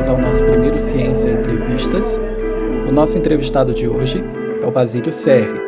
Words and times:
bem-vindos 0.00 0.08
ao 0.08 0.18
nosso 0.18 0.44
primeiro 0.44 0.80
Ciência 0.80 1.28
Entrevistas. 1.28 2.16
O 2.88 2.92
nosso 2.92 3.18
entrevistado 3.18 3.74
de 3.74 3.86
hoje 3.86 4.18
é 4.62 4.66
o 4.66 4.72
Basílio 4.72 5.12
Serri. 5.12 5.58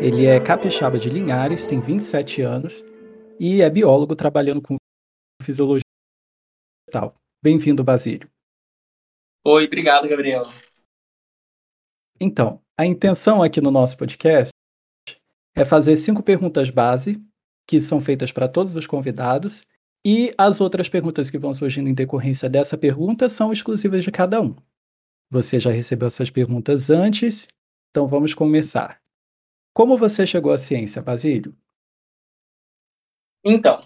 Ele 0.00 0.24
é 0.24 0.40
capixaba 0.40 0.98
de 0.98 1.10
Linhares, 1.10 1.66
tem 1.66 1.78
27 1.78 2.40
anos 2.40 2.82
e 3.38 3.60
é 3.60 3.68
biólogo 3.68 4.16
trabalhando 4.16 4.62
com 4.62 4.76
fisiologia 5.42 5.82
tal. 6.90 7.12
Bem-vindo, 7.42 7.84
Basílio. 7.84 8.30
Oi, 9.44 9.66
obrigado, 9.66 10.08
Gabriel. 10.08 10.44
Então, 12.18 12.62
a 12.80 12.86
intenção 12.86 13.42
aqui 13.42 13.60
no 13.60 13.70
nosso 13.70 13.98
podcast 13.98 14.50
é 15.54 15.66
fazer 15.66 15.96
cinco 15.96 16.22
perguntas 16.22 16.70
base, 16.70 17.22
que 17.68 17.78
são 17.78 18.00
feitas 18.00 18.32
para 18.32 18.48
todos 18.48 18.74
os 18.74 18.86
convidados, 18.86 19.62
e 20.08 20.32
as 20.38 20.60
outras 20.60 20.88
perguntas 20.88 21.30
que 21.30 21.36
vão 21.36 21.52
surgindo 21.52 21.88
em 21.88 21.94
decorrência 21.94 22.48
dessa 22.48 22.78
pergunta 22.78 23.28
são 23.28 23.52
exclusivas 23.52 24.04
de 24.04 24.12
cada 24.12 24.40
um. 24.40 24.54
Você 25.28 25.58
já 25.58 25.72
recebeu 25.72 26.06
essas 26.06 26.30
perguntas 26.30 26.90
antes, 26.90 27.48
então 27.90 28.06
vamos 28.06 28.32
começar. 28.32 29.02
Como 29.74 29.96
você 29.96 30.24
chegou 30.24 30.52
à 30.52 30.58
ciência, 30.58 31.02
Basílio? 31.02 31.52
Então, 33.44 33.80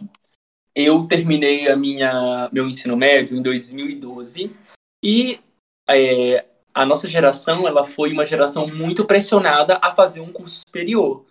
eu 0.74 1.06
terminei 1.06 1.70
a 1.70 1.74
minha 1.74 2.50
meu 2.52 2.68
ensino 2.68 2.98
médio 2.98 3.38
em 3.38 3.42
2012 3.42 4.54
e 5.02 5.40
é, 5.88 6.44
a 6.74 6.84
nossa 6.84 7.08
geração 7.08 7.66
ela 7.66 7.82
foi 7.82 8.12
uma 8.12 8.26
geração 8.26 8.66
muito 8.66 9.06
pressionada 9.06 9.78
a 9.80 9.94
fazer 9.94 10.20
um 10.20 10.30
curso 10.30 10.60
superior. 10.66 11.24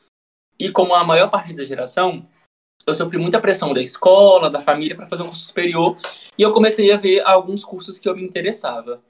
E 0.58 0.71
como 0.71 0.95
a 0.95 1.03
maior 1.03 1.30
parte 1.30 1.53
da 1.53 1.64
geração, 1.64 2.27
eu 2.90 2.95
sofri 2.95 3.18
muita 3.18 3.40
pressão 3.40 3.73
da 3.73 3.82
escola, 3.82 4.50
da 4.50 4.59
família 4.59 4.95
para 4.95 5.08
fazer 5.08 5.23
um 5.23 5.28
curso 5.28 5.45
superior, 5.45 5.98
e 6.38 6.42
eu 6.42 6.52
comecei 6.52 6.92
a 6.92 6.98
ver 6.98 7.22
alguns 7.22 7.64
cursos 7.64 8.00
que 8.00 8.08
eu 8.08 8.16
me 8.16 8.23
interessava. 8.23 9.02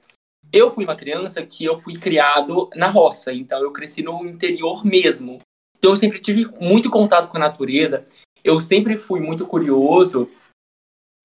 Eu 0.52 0.72
fui 0.74 0.84
uma 0.84 0.96
criança 0.96 1.44
que 1.44 1.64
eu 1.64 1.80
fui 1.80 1.96
criado 1.96 2.68
na 2.74 2.88
roça, 2.88 3.32
então 3.32 3.62
eu 3.62 3.72
cresci 3.72 4.02
no 4.02 4.24
interior 4.26 4.84
mesmo. 4.84 5.38
Então 5.78 5.92
eu 5.92 5.96
sempre 5.96 6.18
tive 6.18 6.46
muito 6.60 6.90
contato 6.90 7.28
com 7.28 7.36
a 7.36 7.40
natureza, 7.40 8.06
eu 8.44 8.60
sempre 8.60 8.96
fui 8.96 9.20
muito 9.20 9.46
curioso 9.46 10.30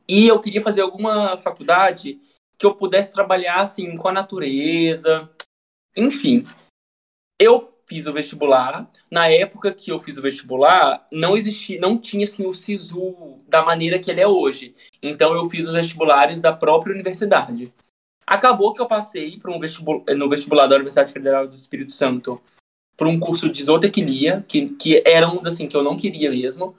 e 0.08 0.28
eu 0.28 0.40
queria 0.40 0.62
fazer 0.62 0.82
alguma 0.82 1.36
faculdade 1.38 2.20
que 2.58 2.66
eu 2.66 2.76
pudesse 2.76 3.12
trabalhar 3.12 3.62
assim 3.62 3.98
com 3.98 4.08
a 4.08 4.14
natureza. 4.14 5.30
Enfim, 5.96 6.46
eu 7.40 7.75
fiz 7.88 8.06
o 8.06 8.14
vestibular. 8.14 8.90
Na 9.12 9.28
época 9.30 9.74
que 9.74 9.92
eu 9.92 10.00
fiz 10.00 10.18
o 10.18 10.22
vestibular, 10.22 11.06
não 11.12 11.36
existia, 11.36 11.80
não 11.80 11.98
tinha 11.98 12.24
assim 12.24 12.46
o 12.46 12.54
SISU 12.54 13.40
da 13.48 13.64
maneira 13.64 14.00
que 14.00 14.10
ele 14.12 14.22
é 14.22 14.28
hoje. 14.28 14.74
Então 15.02 15.34
eu 15.36 15.50
fiz 15.50 15.66
os 15.68 15.74
vestibulares 15.74 16.40
da 16.40 16.54
própria 16.54 16.94
universidade. 16.94 17.74
Acabou 18.26 18.74
que 18.74 18.82
eu 18.82 18.88
passei 18.88 19.40
um 19.46 19.60
vestibul 19.60 20.04
no 20.16 20.30
vestibular 20.30 20.68
da 20.68 20.76
Universidade 20.76 21.14
Federal 21.14 21.48
do 21.48 21.56
Espírito 21.56 21.92
Santo 21.92 22.42
para 22.98 23.08
um 23.08 23.20
curso 23.20 23.50
de 23.50 23.64
zootecnia, 23.64 24.44
que, 24.48 24.70
que 24.70 25.04
era 25.06 25.30
um 25.30 25.46
assim 25.46 25.68
que 25.68 25.76
eu 25.76 25.84
não 25.84 25.98
queria 25.98 26.30
mesmo. 26.32 26.76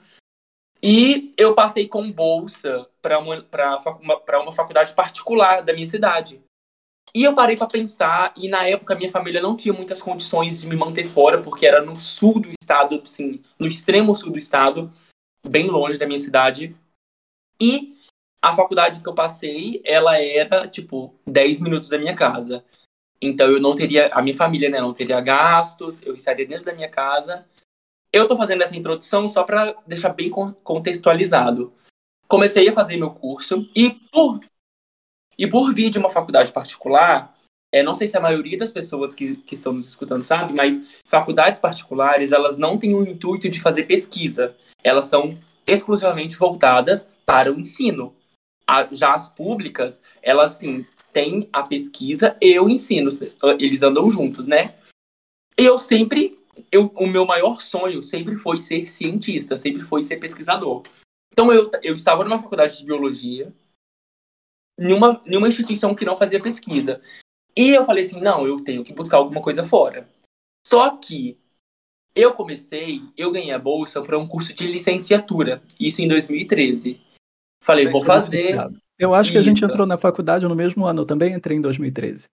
E 0.81 1.33
eu 1.37 1.55
passei 1.55 1.87
com 1.87 2.11
bolsa 2.11 2.87
para 3.01 3.17
uma, 3.19 3.45
uma, 4.01 4.21
uma 4.41 4.53
faculdade 4.53 4.93
particular 4.93 5.61
da 5.61 5.73
minha 5.73 5.87
cidade. 5.87 6.41
E 7.13 7.23
eu 7.23 7.33
parei 7.33 7.55
para 7.55 7.67
pensar, 7.67 8.33
e 8.35 8.47
na 8.47 8.67
época 8.67 8.95
minha 8.95 9.09
família 9.09 9.41
não 9.41 9.55
tinha 9.55 9.73
muitas 9.73 10.01
condições 10.01 10.61
de 10.61 10.67
me 10.67 10.75
manter 10.75 11.07
fora, 11.07 11.41
porque 11.41 11.65
era 11.65 11.81
no 11.81 11.95
sul 11.95 12.39
do 12.39 12.51
estado, 12.51 13.01
assim, 13.03 13.41
no 13.57 13.67
extremo 13.67 14.13
sul 14.13 14.31
do 14.31 14.37
estado, 14.37 14.91
bem 15.47 15.67
longe 15.67 15.97
da 15.97 16.05
minha 16.05 16.19
cidade. 16.19 16.75
E 17.59 17.97
a 18.41 18.55
faculdade 18.55 19.01
que 19.01 19.07
eu 19.07 19.15
passei, 19.15 19.81
ela 19.83 20.21
era, 20.21 20.67
tipo, 20.67 21.13
10 21.25 21.59
minutos 21.59 21.89
da 21.89 21.97
minha 21.97 22.15
casa. 22.15 22.63
Então 23.21 23.49
eu 23.49 23.59
não 23.59 23.73
teria, 23.73 24.09
a 24.13 24.21
minha 24.21 24.35
família, 24.35 24.69
né, 24.69 24.79
não 24.79 24.93
teria 24.93 25.19
gastos, 25.19 26.01
eu 26.03 26.13
estaria 26.13 26.45
dentro 26.45 26.65
da 26.65 26.73
minha 26.73 26.89
casa. 26.89 27.45
Eu 28.13 28.27
tô 28.27 28.37
fazendo 28.37 28.61
essa 28.61 28.77
introdução 28.77 29.29
só 29.29 29.43
para 29.43 29.75
deixar 29.85 30.09
bem 30.09 30.29
contextualizado. 30.29 31.73
Comecei 32.27 32.67
a 32.67 32.73
fazer 32.73 32.97
meu 32.97 33.11
curso 33.11 33.67
e 33.75 33.91
por 34.11 34.39
e 35.37 35.47
por 35.47 35.73
vir 35.73 35.89
de 35.89 35.97
uma 35.99 36.09
faculdade 36.09 36.51
particular, 36.51 37.37
é, 37.71 37.83
não 37.83 37.93
sei 37.93 38.07
se 38.07 38.17
a 38.17 38.21
maioria 38.21 38.57
das 38.57 38.71
pessoas 38.71 39.13
que, 39.13 39.35
que 39.37 39.53
estão 39.53 39.73
nos 39.73 39.87
escutando 39.87 40.23
sabe, 40.23 40.53
mas 40.53 40.81
faculdades 41.07 41.59
particulares, 41.59 42.31
elas 42.31 42.57
não 42.57 42.77
têm 42.77 42.95
o 42.95 43.05
intuito 43.05 43.49
de 43.49 43.59
fazer 43.59 43.83
pesquisa. 43.83 44.55
Elas 44.83 45.05
são 45.05 45.37
exclusivamente 45.65 46.37
voltadas 46.37 47.09
para 47.25 47.51
o 47.51 47.59
ensino. 47.59 48.15
A, 48.65 48.87
já 48.91 49.13
as 49.13 49.29
públicas, 49.29 50.01
elas, 50.21 50.51
sim, 50.51 50.85
têm 51.11 51.47
a 51.51 51.61
pesquisa 51.63 52.37
e 52.41 52.57
o 52.59 52.69
ensino. 52.69 53.09
Eles 53.59 53.83
andam 53.83 54.09
juntos, 54.09 54.47
né? 54.47 54.75
Eu 55.57 55.77
sempre... 55.77 56.37
Eu, 56.71 56.91
o 56.95 57.05
meu 57.05 57.23
maior 57.23 57.61
sonho 57.61 58.01
sempre 58.01 58.35
foi 58.35 58.59
ser 58.59 58.87
cientista, 58.87 59.55
sempre 59.55 59.83
foi 59.83 60.03
ser 60.03 60.17
pesquisador. 60.17 60.81
Então, 61.31 61.51
eu, 61.51 61.69
eu 61.83 61.93
estava 61.93 62.23
numa 62.23 62.39
faculdade 62.39 62.79
de 62.79 62.85
biologia, 62.85 63.53
nenhuma, 64.77 65.21
nenhuma 65.25 65.47
instituição 65.47 65.95
que 65.95 66.05
não 66.05 66.15
fazia 66.15 66.41
pesquisa. 66.41 67.01
E 67.55 67.69
eu 67.69 67.85
falei 67.85 68.03
assim, 68.03 68.21
não, 68.21 68.45
eu 68.45 68.63
tenho 68.63 68.83
que 68.83 68.93
buscar 68.93 69.17
alguma 69.17 69.41
coisa 69.41 69.65
fora. 69.65 70.07
Só 70.65 70.95
que 70.97 71.39
eu 72.13 72.33
comecei, 72.33 73.01
eu 73.15 73.31
ganhei 73.31 73.51
a 73.51 73.59
bolsa 73.59 74.01
para 74.01 74.17
um 74.17 74.27
curso 74.27 74.53
de 74.53 74.67
licenciatura, 74.67 75.61
isso 75.79 76.01
em 76.01 76.07
2013. 76.07 77.01
Falei, 77.63 77.85
Mas 77.85 77.93
vou 77.93 78.05
fazer. 78.05 78.55
Eu 78.97 79.13
acho 79.13 79.31
que 79.31 79.37
a 79.37 79.43
gente 79.43 79.63
entrou 79.63 79.85
na 79.85 79.97
faculdade 79.97 80.47
no 80.47 80.55
mesmo 80.55 80.85
ano, 80.85 81.01
eu 81.01 81.05
também 81.05 81.33
entrei 81.33 81.57
em 81.57 81.61
2013. 81.61 82.27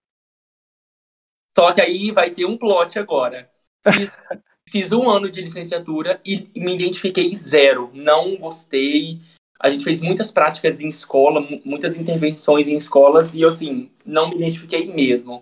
Só 1.53 1.71
que 1.73 1.81
aí 1.81 2.11
vai 2.11 2.31
ter 2.31 2.45
um 2.45 2.57
plot 2.57 2.99
agora. 2.99 3.49
Fiz, 3.93 4.17
fiz 4.67 4.91
um 4.91 5.09
ano 5.09 5.29
de 5.29 5.41
licenciatura 5.41 6.19
e 6.25 6.49
me 6.55 6.73
identifiquei 6.75 7.33
zero. 7.35 7.91
Não 7.93 8.35
gostei, 8.35 9.19
a 9.65 9.69
gente 9.71 9.83
fez 9.83 9.99
muitas 9.99 10.31
práticas 10.31 10.79
em 10.79 10.87
escola, 10.87 11.41
muitas 11.65 11.95
intervenções 11.95 12.67
em 12.67 12.75
escolas 12.75 13.33
e 13.33 13.41
eu, 13.41 13.49
assim, 13.49 13.89
não 14.05 14.29
me 14.29 14.35
identifiquei 14.35 14.85
mesmo. 14.85 15.41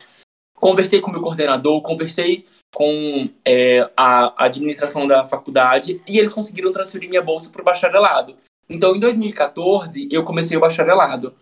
Conversei 0.56 1.01
com 1.01 1.09
o 1.09 1.11
meu 1.11 1.22
coordenador, 1.22 1.81
conversei 1.81 2.45
com 2.73 3.29
é, 3.44 3.81
a 3.97 4.45
administração 4.45 5.06
da 5.06 5.28
faculdade 5.28 6.01
e 6.07 6.17
eles 6.17 6.33
conseguiram 6.33 6.72
transferir 6.72 7.09
minha 7.09 7.22
bolsa 7.22 7.50
para 7.50 7.62
o 7.62 7.66
bacharelado. 7.66 8.38
Então, 8.69 8.95
em 8.95 9.00
2014, 9.01 10.07
eu 10.09 10.23
comecei 10.23 10.56
o 10.56 10.62
bacharelado. 10.62 11.35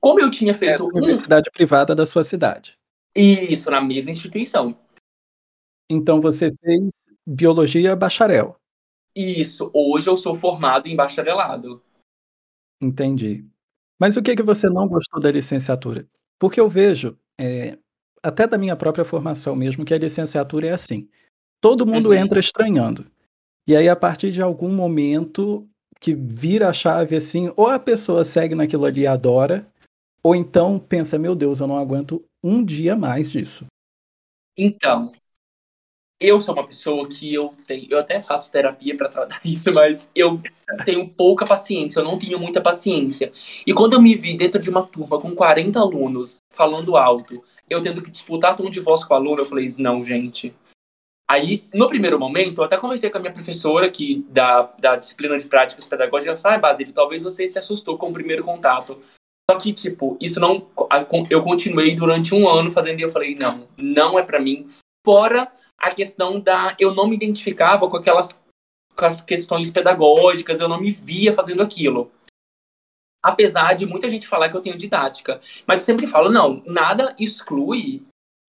Como 0.00 0.20
eu 0.20 0.30
tinha 0.30 0.54
feito. 0.54 0.74
Essa 0.74 0.84
universidade 0.84 1.50
um... 1.50 1.52
privada 1.52 1.96
da 1.96 2.06
sua 2.06 2.22
cidade. 2.22 2.74
Isso, 3.12 3.68
na 3.72 3.80
mesma 3.80 4.12
instituição. 4.12 4.76
Então, 5.90 6.20
você 6.20 6.48
fez 6.64 6.92
biologia 7.26 7.96
bacharel. 7.96 8.54
Isso, 9.16 9.68
hoje 9.74 10.06
eu 10.06 10.16
sou 10.16 10.36
formado 10.36 10.86
em 10.86 10.94
bacharelado. 10.94 11.82
Entendi. 12.80 13.44
Mas 13.98 14.16
o 14.16 14.22
que 14.22 14.34
que 14.36 14.42
você 14.42 14.68
não 14.68 14.88
gostou 14.88 15.20
da 15.20 15.30
licenciatura? 15.30 16.06
Porque 16.38 16.60
eu 16.60 16.68
vejo, 16.68 17.18
eh, 17.38 17.78
até 18.22 18.46
da 18.46 18.56
minha 18.58 18.76
própria 18.76 19.04
formação 19.04 19.54
mesmo, 19.54 19.84
que 19.84 19.94
a 19.94 19.98
licenciatura 19.98 20.68
é 20.68 20.72
assim, 20.72 21.08
todo 21.60 21.86
mundo 21.86 22.10
Uhum. 22.10 22.14
entra 22.16 22.40
estranhando. 22.40 23.06
E 23.66 23.76
aí, 23.76 23.88
a 23.88 23.96
partir 23.96 24.32
de 24.32 24.42
algum 24.42 24.70
momento 24.74 25.68
que 26.00 26.14
vira 26.14 26.68
a 26.68 26.72
chave, 26.74 27.16
assim, 27.16 27.52
ou 27.56 27.68
a 27.68 27.78
pessoa 27.80 28.24
segue 28.24 28.54
naquilo 28.54 28.86
ali 28.86 29.02
e 29.02 29.06
adora, 29.08 29.66
ou 30.22 30.34
então 30.36 30.78
pensa: 30.78 31.18
"Meu 31.18 31.34
Deus, 31.36 31.60
eu 31.60 31.66
não 31.68 31.78
aguento 31.78 32.24
um 32.44 32.64
dia 32.64 32.96
mais 32.96 33.32
disso". 33.32 33.66
Então 34.58 35.12
eu 36.20 36.38
sou 36.40 36.54
uma 36.54 36.66
pessoa 36.66 37.08
que 37.08 37.32
eu 37.32 37.50
tenho, 37.66 37.86
eu 37.90 37.98
até 37.98 38.20
faço 38.20 38.52
terapia 38.52 38.94
para 38.94 39.08
tratar 39.08 39.40
isso, 39.44 39.72
mas 39.72 40.10
eu 40.14 40.38
tenho 40.84 41.08
pouca 41.08 41.46
paciência, 41.46 42.00
eu 42.00 42.04
não 42.04 42.18
tenho 42.18 42.38
muita 42.38 42.60
paciência. 42.60 43.32
E 43.66 43.72
quando 43.72 43.94
eu 43.94 44.02
me 44.02 44.14
vi 44.14 44.36
dentro 44.36 44.60
de 44.60 44.68
uma 44.68 44.82
turma 44.82 45.18
com 45.18 45.34
40 45.34 45.80
alunos 45.80 46.36
falando 46.52 46.96
alto, 46.96 47.42
eu 47.68 47.82
tendo 47.82 48.02
que 48.02 48.10
disputar 48.10 48.56
tom 48.56 48.68
de 48.68 48.80
voz 48.80 49.02
com 49.02 49.14
o 49.14 49.16
aluno, 49.16 49.40
eu 49.40 49.46
falei, 49.46 49.68
não, 49.78 50.04
gente. 50.04 50.54
Aí, 51.30 51.64
no 51.72 51.88
primeiro 51.88 52.18
momento, 52.18 52.60
eu 52.60 52.64
até 52.64 52.76
conversei 52.76 53.08
com 53.08 53.16
a 53.16 53.20
minha 53.20 53.32
professora 53.32 53.88
que 53.88 54.26
da, 54.28 54.62
da 54.78 54.96
disciplina 54.96 55.38
de 55.38 55.46
práticas 55.46 55.86
pedagógicas, 55.86 56.26
ela 56.26 56.38
falou, 56.38 56.58
ah, 56.58 56.60
Basílio, 56.60 56.92
talvez 56.92 57.22
você 57.22 57.46
se 57.46 57.56
assustou 57.56 57.96
com 57.96 58.08
o 58.08 58.12
primeiro 58.12 58.42
contato. 58.42 58.98
Só 59.48 59.56
que, 59.56 59.72
tipo, 59.72 60.16
isso 60.20 60.40
não. 60.40 60.66
Eu 61.30 61.40
continuei 61.42 61.94
durante 61.94 62.34
um 62.34 62.48
ano 62.48 62.72
fazendo 62.72 62.98
e 62.98 63.02
eu 63.02 63.12
falei, 63.12 63.36
não, 63.36 63.68
não 63.78 64.18
é 64.18 64.24
para 64.24 64.40
mim. 64.40 64.66
Fora 65.06 65.50
a 65.80 65.90
questão 65.90 66.38
da. 66.38 66.76
Eu 66.78 66.94
não 66.94 67.08
me 67.08 67.16
identificava 67.16 67.88
com 67.88 67.96
aquelas 67.96 68.38
com 68.96 69.04
as 69.06 69.22
questões 69.22 69.70
pedagógicas, 69.70 70.60
eu 70.60 70.68
não 70.68 70.78
me 70.78 70.90
via 70.90 71.32
fazendo 71.32 71.62
aquilo. 71.62 72.10
Apesar 73.22 73.74
de 73.74 73.86
muita 73.86 74.08
gente 74.10 74.28
falar 74.28 74.48
que 74.48 74.56
eu 74.56 74.60
tenho 74.60 74.76
didática. 74.76 75.40
Mas 75.66 75.80
eu 75.80 75.86
sempre 75.86 76.06
falo, 76.06 76.30
não, 76.30 76.62
nada 76.66 77.14
exclui 77.18 78.02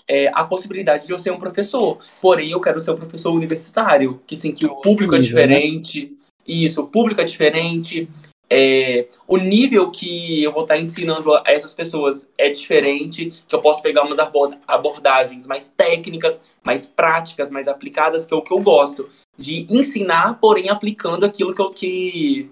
é, 0.08 0.28
a 0.34 0.44
possibilidade 0.44 1.06
de 1.06 1.14
eu 1.14 1.20
ser 1.20 1.32
um 1.32 1.40
professor. 1.40 2.00
Porém, 2.22 2.52
eu 2.52 2.60
quero 2.60 2.80
ser 2.80 2.92
um 2.92 2.98
professor 2.98 3.32
universitário, 3.32 4.22
que 4.28 4.36
sim, 4.36 4.52
que 4.52 4.66
o 4.66 4.76
público 4.78 5.16
é 5.16 5.20
né? 5.20 5.24
diferente. 5.24 6.18
Isso, 6.46 6.82
o 6.82 6.88
público 6.88 7.22
é 7.22 7.26
diferente. 7.26 8.10
É, 8.54 9.08
o 9.26 9.38
nível 9.38 9.90
que 9.90 10.44
eu 10.44 10.52
vou 10.52 10.64
estar 10.64 10.78
ensinando 10.78 11.34
a 11.34 11.44
essas 11.46 11.74
pessoas 11.74 12.30
é 12.38 12.50
diferente, 12.50 13.34
que 13.48 13.56
eu 13.56 13.62
posso 13.62 13.82
pegar 13.82 14.04
umas 14.04 14.20
abordagens 14.68 15.48
mais 15.48 15.70
técnicas, 15.70 16.44
mais 16.62 16.86
práticas, 16.86 17.50
mais 17.50 17.70
aplicadas, 17.70 18.26
que 18.26 18.34
é 18.34 18.38
o 18.38 18.42
que 18.42 18.52
eu 18.52 18.60
gosto. 18.60 19.10
De 19.38 19.66
ensinar, 19.70 20.38
porém 20.42 20.68
aplicando 20.68 21.26
aquilo 21.26 21.56
que 21.56 21.62
eu, 21.62 21.70
que 21.70 22.50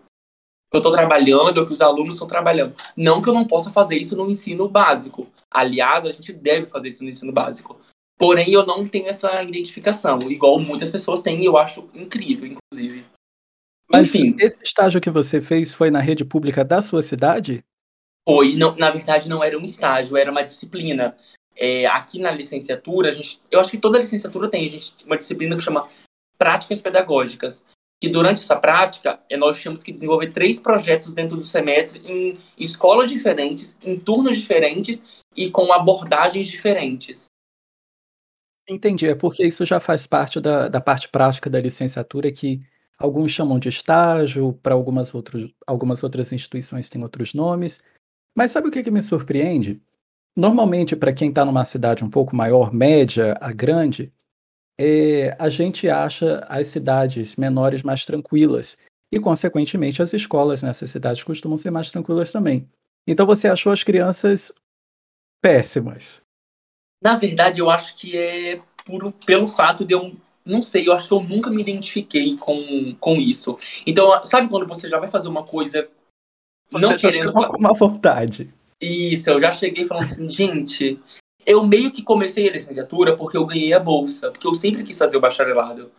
eu 0.71 0.77
estou 0.77 0.93
trabalhando, 0.93 1.65
que 1.67 1.73
os 1.73 1.81
alunos 1.81 2.13
estão 2.13 2.29
trabalhando. 2.29 2.73
Não 2.95 3.21
que 3.21 3.27
eu 3.27 3.33
não 3.33 3.45
possa 3.45 3.69
fazer 3.69 3.97
isso 3.97 4.15
no 4.15 4.31
ensino 4.31 4.69
básico. 4.69 5.27
Aliás, 5.51 6.05
a 6.05 6.11
gente 6.13 6.31
deve 6.31 6.67
fazer 6.67 6.87
isso 6.87 7.03
no 7.03 7.09
ensino 7.09 7.33
básico. 7.33 7.77
Porém, 8.17 8.49
eu 8.51 8.65
não 8.65 8.87
tenho 8.87 9.07
essa 9.07 9.43
identificação, 9.43 10.19
igual 10.31 10.59
muitas 10.59 10.89
pessoas 10.89 11.21
têm, 11.21 11.41
e 11.41 11.45
eu 11.45 11.57
acho 11.57 11.89
incrível, 11.93 12.49
inclusive. 12.49 13.05
Mas 13.91 14.13
Enfim. 14.13 14.35
esse 14.39 14.59
estágio 14.61 15.01
que 15.01 15.09
você 15.09 15.41
fez 15.41 15.73
foi 15.73 15.89
na 15.89 15.99
rede 15.99 16.23
pública 16.23 16.63
da 16.63 16.81
sua 16.81 17.01
cidade? 17.01 17.63
Foi, 18.27 18.55
não, 18.55 18.75
na 18.75 18.91
verdade 18.91 19.27
não 19.27 19.43
era 19.43 19.57
um 19.57 19.63
estágio, 19.63 20.15
era 20.15 20.29
uma 20.29 20.43
disciplina. 20.43 21.15
É, 21.55 21.87
aqui 21.87 22.19
na 22.19 22.31
licenciatura, 22.31 23.09
a 23.09 23.11
gente, 23.11 23.41
eu 23.49 23.59
acho 23.59 23.71
que 23.71 23.77
toda 23.77 23.99
licenciatura 23.99 24.47
tem 24.47 24.65
a 24.65 24.69
gente, 24.69 24.93
uma 25.05 25.17
disciplina 25.17 25.55
que 25.57 25.63
chama 25.63 25.89
práticas 26.37 26.81
pedagógicas, 26.81 27.65
que 28.01 28.07
durante 28.07 28.39
essa 28.39 28.55
prática 28.55 29.19
é, 29.29 29.35
nós 29.35 29.59
tínhamos 29.59 29.83
que 29.83 29.91
desenvolver 29.91 30.31
três 30.31 30.59
projetos 30.59 31.13
dentro 31.13 31.35
do 31.35 31.45
semestre 31.45 32.01
em 32.05 32.37
escolas 32.57 33.11
diferentes, 33.11 33.77
em 33.83 33.99
turnos 33.99 34.37
diferentes 34.37 35.05
e 35.35 35.49
com 35.49 35.73
abordagens 35.73 36.47
diferentes. 36.47 37.25
Entendi, 38.69 39.07
é 39.07 39.15
porque 39.15 39.45
isso 39.45 39.65
já 39.65 39.79
faz 39.79 40.05
parte 40.05 40.39
da, 40.39 40.67
da 40.67 40.79
parte 40.79 41.09
prática 41.09 41.49
da 41.49 41.59
licenciatura 41.59 42.31
que 42.31 42.61
Alguns 42.99 43.31
chamam 43.31 43.57
de 43.57 43.69
estágio, 43.69 44.53
para 44.61 44.73
algumas, 44.73 45.13
algumas 45.65 46.03
outras 46.03 46.33
instituições 46.33 46.89
tem 46.89 47.01
outros 47.01 47.33
nomes. 47.33 47.81
Mas 48.35 48.51
sabe 48.51 48.67
o 48.67 48.71
que, 48.71 48.83
que 48.83 48.91
me 48.91 49.01
surpreende? 49.01 49.81
Normalmente, 50.35 50.95
para 50.95 51.13
quem 51.13 51.29
está 51.29 51.45
numa 51.45 51.65
cidade 51.65 52.03
um 52.03 52.09
pouco 52.09 52.35
maior, 52.35 52.73
média 52.73 53.37
a 53.39 53.51
grande, 53.51 54.11
é, 54.79 55.35
a 55.39 55.49
gente 55.49 55.89
acha 55.89 56.45
as 56.47 56.67
cidades 56.67 57.35
menores 57.35 57.83
mais 57.83 58.05
tranquilas. 58.05 58.77
E, 59.11 59.19
consequentemente, 59.19 60.01
as 60.01 60.13
escolas 60.13 60.61
nessas 60.61 60.91
cidades 60.91 61.23
costumam 61.23 61.57
ser 61.57 61.71
mais 61.71 61.89
tranquilas 61.91 62.31
também. 62.31 62.69
Então, 63.07 63.25
você 63.25 63.47
achou 63.47 63.71
as 63.71 63.83
crianças 63.83 64.53
péssimas? 65.41 66.21
Na 67.01 67.15
verdade, 67.15 67.59
eu 67.59 67.69
acho 67.69 67.97
que 67.97 68.17
é 68.17 68.61
por, 68.85 69.11
pelo 69.25 69.47
fato 69.47 69.83
de 69.83 69.93
eu 69.93 70.15
não 70.49 70.61
sei, 70.61 70.87
eu 70.87 70.93
acho 70.93 71.07
que 71.07 71.13
eu 71.13 71.21
nunca 71.21 71.49
me 71.49 71.61
identifiquei 71.61 72.35
com, 72.37 72.95
com 72.99 73.15
isso. 73.15 73.57
Então, 73.85 74.25
sabe 74.25 74.49
quando 74.49 74.67
você 74.67 74.89
já 74.89 74.97
vai 74.97 75.07
fazer 75.07 75.29
uma 75.29 75.43
coisa 75.43 75.87
você 76.71 76.85
não 76.85 76.97
querendo. 76.97 77.31
com 77.31 77.57
uma 77.57 77.73
vontade. 77.73 78.53
Isso, 78.81 79.29
eu 79.29 79.39
já 79.39 79.51
cheguei 79.51 79.85
falando 79.85 80.05
assim, 80.05 80.29
gente, 80.29 80.99
eu 81.45 81.65
meio 81.65 81.91
que 81.91 82.01
comecei 82.01 82.47
a 82.49 82.51
licenciatura 82.51 83.15
porque 83.15 83.37
eu 83.37 83.45
ganhei 83.45 83.73
a 83.73 83.79
bolsa, 83.79 84.31
porque 84.31 84.47
eu 84.47 84.55
sempre 84.55 84.83
quis 84.83 84.97
fazer 84.97 85.17
o 85.17 85.21
bacharelado. 85.21 85.91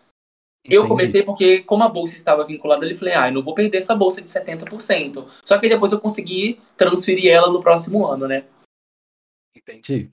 Entendi. 0.64 0.76
Eu 0.76 0.86
comecei 0.86 1.22
porque, 1.22 1.60
como 1.60 1.82
a 1.84 1.88
bolsa 1.88 2.16
estava 2.16 2.44
vinculada, 2.44 2.86
eu 2.86 2.96
falei, 2.96 3.14
ah, 3.14 3.28
eu 3.28 3.34
não 3.34 3.42
vou 3.42 3.54
perder 3.54 3.78
essa 3.78 3.94
bolsa 3.94 4.20
de 4.20 4.28
70%. 4.30 5.24
Só 5.44 5.58
que 5.58 5.68
depois 5.68 5.90
eu 5.90 6.00
consegui 6.00 6.58
transferir 6.76 7.32
ela 7.32 7.50
no 7.50 7.62
próximo 7.62 8.06
ano, 8.06 8.28
né? 8.28 8.44
Entendi. 9.56 10.10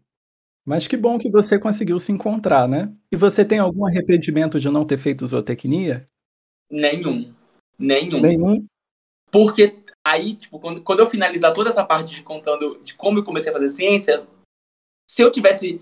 Mas 0.68 0.86
que 0.86 0.98
bom 0.98 1.18
que 1.18 1.31
você 1.31 1.58
conseguiu 1.58 1.98
se 1.98 2.12
encontrar, 2.12 2.68
né? 2.68 2.94
E 3.10 3.16
você 3.16 3.46
tem 3.46 3.58
algum 3.58 3.88
arrependimento 3.88 4.60
de 4.60 4.69
não 4.69 4.84
ter 4.84 4.98
feito 4.98 5.25
zootecnia? 5.25 6.06
Nenhum. 6.69 7.34
Nenhum. 7.80 8.19
Nenhum? 8.19 8.66
Porque 9.31 9.81
aí, 10.06 10.36
tipo, 10.36 10.60
quando, 10.60 10.84
quando 10.84 11.00
eu 11.00 11.10
finalizar 11.10 11.54
toda 11.54 11.69
essa 11.69 11.86
parte 11.86 12.18
de 12.18 12.22
contando 12.22 12.81
de 12.84 12.96
como 12.96 13.19
eu 13.19 13.24
comecei 13.24 13.50
a 13.50 13.54
fazer 13.54 13.69
ciência, 13.69 14.28
se 15.10 15.22
eu 15.22 15.31
tivesse 15.31 15.81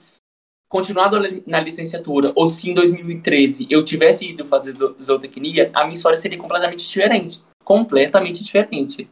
continuado 0.69 1.17
na 1.47 1.59
licenciatura, 1.61 2.31
ou 2.35 2.47
se 2.47 2.69
em 2.69 2.75
2013 2.75 3.65
eu 3.71 3.83
tivesse 3.83 4.29
ido 4.29 4.45
fazer 4.45 4.73
zootecnia, 5.01 5.71
a 5.73 5.85
minha 5.85 5.95
história 5.95 6.15
seria 6.15 6.37
completamente 6.37 6.87
diferente. 6.87 7.41
Completamente 7.63 8.43
diferente. 8.43 9.09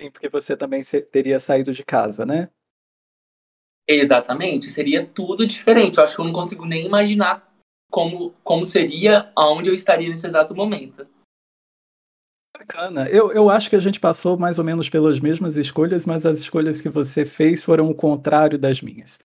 Sim, 0.00 0.10
porque 0.10 0.28
você 0.28 0.56
também 0.56 0.82
teria 1.12 1.38
saído 1.38 1.72
de 1.72 1.84
casa, 1.84 2.26
né? 2.26 2.50
Exatamente, 3.88 4.70
seria 4.70 5.06
tudo 5.06 5.46
diferente. 5.46 5.98
Eu 5.98 6.04
acho 6.04 6.16
que 6.16 6.20
eu 6.20 6.24
não 6.24 6.32
consigo 6.32 6.64
nem 6.64 6.86
imaginar 6.86 7.46
como, 7.90 8.34
como 8.42 8.66
seria, 8.66 9.30
aonde 9.36 9.68
eu 9.68 9.74
estaria 9.74 10.08
nesse 10.08 10.26
exato 10.26 10.54
momento. 10.54 11.06
Bacana. 12.56 13.08
Eu, 13.08 13.32
eu 13.32 13.50
acho 13.50 13.68
que 13.68 13.76
a 13.76 13.80
gente 13.80 14.00
passou 14.00 14.38
mais 14.38 14.58
ou 14.58 14.64
menos 14.64 14.88
pelas 14.88 15.20
mesmas 15.20 15.56
escolhas, 15.56 16.06
mas 16.06 16.24
as 16.24 16.38
escolhas 16.38 16.80
que 16.80 16.88
você 16.88 17.24
fez 17.24 17.62
foram 17.62 17.88
o 17.90 17.94
contrário 17.94 18.58
das 18.58 18.80
minhas. 18.80 19.18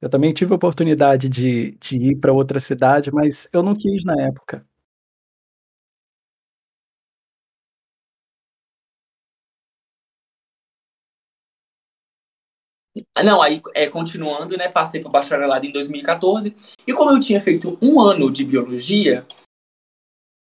Eu 0.00 0.10
também 0.10 0.32
tive 0.32 0.52
a 0.52 0.56
oportunidade 0.56 1.28
de, 1.28 1.72
de 1.80 1.96
ir 1.96 2.16
para 2.16 2.32
outra 2.32 2.60
cidade, 2.60 3.10
mas 3.10 3.48
eu 3.52 3.62
não 3.62 3.74
quis 3.74 4.04
na 4.04 4.14
época. 4.22 4.64
Não, 13.24 13.40
aí 13.40 13.62
é, 13.74 13.86
continuando, 13.86 14.56
né? 14.56 14.68
Passei 14.68 15.00
para 15.00 15.08
o 15.08 15.12
bacharelado 15.12 15.66
em 15.66 15.72
2014. 15.72 16.54
E 16.86 16.92
como 16.92 17.10
eu 17.10 17.20
tinha 17.20 17.40
feito 17.40 17.78
um 17.80 18.00
ano 18.00 18.30
de 18.30 18.44
biologia, 18.44 19.26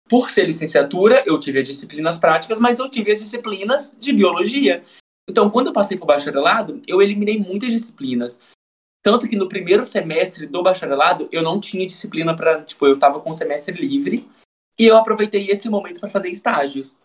por 0.07 0.29
ser 0.29 0.45
licenciatura, 0.45 1.23
eu 1.25 1.39
tive 1.39 1.59
as 1.59 1.67
disciplinas 1.67 2.17
práticas, 2.17 2.59
mas 2.59 2.79
eu 2.79 2.89
tive 2.89 3.11
as 3.11 3.19
disciplinas 3.19 3.97
de 3.99 4.13
biologia. 4.13 4.83
Então, 5.27 5.49
quando 5.49 5.67
eu 5.67 5.73
passei 5.73 5.97
para 5.97 6.03
o 6.03 6.07
bacharelado, 6.07 6.81
eu 6.87 7.01
eliminei 7.01 7.39
muitas 7.39 7.71
disciplinas. 7.71 8.39
Tanto 9.01 9.27
que 9.27 9.35
no 9.35 9.49
primeiro 9.49 9.85
semestre 9.85 10.45
do 10.45 10.61
bacharelado, 10.61 11.27
eu 11.31 11.41
não 11.41 11.59
tinha 11.59 11.85
disciplina 11.85 12.35
para. 12.35 12.63
Tipo, 12.63 12.87
eu 12.87 12.95
estava 12.95 13.19
com 13.19 13.31
o 13.31 13.33
semestre 13.33 13.75
livre. 13.75 14.27
E 14.77 14.85
eu 14.85 14.97
aproveitei 14.97 15.47
esse 15.47 15.69
momento 15.69 16.01
para 16.01 16.09
fazer 16.09 16.29
estágios. 16.29 16.97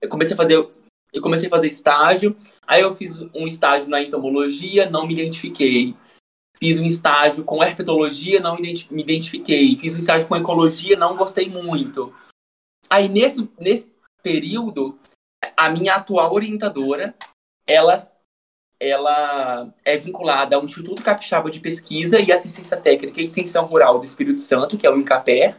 Eu 0.00 0.08
comecei 0.08 0.34
a 0.34 0.36
fazer 0.36 0.64
eu 1.12 1.20
comecei 1.20 1.48
a 1.48 1.50
fazer 1.50 1.68
estágio, 1.68 2.36
aí 2.66 2.80
eu 2.82 2.94
fiz 2.96 3.20
um 3.34 3.46
estágio 3.46 3.90
na 3.90 4.02
entomologia, 4.02 4.88
não 4.88 5.06
me 5.06 5.12
identifiquei. 5.12 5.94
Fiz 6.56 6.78
um 6.78 6.86
estágio 6.86 7.44
com 7.44 7.62
herpetologia, 7.62 8.40
não 8.40 8.56
me 8.56 8.86
identifiquei. 8.90 9.76
Fiz 9.76 9.94
um 9.94 9.98
estágio 9.98 10.28
com 10.28 10.36
ecologia, 10.36 10.96
não 10.96 11.16
gostei 11.16 11.48
muito. 11.48 12.14
Aí 12.88 13.08
nesse, 13.08 13.50
nesse 13.58 13.92
período, 14.22 14.98
a 15.56 15.68
minha 15.70 15.96
atual 15.96 16.32
orientadora, 16.32 17.14
ela 17.66 18.08
ela 18.80 19.72
é 19.84 19.96
vinculada 19.96 20.56
ao 20.56 20.64
Instituto 20.64 21.04
Capixaba 21.04 21.48
de 21.48 21.60
Pesquisa 21.60 22.18
e 22.18 22.32
Assistência 22.32 22.76
Técnica 22.76 23.20
e 23.20 23.26
Extensão 23.26 23.64
Rural 23.64 24.00
do 24.00 24.04
Espírito 24.04 24.40
Santo, 24.40 24.76
que 24.76 24.84
é 24.84 24.90
o 24.90 24.98
INCAPER. 24.98 25.56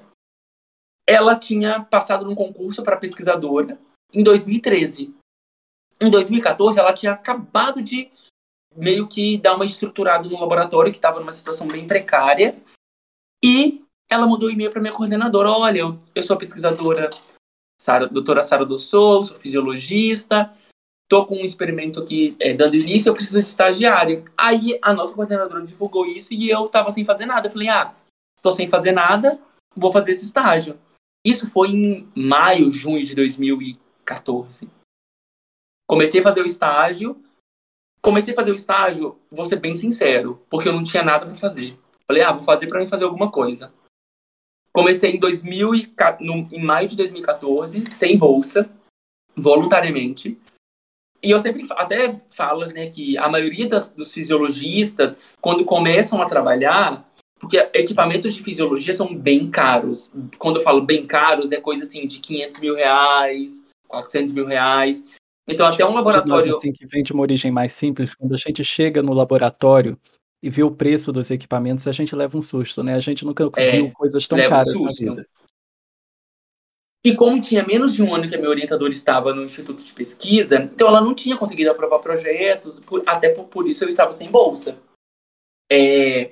Ela 1.07 1.38
tinha 1.38 1.81
passado 1.86 2.25
num 2.25 2.36
concurso 2.36 2.83
para 2.83 2.98
pesquisadora 2.98 3.79
em 4.13 4.24
2013. 4.24 5.15
Em 6.03 6.10
2014, 6.10 6.79
ela 6.79 6.91
tinha 6.91 7.13
acabado 7.13 7.81
de 7.81 8.12
meio 8.75 9.07
que 9.07 9.38
dar 9.38 9.55
uma 9.55 9.65
estruturada 9.65 10.27
no 10.27 10.38
laboratório, 10.38 10.91
que 10.91 10.98
estava 10.98 11.22
numa 11.22 11.31
situação 11.31 11.65
bem 11.65 11.88
precária. 11.88 12.57
E 13.41 13.81
ela 14.10 14.27
mandou 14.27 14.50
um 14.50 14.51
e-mail 14.51 14.69
para 14.69 14.81
minha 14.81 14.93
coordenadora: 14.93 15.50
Olha, 15.50 15.79
eu, 15.79 16.00
eu 16.13 16.22
sou 16.24 16.36
pesquisadora, 16.36 17.10
Sarah, 17.79 18.07
doutora 18.07 18.43
Sara 18.43 18.65
do 18.65 18.77
Sou, 18.77 19.24
sou 19.24 19.38
fisiologista, 19.39 20.53
estou 21.03 21.25
com 21.25 21.38
um 21.38 21.45
experimento 21.45 22.01
aqui 22.01 22.36
é, 22.38 22.53
dando 22.53 22.75
início, 22.75 23.10
eu 23.10 23.13
preciso 23.13 23.41
de 23.41 23.48
estagiário. 23.48 24.25
Aí 24.38 24.77
a 24.81 24.93
nossa 24.93 25.13
coordenadora 25.13 25.65
divulgou 25.65 26.05
isso 26.05 26.33
e 26.33 26.50
eu 26.50 26.65
estava 26.65 26.91
sem 26.91 27.05
fazer 27.05 27.25
nada. 27.25 27.48
Eu 27.48 27.51
falei: 27.51 27.69
Ah, 27.69 27.95
estou 28.36 28.51
sem 28.51 28.67
fazer 28.67 28.91
nada, 28.91 29.39
vou 29.74 29.93
fazer 29.93 30.12
esse 30.12 30.25
estágio. 30.25 30.77
Isso 31.25 31.50
foi 31.50 31.69
em 31.69 32.12
maio, 32.13 32.69
junho 32.69 33.05
de 33.05 33.15
2014. 33.15 34.69
Comecei 35.88 36.20
a 36.20 36.24
fazer 36.24 36.42
o 36.42 36.46
estágio. 36.46 37.22
Comecei 38.02 38.34
a 38.34 38.36
fazer 38.36 38.52
o 38.52 38.56
estágio, 38.56 39.18
vou 39.32 39.46
ser 39.46 39.56
bem 39.56 39.74
sincero, 39.75 40.38
porque 40.50 40.68
eu 40.68 40.74
não 40.74 40.84
tinha 40.84 41.02
nada 41.02 41.25
para 41.25 41.38
fazer. 41.38 41.80
Falei, 42.06 42.22
ah, 42.22 42.34
vou 42.34 42.44
fazer 42.44 42.68
para 42.68 42.82
mim 42.82 42.88
fazer 42.88 43.06
alguma 43.06 43.32
coisa. 43.32 43.74
Comecei 44.74 45.12
em 45.12 45.20
2000 45.20 45.75
e, 45.75 45.94
no, 46.20 46.34
em 46.52 46.62
maio 46.62 46.90
de 46.90 46.98
2014, 46.98 47.86
sem 47.92 48.18
bolsa, 48.18 48.70
voluntariamente. 49.38 50.38
E 51.22 51.32
eu 51.32 51.40
sempre 51.40 51.66
até 51.72 52.20
falo 52.30 52.66
né, 52.66 52.90
que 52.90 53.18
a 53.18 53.30
maioria 53.30 53.70
das, 53.70 53.92
dos 53.92 54.12
fisiologistas, 54.12 55.18
quando 55.40 55.63
começam 55.63 56.22
a 56.22 56.25
trabalhar, 56.28 57.10
porque 57.40 57.58
equipamentos 57.74 58.34
de 58.34 58.44
fisiologia 58.44 58.94
são 58.94 59.16
bem 59.16 59.50
caros. 59.50 60.12
Quando 60.38 60.58
eu 60.58 60.63
falo 60.63 60.82
bem 60.82 61.08
caros, 61.08 61.54
é 61.54 61.62
coisa 61.62 61.84
assim 61.84 62.06
de 62.06 62.20
500 62.20 62.60
mil 62.60 62.75
reais, 62.75 63.66
400 63.88 64.34
mil 64.34 64.46
reais. 64.46 65.06
Então, 65.47 65.65
até 65.65 65.85
um 65.85 65.93
laboratório. 65.93 66.45
Nós, 66.45 66.47
assim, 66.47 66.71
que 66.71 66.85
vem 66.85 67.03
de 67.03 67.12
uma 67.12 67.21
origem 67.21 67.51
mais 67.51 67.73
simples, 67.73 68.15
quando 68.15 68.33
a 68.33 68.38
gente 68.38 68.63
chega 68.63 69.03
no 69.03 69.13
laboratório 69.13 70.00
e 70.41 70.50
vê 70.50 70.63
o 70.63 70.71
preço 70.71 71.12
dos 71.12 71.31
equipamentos, 71.31 71.88
a 71.88 71.91
gente 71.91 72.15
leva 72.15 72.38
um 72.38 72.41
susto, 72.41 72.83
né? 72.83 72.95
A 72.95 73.00
gente 73.00 73.25
nunca 73.25 73.50
é, 73.55 73.71
viu 73.71 73.91
coisas 73.91 74.27
tão 74.27 74.38
caras 74.38 74.73
um 74.73 74.83
na 74.83 74.89
vida. 74.89 75.27
E 77.05 77.13
como 77.15 77.41
tinha 77.41 77.65
menos 77.65 77.93
de 77.93 78.01
um 78.01 78.15
ano 78.15 78.27
que 78.29 78.35
a 78.35 78.38
minha 78.38 78.50
orientadora 78.50 78.93
estava 78.93 79.33
no 79.33 79.43
instituto 79.43 79.83
de 79.83 79.93
pesquisa, 79.93 80.55
então 80.55 80.88
ela 80.88 81.01
não 81.01 81.13
tinha 81.13 81.35
conseguido 81.35 81.69
aprovar 81.69 82.00
projetos, 82.00 82.79
por, 82.79 83.03
até 83.05 83.27
por, 83.27 83.45
por, 83.45 83.67
isso 83.67 83.83
eu 83.83 83.89
estava 83.89 84.13
sem 84.13 84.31
bolsa. 84.31 84.79
É, 85.69 86.31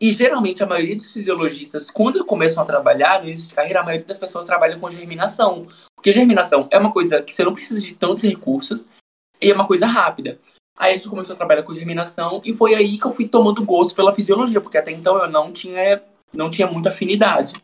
e 0.00 0.10
geralmente 0.12 0.62
a 0.62 0.66
maioria 0.66 0.96
dos 0.96 1.12
fisiologistas, 1.12 1.90
quando 1.90 2.24
começam 2.24 2.62
a 2.62 2.66
trabalhar 2.66 3.20
no 3.20 3.28
início 3.28 3.50
de 3.50 3.54
carreira, 3.54 3.80
a 3.80 3.84
maioria 3.84 4.06
das 4.06 4.18
pessoas 4.18 4.46
trabalha 4.46 4.78
com 4.78 4.88
germinação. 4.88 5.66
Porque 6.06 6.20
germinação 6.20 6.68
é 6.70 6.78
uma 6.78 6.92
coisa 6.92 7.20
que 7.20 7.34
você 7.34 7.42
não 7.42 7.52
precisa 7.52 7.80
de 7.80 7.92
tantos 7.92 8.22
recursos 8.22 8.86
e 9.42 9.50
é 9.50 9.52
uma 9.52 9.66
coisa 9.66 9.86
rápida. 9.86 10.38
Aí 10.78 10.94
a 10.94 10.96
gente 10.96 11.08
começou 11.08 11.34
a 11.34 11.36
trabalhar 11.36 11.64
com 11.64 11.74
germinação 11.74 12.40
e 12.44 12.54
foi 12.54 12.76
aí 12.76 12.96
que 12.96 13.04
eu 13.04 13.12
fui 13.12 13.26
tomando 13.26 13.64
gosto 13.64 13.92
pela 13.96 14.12
fisiologia, 14.12 14.60
porque 14.60 14.78
até 14.78 14.92
então 14.92 15.18
eu 15.18 15.28
não 15.28 15.50
tinha, 15.50 16.00
não 16.32 16.48
tinha 16.48 16.68
muita 16.68 16.90
afinidade. 16.90 17.54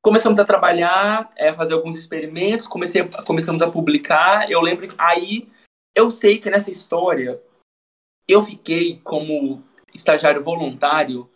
Começamos 0.00 0.38
a 0.38 0.44
trabalhar, 0.44 1.28
é, 1.36 1.52
fazer 1.52 1.74
alguns 1.74 1.96
experimentos, 1.96 2.68
comecei, 2.68 3.02
começamos 3.26 3.62
a 3.62 3.68
publicar. 3.68 4.48
Eu 4.48 4.60
lembro 4.60 4.86
que 4.86 4.94
aí 4.96 5.48
eu 5.92 6.08
sei 6.08 6.38
que 6.38 6.50
nessa 6.50 6.70
história 6.70 7.42
eu 8.28 8.44
fiquei 8.44 9.00
como 9.02 9.60
estagiário 9.92 10.44
voluntário 10.44 11.28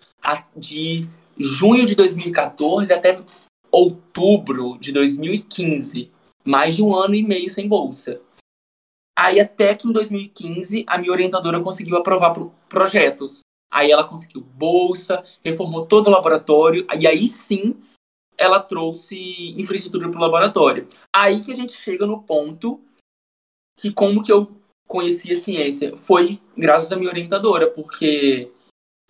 de 0.54 1.08
junho 1.36 1.84
de 1.84 1.96
2014 1.96 2.92
até 2.92 3.20
outubro 3.74 4.78
de 4.78 4.92
2015, 4.92 6.10
mais 6.44 6.76
de 6.76 6.82
um 6.82 6.94
ano 6.94 7.14
e 7.14 7.22
meio 7.22 7.50
sem 7.50 7.66
bolsa. 7.66 8.20
Aí 9.16 9.40
até 9.40 9.74
que 9.74 9.88
em 9.88 9.92
2015 9.92 10.84
a 10.86 10.98
minha 10.98 11.12
orientadora 11.12 11.60
conseguiu 11.60 11.96
aprovar 11.96 12.32
projetos. 12.68 13.40
Aí 13.72 13.90
ela 13.90 14.06
conseguiu 14.06 14.40
bolsa, 14.40 15.24
reformou 15.44 15.86
todo 15.86 16.06
o 16.06 16.10
laboratório, 16.10 16.86
e 16.98 17.06
aí 17.06 17.26
sim 17.26 17.76
ela 18.36 18.60
trouxe 18.60 19.16
infraestrutura 19.60 20.08
para 20.08 20.18
o 20.18 20.22
laboratório. 20.22 20.88
Aí 21.12 21.42
que 21.42 21.52
a 21.52 21.56
gente 21.56 21.72
chega 21.72 22.06
no 22.06 22.22
ponto 22.22 22.80
que 23.78 23.92
como 23.92 24.22
que 24.22 24.32
eu 24.32 24.50
conheci 24.86 25.32
a 25.32 25.36
ciência 25.36 25.96
foi 25.96 26.40
graças 26.56 26.92
à 26.92 26.96
minha 26.96 27.10
orientadora, 27.10 27.68
porque 27.70 28.50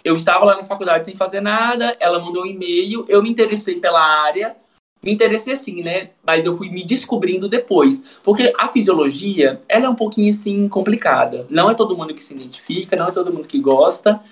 eu 0.05 0.15
estava 0.15 0.45
lá 0.45 0.57
na 0.57 0.65
faculdade 0.65 1.07
sem 1.07 1.17
fazer 1.17 1.41
nada, 1.41 1.97
ela 1.99 2.21
mandou 2.21 2.43
um 2.43 2.47
e-mail, 2.47 3.07
eu 3.09 3.23
me 3.23 3.31
interessei 3.31 3.81
pela 3.81 4.01
área, 4.01 4.55
me 5.03 5.13
interessei 5.13 5.55
assim, 5.55 5.83
né? 5.83 6.11
Mas 6.23 6.45
eu 6.45 6.57
fui 6.57 6.69
me 6.71 6.85
descobrindo 6.85 7.49
depois. 7.49 8.21
Porque 8.23 8.53
a 8.59 8.69
fisiologia, 8.69 9.61
ela 9.69 9.87
é 9.87 9.89
um 9.89 9.95
pouquinho 9.95 10.31
assim 10.31 10.69
complicada. 10.69 11.47
Não 11.51 11.71
é 11.71 11.75
todo 11.75 11.97
mundo 11.97 12.15
que 12.15 12.25
se 12.25 12.35
identifica, 12.35 12.97
não 12.97 13.09
é 13.09 13.13
todo 13.13 13.33
mundo 13.33 13.47
que 13.47 13.59
gosta. 13.59 14.23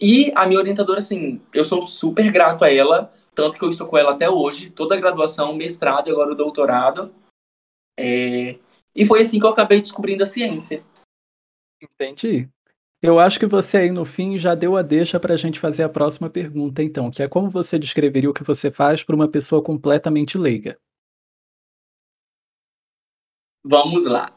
E 0.00 0.32
a 0.34 0.46
minha 0.46 0.60
orientadora, 0.60 1.00
assim, 1.00 1.40
eu 1.52 1.64
sou 1.64 1.86
super 1.86 2.30
grato 2.30 2.64
a 2.64 2.72
ela, 2.72 3.12
tanto 3.34 3.58
que 3.58 3.64
eu 3.64 3.70
estou 3.70 3.86
com 3.86 3.98
ela 3.98 4.12
até 4.12 4.28
hoje, 4.30 4.70
toda 4.70 4.94
a 4.96 4.98
graduação, 4.98 5.54
mestrado 5.54 6.08
e 6.08 6.10
agora 6.10 6.32
o 6.32 6.36
doutorado. 6.36 7.12
É... 7.98 8.56
E 8.94 9.06
foi 9.06 9.22
assim 9.22 9.38
que 9.38 9.46
eu 9.46 9.50
acabei 9.50 9.80
descobrindo 9.80 10.22
a 10.24 10.26
ciência. 10.26 10.82
Entendi. 11.80 12.48
Eu 13.00 13.20
acho 13.20 13.38
que 13.38 13.46
você 13.46 13.76
aí 13.76 13.90
no 13.92 14.04
fim 14.04 14.36
já 14.36 14.56
deu 14.56 14.76
a 14.76 14.82
deixa 14.82 15.20
para 15.20 15.34
a 15.34 15.36
gente 15.36 15.60
fazer 15.60 15.84
a 15.84 15.88
próxima 15.88 16.28
pergunta, 16.28 16.82
então, 16.82 17.10
que 17.12 17.22
é 17.22 17.28
como 17.28 17.48
você 17.48 17.78
descreveria 17.78 18.28
o 18.28 18.34
que 18.34 18.42
você 18.42 18.72
faz 18.72 19.04
para 19.04 19.14
uma 19.14 19.28
pessoa 19.28 19.62
completamente 19.62 20.36
leiga? 20.36 20.76
Vamos 23.64 24.04
lá. 24.04 24.34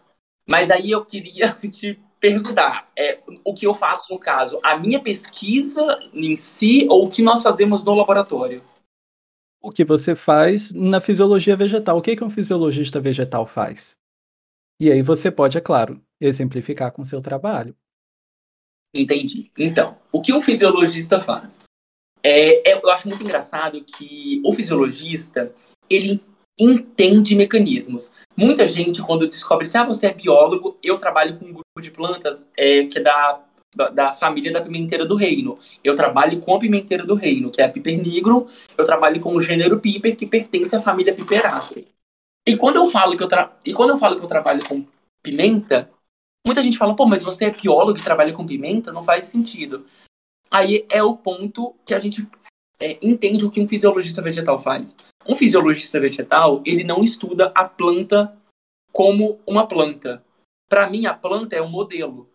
Mas 0.47 0.69
aí 0.69 0.91
eu 0.91 1.03
queria 1.03 1.51
te 1.71 1.99
perguntar, 2.19 2.91
é, 2.95 3.19
o 3.43 3.51
que 3.51 3.65
eu 3.65 3.73
faço 3.73 4.13
no 4.13 4.19
caso, 4.19 4.59
a 4.61 4.77
minha 4.77 5.01
pesquisa 5.01 5.99
em 6.13 6.35
si 6.35 6.85
ou 6.87 7.07
o 7.07 7.09
que 7.09 7.23
nós 7.23 7.41
fazemos 7.41 7.83
no 7.83 7.95
laboratório? 7.95 8.63
O 9.59 9.71
que 9.71 9.83
você 9.83 10.15
faz 10.15 10.71
na 10.71 11.01
fisiologia 11.01 11.55
vegetal? 11.55 11.97
O 11.97 12.01
que, 12.01 12.15
que 12.15 12.23
um 12.23 12.29
fisiologista 12.29 12.99
vegetal 12.99 13.47
faz? 13.47 13.95
E 14.79 14.91
aí 14.91 15.01
você 15.01 15.31
pode, 15.31 15.57
é 15.57 15.61
claro, 15.61 15.99
exemplificar 16.19 16.91
com 16.91 17.03
seu 17.03 17.21
trabalho. 17.21 17.75
Entendi. 18.93 19.49
Então, 19.57 19.97
o 20.11 20.21
que 20.21 20.33
um 20.33 20.41
fisiologista 20.41 21.21
faz? 21.21 21.59
É, 22.23 22.71
é, 22.71 22.75
eu 22.75 22.89
acho 22.89 23.07
muito 23.07 23.23
engraçado 23.23 23.83
que 23.83 24.41
o 24.45 24.53
fisiologista, 24.53 25.53
ele 25.89 26.21
entende 26.59 27.35
mecanismos. 27.35 28.13
Muita 28.37 28.67
gente, 28.67 29.01
quando 29.01 29.27
descobre 29.27 29.65
se 29.65 29.77
assim, 29.77 29.85
ah, 29.85 29.87
você 29.87 30.07
é 30.07 30.13
biólogo, 30.13 30.77
eu 30.83 30.97
trabalho 30.97 31.37
com 31.37 31.45
um 31.45 31.53
grupo 31.53 31.81
de 31.81 31.91
plantas 31.91 32.49
é, 32.55 32.85
que 32.85 32.99
é 32.99 33.01
da, 33.01 33.41
da, 33.75 33.89
da, 33.89 34.11
família 34.11 34.51
da 34.51 34.61
pimenteira 34.61 35.05
do 35.05 35.15
reino. 35.15 35.57
Eu 35.83 35.95
trabalho 35.95 36.39
com 36.39 36.55
a 36.55 36.59
pimenteira 36.59 37.05
do 37.05 37.15
reino, 37.15 37.49
que 37.49 37.61
é 37.61 37.65
a 37.65 37.69
Piper 37.69 38.01
nigro. 38.01 38.47
Eu 38.77 38.85
trabalho 38.85 39.19
com 39.19 39.35
o 39.35 39.41
gênero 39.41 39.79
Piper, 39.79 40.15
que 40.15 40.27
pertence 40.27 40.75
à 40.75 40.81
família 40.81 41.13
Piperaceae. 41.13 41.87
E 42.47 42.55
quando 42.57 42.77
eu 42.77 42.89
falo 42.89 43.17
que 43.17 43.23
eu, 43.23 43.27
tra... 43.27 43.55
e 43.65 43.73
quando 43.73 43.91
eu, 43.91 43.97
falo 43.97 44.17
que 44.17 44.23
eu 44.23 44.27
trabalho 44.27 44.63
com 44.67 44.85
pimenta, 45.23 45.89
Muita 46.45 46.61
gente 46.61 46.77
fala, 46.77 46.95
pô, 46.95 47.05
mas 47.05 47.23
você 47.23 47.45
é 47.45 47.51
biólogo 47.51 47.99
e 47.99 48.03
trabalha 48.03 48.33
com 48.33 48.45
pimenta? 48.45 48.91
Não 48.91 49.03
faz 49.03 49.25
sentido. 49.25 49.85
Aí 50.49 50.85
é 50.89 51.03
o 51.03 51.15
ponto 51.15 51.75
que 51.85 51.93
a 51.93 51.99
gente 51.99 52.27
é, 52.79 52.97
entende 53.01 53.45
o 53.45 53.51
que 53.51 53.61
um 53.61 53.67
fisiologista 53.67 54.21
vegetal 54.21 54.61
faz. 54.61 54.97
Um 55.27 55.35
fisiologista 55.35 55.99
vegetal, 55.99 56.61
ele 56.65 56.83
não 56.83 57.03
estuda 57.03 57.51
a 57.55 57.63
planta 57.63 58.35
como 58.91 59.39
uma 59.45 59.67
planta. 59.67 60.23
Para 60.67 60.89
mim, 60.89 61.05
a 61.05 61.13
planta 61.13 61.55
é 61.55 61.61
um 61.61 61.69
modelo. 61.69 62.27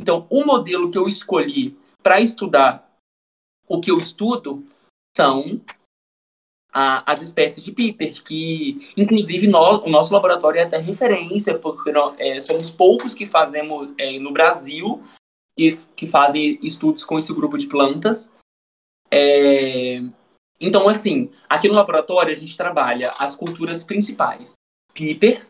Então, 0.00 0.26
o 0.28 0.44
modelo 0.44 0.90
que 0.90 0.98
eu 0.98 1.08
escolhi 1.08 1.76
para 2.02 2.20
estudar 2.20 2.84
o 3.66 3.80
que 3.80 3.90
eu 3.90 3.96
estudo 3.96 4.64
são 5.16 5.60
a, 6.74 7.10
as 7.10 7.22
espécies 7.22 7.64
de 7.64 7.70
piper, 7.72 8.22
que 8.22 8.92
inclusive 8.96 9.46
nós, 9.46 9.80
o 9.82 9.88
nosso 9.88 10.12
laboratório 10.12 10.58
é 10.58 10.64
até 10.64 10.76
referência, 10.78 11.56
porque 11.58 11.92
nós, 11.92 12.14
é, 12.18 12.42
somos 12.42 12.70
poucos 12.70 13.14
que 13.14 13.26
fazemos 13.26 13.90
é, 13.96 14.18
no 14.18 14.32
Brasil 14.32 15.02
que, 15.56 15.78
que 15.94 16.06
fazem 16.08 16.58
estudos 16.62 17.04
com 17.04 17.18
esse 17.18 17.32
grupo 17.32 17.56
de 17.56 17.68
plantas. 17.68 18.32
É, 19.10 20.02
então, 20.60 20.88
assim, 20.88 21.30
aqui 21.48 21.68
no 21.68 21.74
laboratório 21.74 22.32
a 22.32 22.36
gente 22.36 22.56
trabalha 22.56 23.12
as 23.18 23.36
culturas 23.36 23.84
principais. 23.84 24.54
Piper. 24.92 25.46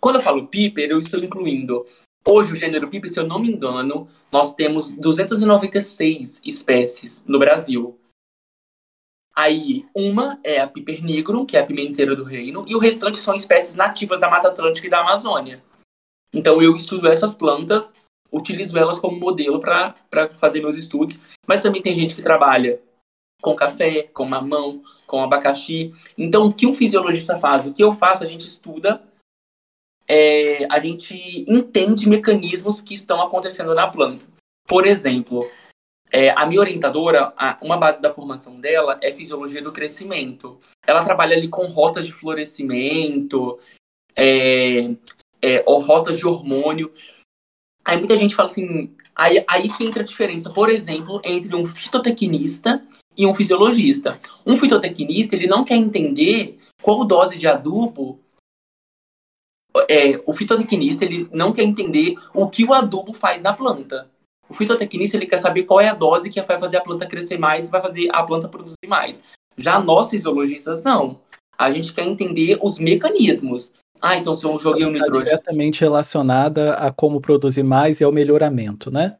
Quando 0.00 0.16
eu 0.16 0.22
falo 0.22 0.46
piper, 0.46 0.90
eu 0.90 1.00
estou 1.00 1.18
incluindo 1.18 1.84
Hoje, 2.30 2.52
o 2.52 2.56
gênero 2.56 2.88
Piper, 2.88 3.10
se 3.10 3.18
eu 3.18 3.26
não 3.26 3.38
me 3.38 3.50
engano, 3.50 4.06
nós 4.30 4.54
temos 4.54 4.90
296 4.90 6.42
espécies 6.44 7.24
no 7.26 7.38
Brasil. 7.38 7.98
Aí, 9.38 9.86
uma 9.94 10.36
é 10.42 10.58
a 10.58 10.66
Piper 10.66 11.00
nigrum, 11.00 11.46
que 11.46 11.56
é 11.56 11.60
a 11.60 11.64
pimenteira 11.64 12.16
do 12.16 12.24
reino, 12.24 12.64
e 12.66 12.74
o 12.74 12.80
restante 12.80 13.18
são 13.18 13.36
espécies 13.36 13.76
nativas 13.76 14.18
da 14.18 14.28
Mata 14.28 14.48
Atlântica 14.48 14.88
e 14.88 14.90
da 14.90 14.98
Amazônia. 14.98 15.62
Então, 16.34 16.60
eu 16.60 16.74
estudo 16.74 17.06
essas 17.06 17.36
plantas, 17.36 17.94
utilizo 18.32 18.76
elas 18.76 18.98
como 18.98 19.16
modelo 19.16 19.60
para 19.60 19.94
fazer 20.34 20.60
meus 20.60 20.74
estudos, 20.74 21.20
mas 21.46 21.62
também 21.62 21.80
tem 21.80 21.94
gente 21.94 22.16
que 22.16 22.20
trabalha 22.20 22.80
com 23.40 23.54
café, 23.54 24.02
com 24.02 24.24
mamão, 24.24 24.82
com 25.06 25.22
abacaxi. 25.22 25.92
Então, 26.18 26.46
o 26.46 26.52
que 26.52 26.66
um 26.66 26.74
fisiologista 26.74 27.38
faz? 27.38 27.64
O 27.64 27.72
que 27.72 27.84
eu 27.84 27.92
faço, 27.92 28.24
a 28.24 28.26
gente 28.26 28.44
estuda, 28.44 29.00
é, 30.08 30.66
a 30.68 30.80
gente 30.80 31.44
entende 31.46 32.08
mecanismos 32.08 32.80
que 32.80 32.92
estão 32.92 33.22
acontecendo 33.22 33.72
na 33.72 33.86
planta. 33.86 34.24
Por 34.66 34.84
exemplo, 34.84 35.48
é, 36.10 36.30
a 36.30 36.46
minha 36.46 36.60
orientadora, 36.60 37.32
a, 37.36 37.56
uma 37.62 37.76
base 37.76 38.00
da 38.00 38.12
formação 38.12 38.60
dela 38.60 38.98
é 39.02 39.12
fisiologia 39.12 39.62
do 39.62 39.72
crescimento. 39.72 40.58
Ela 40.86 41.04
trabalha 41.04 41.36
ali 41.36 41.48
com 41.48 41.66
rotas 41.66 42.06
de 42.06 42.12
florescimento, 42.12 43.58
é, 44.16 44.90
é, 45.42 45.62
ou 45.66 45.80
rotas 45.80 46.18
de 46.18 46.26
hormônio. 46.26 46.92
Aí 47.84 47.98
muita 47.98 48.16
gente 48.16 48.34
fala 48.34 48.48
assim, 48.48 48.94
aí, 49.14 49.44
aí 49.46 49.68
que 49.68 49.84
entra 49.84 50.02
a 50.02 50.06
diferença, 50.06 50.50
por 50.50 50.68
exemplo, 50.68 51.20
entre 51.24 51.54
um 51.54 51.66
fitotecnista 51.66 52.82
e 53.16 53.26
um 53.26 53.34
fisiologista. 53.34 54.20
Um 54.46 54.56
fitotecnista, 54.56 55.36
ele 55.36 55.46
não 55.46 55.64
quer 55.64 55.76
entender 55.76 56.58
qual 56.82 57.04
dose 57.04 57.38
de 57.38 57.46
adubo 57.46 58.20
é, 59.88 60.20
o 60.26 60.32
fitotecnista 60.32 61.04
ele 61.04 61.28
não 61.32 61.52
quer 61.52 61.62
entender 61.62 62.14
o 62.34 62.48
que 62.48 62.64
o 62.64 62.72
adubo 62.72 63.12
faz 63.12 63.42
na 63.42 63.52
planta. 63.52 64.10
O 64.48 64.54
fitotecnista 64.54 65.16
ele 65.16 65.26
quer 65.26 65.38
saber 65.38 65.64
qual 65.64 65.80
é 65.80 65.88
a 65.88 65.94
dose 65.94 66.30
que 66.30 66.40
vai 66.40 66.58
fazer 66.58 66.78
a 66.78 66.80
planta 66.80 67.06
crescer 67.06 67.38
mais 67.38 67.66
e 67.68 67.70
vai 67.70 67.82
fazer 67.82 68.08
a 68.12 68.22
planta 68.22 68.48
produzir 68.48 68.86
mais. 68.86 69.22
Já 69.56 69.78
nós 69.80 70.10
fisiologistas 70.10 70.82
não. 70.82 71.20
A 71.56 71.70
gente 71.70 71.92
quer 71.92 72.04
entender 72.04 72.58
os 72.62 72.78
mecanismos. 72.78 73.72
Ah, 74.00 74.16
então 74.16 74.34
se 74.34 74.46
eu 74.46 74.58
joguei 74.58 74.86
um 74.86 74.92
tá 74.92 74.94
nitrogênio. 74.94 75.24
diretamente 75.24 75.80
relacionada 75.80 76.74
a 76.74 76.92
como 76.92 77.20
produzir 77.20 77.64
mais 77.64 78.00
e 78.00 78.04
ao 78.04 78.12
melhoramento, 78.12 78.90
né? 78.90 79.18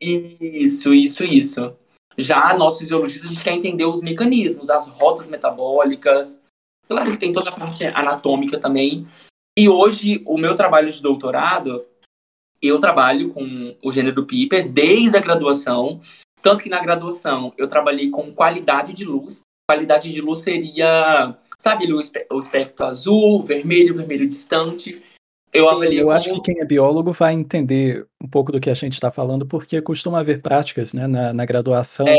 Isso, 0.00 0.94
isso, 0.94 1.24
isso. 1.24 1.76
Já 2.16 2.56
nós 2.56 2.78
fisiologistas 2.78 3.30
a 3.30 3.34
gente 3.34 3.44
quer 3.44 3.54
entender 3.54 3.84
os 3.84 4.00
mecanismos, 4.00 4.70
as 4.70 4.86
rotas 4.86 5.28
metabólicas. 5.28 6.44
Claro 6.88 7.10
que 7.10 7.16
tem 7.16 7.32
toda 7.32 7.50
a 7.50 7.52
parte 7.52 7.84
anatômica 7.86 8.58
também. 8.58 9.06
E 9.58 9.68
hoje 9.68 10.22
o 10.24 10.38
meu 10.38 10.54
trabalho 10.54 10.90
de 10.90 11.02
doutorado 11.02 11.84
eu 12.62 12.78
trabalho 12.78 13.30
com 13.30 13.74
o 13.82 13.92
gênero 13.92 14.24
Piper 14.24 14.70
desde 14.70 15.16
a 15.16 15.20
graduação, 15.20 16.00
tanto 16.40 16.62
que 16.62 16.70
na 16.70 16.80
graduação 16.80 17.52
eu 17.58 17.66
trabalhei 17.66 18.08
com 18.10 18.32
qualidade 18.32 18.92
de 18.92 19.04
luz. 19.04 19.40
qualidade 19.68 20.12
de 20.12 20.20
luz 20.20 20.40
seria, 20.40 21.36
sabe, 21.58 21.92
o 21.92 22.38
espectro 22.38 22.86
azul, 22.86 23.42
vermelho, 23.42 23.96
vermelho 23.96 24.28
distante. 24.28 25.02
Eu 25.52 25.68
avalio. 25.68 26.00
Eu 26.00 26.06
como... 26.06 26.16
acho 26.16 26.32
que 26.34 26.40
quem 26.40 26.60
é 26.60 26.64
biólogo 26.64 27.12
vai 27.12 27.34
entender 27.34 28.06
um 28.22 28.28
pouco 28.28 28.52
do 28.52 28.60
que 28.60 28.70
a 28.70 28.74
gente 28.74 28.94
está 28.94 29.10
falando, 29.10 29.46
porque 29.46 29.82
costuma 29.82 30.20
haver 30.20 30.40
práticas 30.40 30.94
né, 30.94 31.06
na, 31.06 31.32
na 31.32 31.44
graduação 31.44 32.06
é, 32.06 32.16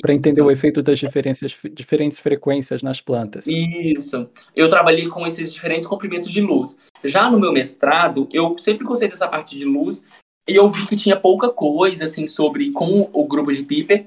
para 0.00 0.14
entender 0.14 0.40
o 0.40 0.50
efeito 0.50 0.82
das 0.82 0.98
diferenças, 0.98 1.56
diferentes 1.72 2.18
frequências 2.18 2.82
nas 2.82 3.00
plantas. 3.00 3.46
Isso. 3.46 4.28
Eu 4.54 4.68
trabalhei 4.70 5.08
com 5.08 5.26
esses 5.26 5.52
diferentes 5.52 5.86
comprimentos 5.86 6.32
de 6.32 6.40
luz. 6.40 6.78
Já 7.02 7.30
no 7.30 7.38
meu 7.38 7.52
mestrado, 7.52 8.28
eu 8.32 8.56
sempre 8.58 8.84
gostei 8.84 9.08
dessa 9.08 9.28
parte 9.28 9.58
de 9.58 9.64
luz 9.64 10.04
e 10.48 10.54
eu 10.54 10.70
vi 10.70 10.86
que 10.86 10.96
tinha 10.96 11.18
pouca 11.18 11.50
coisa 11.50 12.04
assim 12.04 12.26
sobre 12.26 12.72
com 12.72 13.10
o 13.12 13.26
grupo 13.26 13.52
de 13.52 13.62
Piper. 13.62 14.06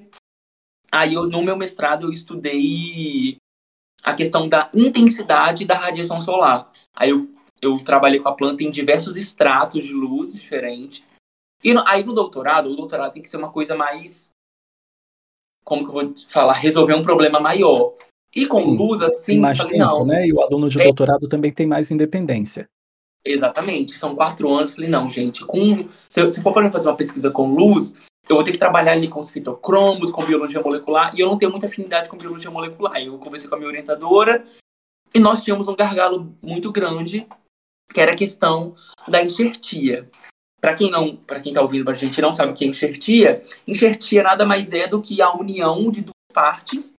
Aí 0.91 1.13
eu, 1.13 1.27
no 1.27 1.43
meu 1.43 1.57
mestrado 1.57 2.07
eu 2.07 2.12
estudei 2.12 3.38
a 4.03 4.13
questão 4.13 4.48
da 4.48 4.69
intensidade 4.74 5.65
da 5.65 5.75
radiação 5.75 6.22
solar. 6.22 6.72
Aí 6.96 7.10
eu 7.10 7.27
eu 7.62 7.79
trabalhei 7.84 8.19
com 8.19 8.29
a 8.29 8.36
planta 8.36 8.63
em 8.63 8.69
diversos 8.69 9.17
estratos 9.17 9.84
de 9.84 9.93
luz 9.93 10.34
diferentes. 10.34 11.03
E 11.63 11.74
no, 11.74 11.86
aí 11.88 12.03
no 12.03 12.13
doutorado, 12.13 12.69
o 12.69 12.75
doutorado 12.75 13.13
tem 13.13 13.22
que 13.22 13.29
ser 13.29 13.38
uma 13.38 13.51
coisa 13.51 13.75
mais. 13.75 14.29
Como 15.67 15.83
que 15.83 15.89
eu 15.89 15.93
vou 15.93 16.13
falar? 16.29 16.53
Resolver 16.53 16.93
um 16.93 17.01
problema 17.01 17.41
maior. 17.41 17.93
E 18.33 18.45
com 18.45 18.62
Sim, 18.62 18.77
luz, 18.77 19.01
assim, 19.01 19.38
mais 19.38 19.57
falei, 19.57 19.74
tempo, 19.74 19.86
não. 19.86 20.05
Né? 20.05 20.27
E 20.27 20.31
o 20.31 20.39
aluno 20.39 20.69
de 20.69 20.79
é... 20.79 20.83
doutorado 20.86 21.27
também 21.27 21.51
tem 21.51 21.67
mais 21.67 21.91
independência. 21.91 22.69
Exatamente, 23.25 23.97
são 23.97 24.15
quatro 24.15 24.50
anos. 24.50 24.74
Falei, 24.74 24.89
não, 24.89 25.09
gente, 25.09 25.43
com, 25.43 25.89
se, 26.07 26.29
se 26.29 26.41
for 26.41 26.53
para 26.53 26.71
fazer 26.71 26.88
uma 26.88 26.95
pesquisa 26.95 27.29
com 27.29 27.53
luz, 27.53 27.95
eu 28.29 28.38
vou 28.38 28.45
ter 28.45 28.53
que 28.53 28.57
trabalhar 28.57 28.93
ali 28.93 29.09
com 29.09 29.19
os 29.19 29.29
fitocromos, 29.29 30.09
com 30.09 30.24
biologia 30.24 30.62
molecular, 30.62 31.13
e 31.13 31.19
eu 31.19 31.27
não 31.27 31.38
tenho 31.38 31.51
muita 31.51 31.67
afinidade 31.67 32.07
com 32.07 32.15
biologia 32.15 32.50
molecular. 32.50 32.97
Eu 33.01 33.17
conversei 33.17 33.50
com 33.50 33.55
a 33.55 33.57
minha 33.57 33.67
orientadora, 33.69 34.45
e 35.13 35.19
nós 35.19 35.41
tínhamos 35.41 35.67
um 35.67 35.75
gargalo 35.75 36.33
muito 36.41 36.71
grande 36.71 37.27
que 37.93 38.00
era 38.00 38.13
a 38.13 38.17
questão 38.17 38.74
da 39.05 39.21
enxertia. 39.21 40.09
Para 40.60 40.74
quem 40.74 40.90
não, 40.90 41.16
para 41.16 41.40
quem 41.40 41.52
está 41.52 41.62
ouvindo 41.62 41.90
a 41.90 41.94
gente 41.94 42.22
não 42.22 42.34
sabe 42.34 42.52
o 42.52 42.56
que 42.56 42.66
é 42.66 42.68
enxertia, 42.68 43.44
enxertia 43.68 44.24
nada 44.24 44.46
mais 44.46 44.74
é 44.74 44.88
do 44.88 45.02
que 45.02 45.22
a 45.22 45.32
união 45.32 45.92
de 45.92 46.02
duas 46.02 46.14
partes 46.34 46.94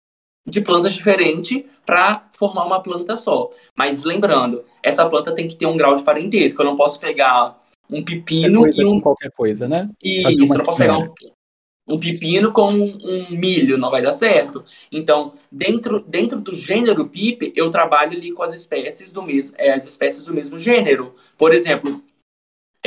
de 0.48 0.62
plantas 0.62 0.94
diferentes 0.94 1.64
para 1.86 2.28
formar 2.32 2.66
uma 2.66 2.82
planta 2.82 3.16
só. 3.16 3.50
Mas 3.76 4.04
lembrando, 4.04 4.64
essa 4.82 5.08
planta 5.10 5.34
tem 5.34 5.48
que 5.48 5.56
ter 5.56 5.66
um 5.66 5.76
grau 5.76 5.94
de 5.96 6.04
parentesco. 6.04 6.62
Eu 6.62 6.66
não 6.66 6.76
posso 6.76 7.00
pegar 7.00 7.58
um 7.90 8.04
pepino 8.04 8.68
e 8.68 8.86
um 8.86 9.02
qualquer 9.02 9.32
coisa, 9.32 9.68
né? 9.68 9.90
Isso, 10.02 10.30
eu 10.30 10.58
não 10.58 10.66
posso 10.66 10.78
pegar 10.78 10.98
um, 10.98 11.14
um 11.88 12.00
pepino 12.00 12.52
com 12.52 12.68
um, 12.68 12.98
um, 13.02 13.32
milho, 13.32 13.78
não 13.78 13.90
vai 13.90 14.02
dar 14.02 14.14
certo. 14.14 14.64
Então, 14.92 15.34
dentro, 15.52 16.02
dentro 16.02 16.40
do 16.40 16.54
gênero 16.54 17.08
pipe, 17.08 17.52
eu 17.56 17.70
trabalho 17.70 18.18
ali 18.18 18.32
com 18.32 18.44
as 18.44 18.54
espécies 18.54 19.12
do 19.12 19.22
mesmo, 19.22 19.56
é, 19.58 19.72
as 19.74 19.86
espécies 19.86 20.24
do 20.24 20.34
mesmo 20.34 20.60
gênero. 20.60 21.14
Por 21.38 21.54
exemplo, 21.54 22.02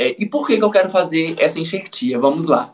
é, 0.01 0.15
e 0.17 0.25
por 0.25 0.47
que, 0.47 0.57
que 0.57 0.63
eu 0.63 0.71
quero 0.71 0.89
fazer 0.89 1.35
essa 1.39 1.59
enxertia? 1.59 2.17
Vamos 2.17 2.47
lá. 2.47 2.73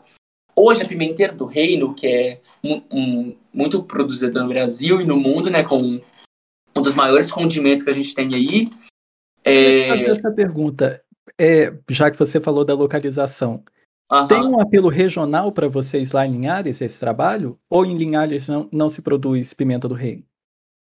Hoje, 0.56 0.82
a 0.82 0.88
pimenteira 0.88 1.32
do 1.32 1.44
reino, 1.44 1.94
que 1.94 2.06
é 2.06 2.40
um, 2.64 2.82
um, 2.90 3.36
muito 3.52 3.82
produzida 3.82 4.42
no 4.42 4.48
Brasil 4.48 5.00
e 5.00 5.04
no 5.04 5.16
mundo, 5.16 5.50
né, 5.50 5.62
com 5.62 6.00
um 6.76 6.82
dos 6.82 6.94
maiores 6.94 7.30
condimentos 7.30 7.84
que 7.84 7.90
a 7.90 7.94
gente 7.94 8.14
tem 8.14 8.34
aí. 8.34 8.68
É... 9.44 10.10
Essa 10.10 10.30
pergunta, 10.32 11.02
é, 11.38 11.72
já 11.90 12.10
que 12.10 12.18
você 12.18 12.40
falou 12.40 12.64
da 12.64 12.74
localização, 12.74 13.62
Uhum. 14.10 14.26
Tem 14.26 14.42
um 14.42 14.58
apelo 14.58 14.88
regional 14.88 15.52
para 15.52 15.68
vocês 15.68 16.12
lá 16.12 16.26
em 16.26 16.32
Linhares, 16.32 16.80
esse 16.80 16.98
trabalho? 16.98 17.58
Ou 17.68 17.84
em 17.84 17.94
Linhares 17.94 18.48
não, 18.48 18.66
não 18.72 18.88
se 18.88 19.02
produz 19.02 19.52
pimenta 19.52 19.86
do 19.86 19.94
rei? 19.94 20.24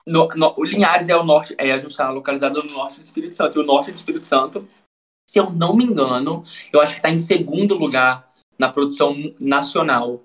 No, 0.07 0.29
no, 0.29 0.55
o 0.57 0.63
Linhares 0.63 1.09
é 1.09 1.15
o 1.15 1.23
norte, 1.23 1.53
é, 1.57 1.71
a 1.71 1.75
gente 1.75 1.91
está 1.91 2.09
localizado 2.09 2.63
no 2.63 2.71
norte 2.71 2.99
do 3.01 3.03
Espírito 3.03 3.35
Santo. 3.35 3.59
E 3.59 3.61
o 3.61 3.65
norte 3.65 3.91
do 3.91 3.95
Espírito 3.95 4.25
Santo, 4.25 4.65
se 5.31 5.39
eu 5.39 5.49
não 5.49 5.73
me 5.73 5.85
engano, 5.85 6.43
eu 6.73 6.81
acho 6.81 6.91
que 6.91 6.99
está 6.99 7.09
em 7.09 7.17
segundo 7.17 7.77
lugar 7.77 8.29
na 8.59 8.67
produção 8.67 9.15
nacional. 9.39 10.21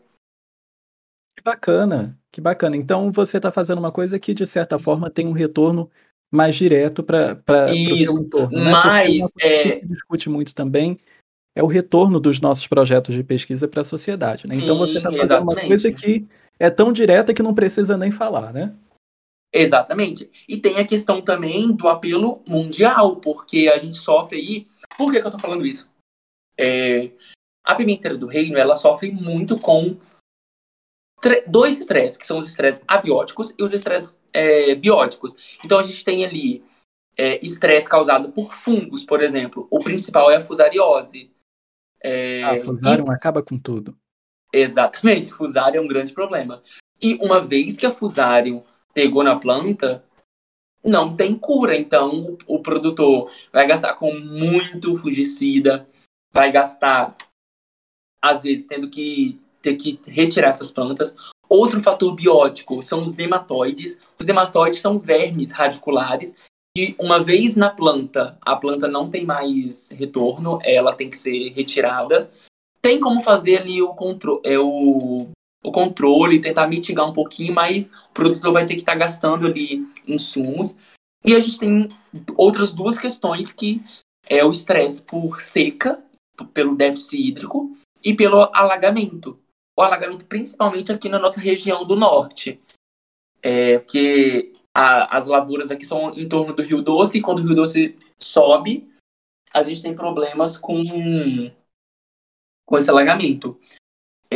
Que 1.37 1.45
bacana, 1.45 2.19
que 2.33 2.41
bacana. 2.41 2.77
Então 2.77 3.13
você 3.13 3.37
está 3.37 3.53
fazendo 3.53 3.79
uma 3.79 3.93
coisa 3.93 4.19
que, 4.19 4.35
de 4.35 4.45
certa 4.45 4.81
forma, 4.81 5.09
tem 5.09 5.29
um 5.29 5.33
retorno 5.33 5.89
mais 6.29 6.57
direto 6.57 7.05
para 7.05 7.41
o 7.71 7.97
seu 7.97 8.19
entorno. 8.19 8.59
Né? 8.59 8.69
Mas. 8.73 9.33
É... 9.39 9.63
Que 9.63 9.69
se 9.79 9.87
discute 9.87 10.29
muito 10.29 10.53
também 10.57 10.99
é 11.55 11.63
o 11.63 11.69
retorno 11.69 12.19
dos 12.19 12.41
nossos 12.41 12.67
projetos 12.67 13.15
de 13.15 13.23
pesquisa 13.23 13.69
para 13.69 13.83
a 13.83 13.85
sociedade. 13.85 14.49
Né? 14.49 14.57
Sim, 14.57 14.65
então 14.65 14.77
você 14.77 14.99
está 14.99 15.09
fazendo 15.09 15.25
exatamente. 15.25 15.61
uma 15.61 15.69
coisa 15.69 15.93
que 15.93 16.27
é 16.59 16.69
tão 16.69 16.93
direta 16.93 17.33
que 17.33 17.45
não 17.45 17.55
precisa 17.55 17.97
nem 17.97 18.11
falar, 18.11 18.53
né? 18.53 18.75
Exatamente. 19.53 20.29
E 20.49 20.57
tem 20.57 20.79
a 20.79 20.85
questão 20.85 21.23
também 21.23 21.75
do 21.75 21.89
apelo 21.89 22.43
mundial, 22.47 23.17
porque 23.17 23.71
a 23.73 23.79
gente 23.79 23.97
sofre 23.97 24.39
aí. 24.39 24.67
Por 24.97 25.13
que, 25.13 25.21
que 25.21 25.27
eu 25.27 25.31
estou 25.31 25.41
falando 25.41 25.67
isso? 25.67 25.89
É, 26.59 27.11
a 27.65 27.75
pimenteira 27.75 28.17
do 28.17 28.27
reino 28.27 28.59
ela 28.59 28.77
sofre 28.77 29.11
muito 29.11 29.59
com 29.59 29.99
dois 31.47 31.79
estresses, 31.79 32.17
que 32.17 32.27
são 32.27 32.39
os 32.39 32.47
estresses 32.47 32.85
abióticos 32.87 33.55
e 33.59 33.63
os 33.63 33.73
estresses 33.73 34.23
é, 34.33 34.75
bióticos. 34.75 35.35
Então 35.65 35.79
a 35.79 35.83
gente 35.83 36.05
tem 36.05 36.25
ali 36.25 36.65
é, 37.17 37.45
estresse 37.45 37.89
causado 37.89 38.31
por 38.33 38.55
fungos, 38.55 39.05
por 39.05 39.23
exemplo. 39.23 39.67
O 39.71 39.81
principal 39.81 40.31
é 40.31 40.37
a 40.37 40.41
fusariose. 40.41 41.31
É, 42.03 42.43
ah, 42.45 42.65
fusarium 42.65 43.07
e... 43.11 43.15
acaba 43.15 43.43
com 43.43 43.59
tudo. 43.59 43.97
Exatamente, 44.53 45.33
fusarium 45.33 45.83
é 45.83 45.85
um 45.85 45.89
grande 45.89 46.13
problema. 46.13 46.63
E 47.01 47.15
uma 47.17 47.41
vez 47.41 47.77
que 47.77 47.87
a 47.87 47.91
fusarium 47.91 48.63
pegou 48.95 49.23
na 49.23 49.39
planta, 49.39 50.05
não 50.87 51.15
tem 51.15 51.37
cura. 51.37 51.77
Então, 51.77 52.37
o, 52.47 52.61
produtor 52.61 53.31
vai 53.53 53.67
gastar 53.67 53.95
com 53.95 54.13
muito 54.15 54.97
fungicida, 54.97 55.89
vai 56.33 56.51
gastar, 56.51 57.17
às 58.23 58.43
vezes, 58.43 58.67
tendo 58.67 58.89
que 58.89 59.39
ter 59.61 59.77
que 59.77 59.99
retirar 60.07 60.49
essas 60.49 60.71
plantas. 60.71 61.17
Outro 61.49 61.81
fator 61.81 62.15
biótico 62.15 62.83
são 62.83 63.03
os 63.03 63.15
nematóides. 63.15 64.01
Os 64.19 64.27
nematóides 64.27 64.81
são 64.81 64.99
vermes 64.99 65.51
radiculares 65.51 66.37
que 66.77 66.95
uma 66.99 67.23
vez 67.23 67.57
na 67.57 67.71
planta, 67.71 68.37
a 68.43 68.55
planta 68.55 68.87
não 68.87 69.09
tem 69.09 69.25
mais 69.25 69.89
retorno, 69.89 70.59
ela 70.63 70.95
tem 70.95 71.09
que 71.09 71.17
ser 71.17 71.49
retirada. 71.55 72.31
Tem 72.83 73.01
como 73.01 73.23
fazer 73.23 73.63
ali 73.63 73.81
o, 73.81 73.95
contro 73.95 74.41
é, 74.45 74.59
o, 74.59 75.29
o 75.67 75.73
controle, 75.73 76.41
tentar 76.41 76.69
mitigar 76.69 77.09
um 77.09 77.13
pouquinho, 77.13 77.53
mas 77.53 77.91
o 77.91 78.13
produtor 78.15 78.53
vai 78.53 78.65
ter 78.65 78.75
que 78.75 78.83
estar 78.83 78.93
tá 78.93 78.99
gastando 78.99 79.49
ali 79.49 79.85
insumos. 80.07 80.77
E 81.25 81.35
a 81.35 81.41
gente 81.41 81.59
tem 81.59 81.89
outras 82.37 82.73
duas 82.73 82.97
questões 82.97 83.53
que 83.53 83.83
é 84.29 84.45
o 84.45 84.53
estresse 84.53 85.03
por 85.03 85.41
seca, 85.41 86.01
pelo 86.55 86.77
déficit 86.77 87.17
hídrico, 87.17 87.77
e 88.05 88.15
pelo 88.15 88.49
alagamento. 88.55 89.41
O 89.77 89.83
alagamento 89.83 90.25
principalmente 90.27 90.93
aqui 90.93 91.09
na 91.09 91.19
nossa 91.19 91.41
região 91.41 91.85
do 91.85 91.97
norte. 91.97 92.61
É, 93.43 93.81
porque 93.81 94.53
a, 94.73 95.17
as 95.17 95.27
lavouras 95.27 95.73
aqui 95.73 95.85
são 95.85 96.15
em 96.15 96.29
torno 96.29 96.55
do 96.55 96.63
Rio 96.63 96.81
Doce, 96.81 97.19
e 97.19 97.21
quando 97.21 97.41
o 97.41 97.43
Rio 97.43 97.57
Doce 97.57 97.99
sobe, 98.23 98.89
a 99.53 99.65
gente 99.65 99.83
tem 99.83 99.97
problemas 99.97 100.57
com, 100.57 100.85
com 102.65 102.79
esse 102.79 102.89
alagamento. 102.89 103.59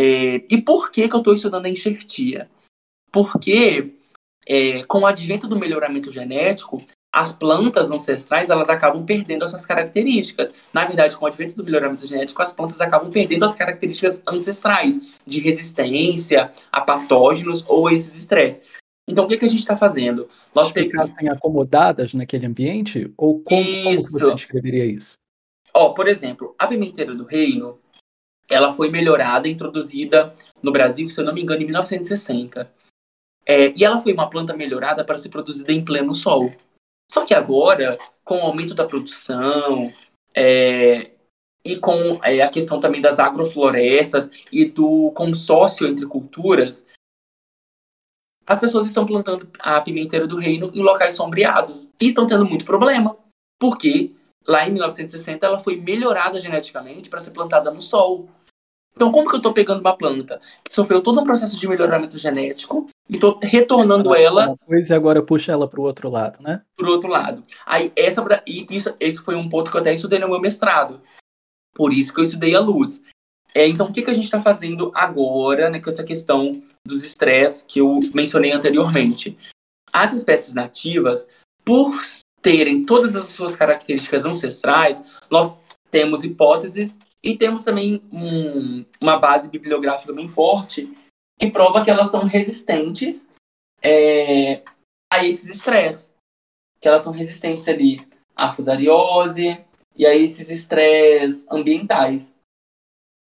É, 0.02 0.42
e 0.50 0.62
por 0.62 0.90
que, 0.90 1.06
que 1.06 1.14
eu 1.14 1.18
estou 1.18 1.34
estudando 1.34 1.66
a 1.66 1.68
enxertia? 1.68 2.48
Porque 3.12 3.92
é, 4.48 4.82
com 4.84 5.00
o 5.00 5.06
advento 5.06 5.46
do 5.46 5.58
melhoramento 5.58 6.10
genético, 6.10 6.82
as 7.12 7.32
plantas 7.32 7.90
ancestrais 7.90 8.48
elas 8.48 8.70
acabam 8.70 9.04
perdendo 9.04 9.44
as 9.44 9.50
suas 9.50 9.66
características. 9.66 10.54
Na 10.72 10.86
verdade, 10.86 11.16
com 11.16 11.26
o 11.26 11.28
advento 11.28 11.54
do 11.54 11.64
melhoramento 11.64 12.06
genético, 12.06 12.40
as 12.40 12.50
plantas 12.50 12.80
acabam 12.80 13.10
perdendo 13.10 13.44
as 13.44 13.54
características 13.54 14.22
ancestrais 14.26 15.18
de 15.26 15.38
resistência 15.38 16.50
a 16.72 16.80
patógenos 16.80 17.62
ou 17.68 17.90
esses 17.90 18.16
estresses. 18.16 18.62
Então, 19.06 19.26
o 19.26 19.28
que, 19.28 19.36
que 19.36 19.44
a 19.44 19.48
gente 19.48 19.60
está 19.60 19.76
fazendo? 19.76 20.28
Nós 20.54 20.70
ficassem 20.70 21.28
acomodadas 21.28 22.14
naquele 22.14 22.46
ambiente? 22.46 23.12
Ou 23.18 23.40
como, 23.40 23.82
como 23.82 23.96
você 23.96 24.34
descreveria 24.34 24.86
isso? 24.86 25.12
Ó, 25.74 25.90
por 25.90 26.08
exemplo, 26.08 26.54
a 26.58 26.66
pimenteira 26.66 27.14
do 27.14 27.24
reino, 27.24 27.78
ela 28.50 28.74
foi 28.74 28.90
melhorada, 28.90 29.48
introduzida 29.48 30.34
no 30.62 30.72
Brasil, 30.72 31.08
se 31.08 31.20
eu 31.20 31.24
não 31.24 31.32
me 31.32 31.42
engano, 31.42 31.62
em 31.62 31.66
1960. 31.66 32.70
É, 33.46 33.72
e 33.76 33.84
ela 33.84 34.02
foi 34.02 34.12
uma 34.12 34.28
planta 34.28 34.56
melhorada 34.56 35.04
para 35.04 35.16
ser 35.16 35.28
produzida 35.28 35.72
em 35.72 35.84
pleno 35.84 36.14
sol. 36.14 36.52
Só 37.10 37.24
que 37.24 37.34
agora, 37.34 37.96
com 38.24 38.38
o 38.38 38.42
aumento 38.42 38.74
da 38.74 38.84
produção 38.84 39.92
é, 40.36 41.10
e 41.64 41.76
com 41.76 42.20
é, 42.22 42.42
a 42.42 42.48
questão 42.48 42.80
também 42.80 43.00
das 43.00 43.18
agroflorestas 43.18 44.30
e 44.52 44.64
do 44.64 45.10
consórcio 45.12 45.88
entre 45.88 46.06
culturas, 46.06 46.86
as 48.46 48.58
pessoas 48.58 48.86
estão 48.86 49.06
plantando 49.06 49.48
a 49.60 49.80
pimenteira 49.80 50.26
do 50.26 50.36
reino 50.36 50.70
em 50.74 50.82
locais 50.82 51.14
sombreados 51.14 51.92
e 52.00 52.08
estão 52.08 52.26
tendo 52.26 52.44
muito 52.44 52.64
problema. 52.64 53.16
Porque 53.60 54.12
lá 54.46 54.66
em 54.66 54.72
1960 54.72 55.46
ela 55.46 55.58
foi 55.58 55.76
melhorada 55.76 56.40
geneticamente 56.40 57.08
para 57.08 57.20
ser 57.20 57.30
plantada 57.30 57.70
no 57.70 57.80
sol. 57.80 58.28
Então, 58.94 59.10
como 59.10 59.28
que 59.28 59.34
eu 59.34 59.38
estou 59.38 59.52
pegando 59.52 59.80
uma 59.80 59.96
planta 59.96 60.40
que 60.64 60.74
sofreu 60.74 61.02
todo 61.02 61.20
um 61.20 61.24
processo 61.24 61.58
de 61.58 61.68
melhoramento 61.68 62.18
genético, 62.18 62.88
e 63.08 63.18
tô 63.18 63.38
retornando 63.42 64.14
ela. 64.14 64.56
Coisa 64.64 64.94
e 64.94 64.96
agora 64.96 65.20
puxa 65.20 65.50
ela 65.50 65.66
para 65.66 65.80
o 65.80 65.84
outro 65.84 66.08
lado, 66.08 66.40
né? 66.42 66.62
Para 66.76 66.88
o 66.88 66.92
outro 66.92 67.10
lado. 67.10 67.42
Aí, 67.66 67.92
essa, 67.96 68.24
isso, 68.46 68.94
esse 69.00 69.20
foi 69.20 69.34
um 69.34 69.48
ponto 69.48 69.70
que 69.70 69.76
eu 69.76 69.80
até 69.80 69.92
estudei 69.92 70.20
no 70.20 70.28
meu 70.28 70.40
mestrado. 70.40 71.00
Por 71.74 71.92
isso 71.92 72.14
que 72.14 72.20
eu 72.20 72.24
estudei 72.24 72.54
a 72.54 72.60
luz. 72.60 73.02
É, 73.52 73.66
então, 73.66 73.86
o 73.86 73.92
que, 73.92 74.02
que 74.02 74.10
a 74.10 74.14
gente 74.14 74.26
está 74.26 74.40
fazendo 74.40 74.92
agora 74.94 75.68
né, 75.70 75.80
com 75.80 75.90
essa 75.90 76.04
questão 76.04 76.62
dos 76.86 77.02
estresses 77.02 77.64
que 77.64 77.80
eu 77.80 77.98
mencionei 78.14 78.52
anteriormente? 78.52 79.36
As 79.92 80.12
espécies 80.12 80.54
nativas, 80.54 81.28
por 81.64 82.00
terem 82.40 82.84
todas 82.84 83.16
as 83.16 83.26
suas 83.26 83.56
características 83.56 84.24
ancestrais, 84.24 85.04
nós 85.28 85.58
temos 85.90 86.22
hipóteses 86.22 86.96
e 87.22 87.36
temos 87.36 87.64
também 87.64 88.02
um, 88.12 88.84
uma 89.00 89.18
base 89.18 89.48
bibliográfica 89.48 90.12
bem 90.12 90.28
forte 90.28 90.92
que 91.38 91.50
prova 91.50 91.84
que 91.84 91.90
elas 91.90 92.10
são 92.10 92.24
resistentes 92.24 93.30
é, 93.82 94.62
a 95.10 95.24
esses 95.24 95.48
estresses. 95.48 96.14
Que 96.80 96.88
elas 96.88 97.02
são 97.02 97.12
resistentes 97.12 97.68
ali 97.68 98.00
à 98.34 98.50
fusariose 98.50 99.62
e 99.96 100.06
a 100.06 100.14
esses 100.14 100.50
estresses 100.50 101.46
ambientais. 101.50 102.34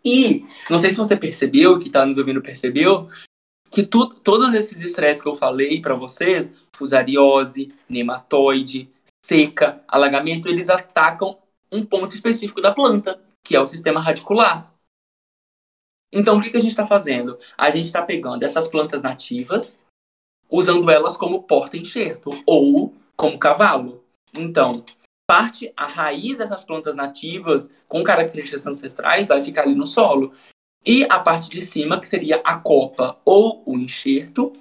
E, 0.04 0.44
não 0.68 0.78
sei 0.78 0.90
se 0.90 0.96
você 0.96 1.16
percebeu, 1.16 1.78
que 1.78 1.86
está 1.86 2.04
nos 2.04 2.18
ouvindo 2.18 2.42
percebeu, 2.42 3.08
que 3.70 3.82
tu, 3.82 4.06
todos 4.08 4.52
esses 4.52 4.80
estresses 4.80 5.22
que 5.22 5.28
eu 5.28 5.36
falei 5.36 5.80
para 5.80 5.94
vocês, 5.94 6.54
fusariose, 6.74 7.72
nematóide, 7.88 8.90
seca, 9.24 9.82
alagamento, 9.86 10.48
eles 10.48 10.68
atacam 10.68 11.38
um 11.70 11.84
ponto 11.84 12.14
específico 12.14 12.60
da 12.60 12.72
planta, 12.72 13.20
que 13.44 13.56
é 13.56 13.60
o 13.60 13.66
sistema 13.66 14.00
radicular. 14.00 14.72
Então, 16.12 16.36
o 16.36 16.40
que, 16.40 16.50
que 16.50 16.56
a 16.56 16.60
gente 16.60 16.72
está 16.72 16.86
fazendo? 16.86 17.38
A 17.56 17.70
gente 17.70 17.86
está 17.86 18.02
pegando 18.02 18.42
essas 18.42 18.68
plantas 18.68 19.02
nativas, 19.02 19.80
usando 20.50 20.90
elas 20.90 21.16
como 21.16 21.42
porta-enxerto 21.42 22.30
ou 22.46 22.94
como 23.16 23.38
cavalo. 23.38 24.04
Então, 24.36 24.84
parte, 25.26 25.72
a 25.74 25.88
raiz 25.88 26.38
dessas 26.38 26.64
plantas 26.64 26.94
nativas 26.94 27.72
com 27.88 28.04
características 28.04 28.66
ancestrais 28.66 29.28
vai 29.28 29.42
ficar 29.42 29.62
ali 29.62 29.74
no 29.74 29.86
solo. 29.86 30.32
E 30.84 31.04
a 31.04 31.18
parte 31.18 31.48
de 31.48 31.62
cima, 31.62 31.98
que 31.98 32.06
seria 32.06 32.42
a 32.44 32.58
copa 32.58 33.18
ou 33.24 33.62
o 33.64 33.78
enxerto, 33.78 34.52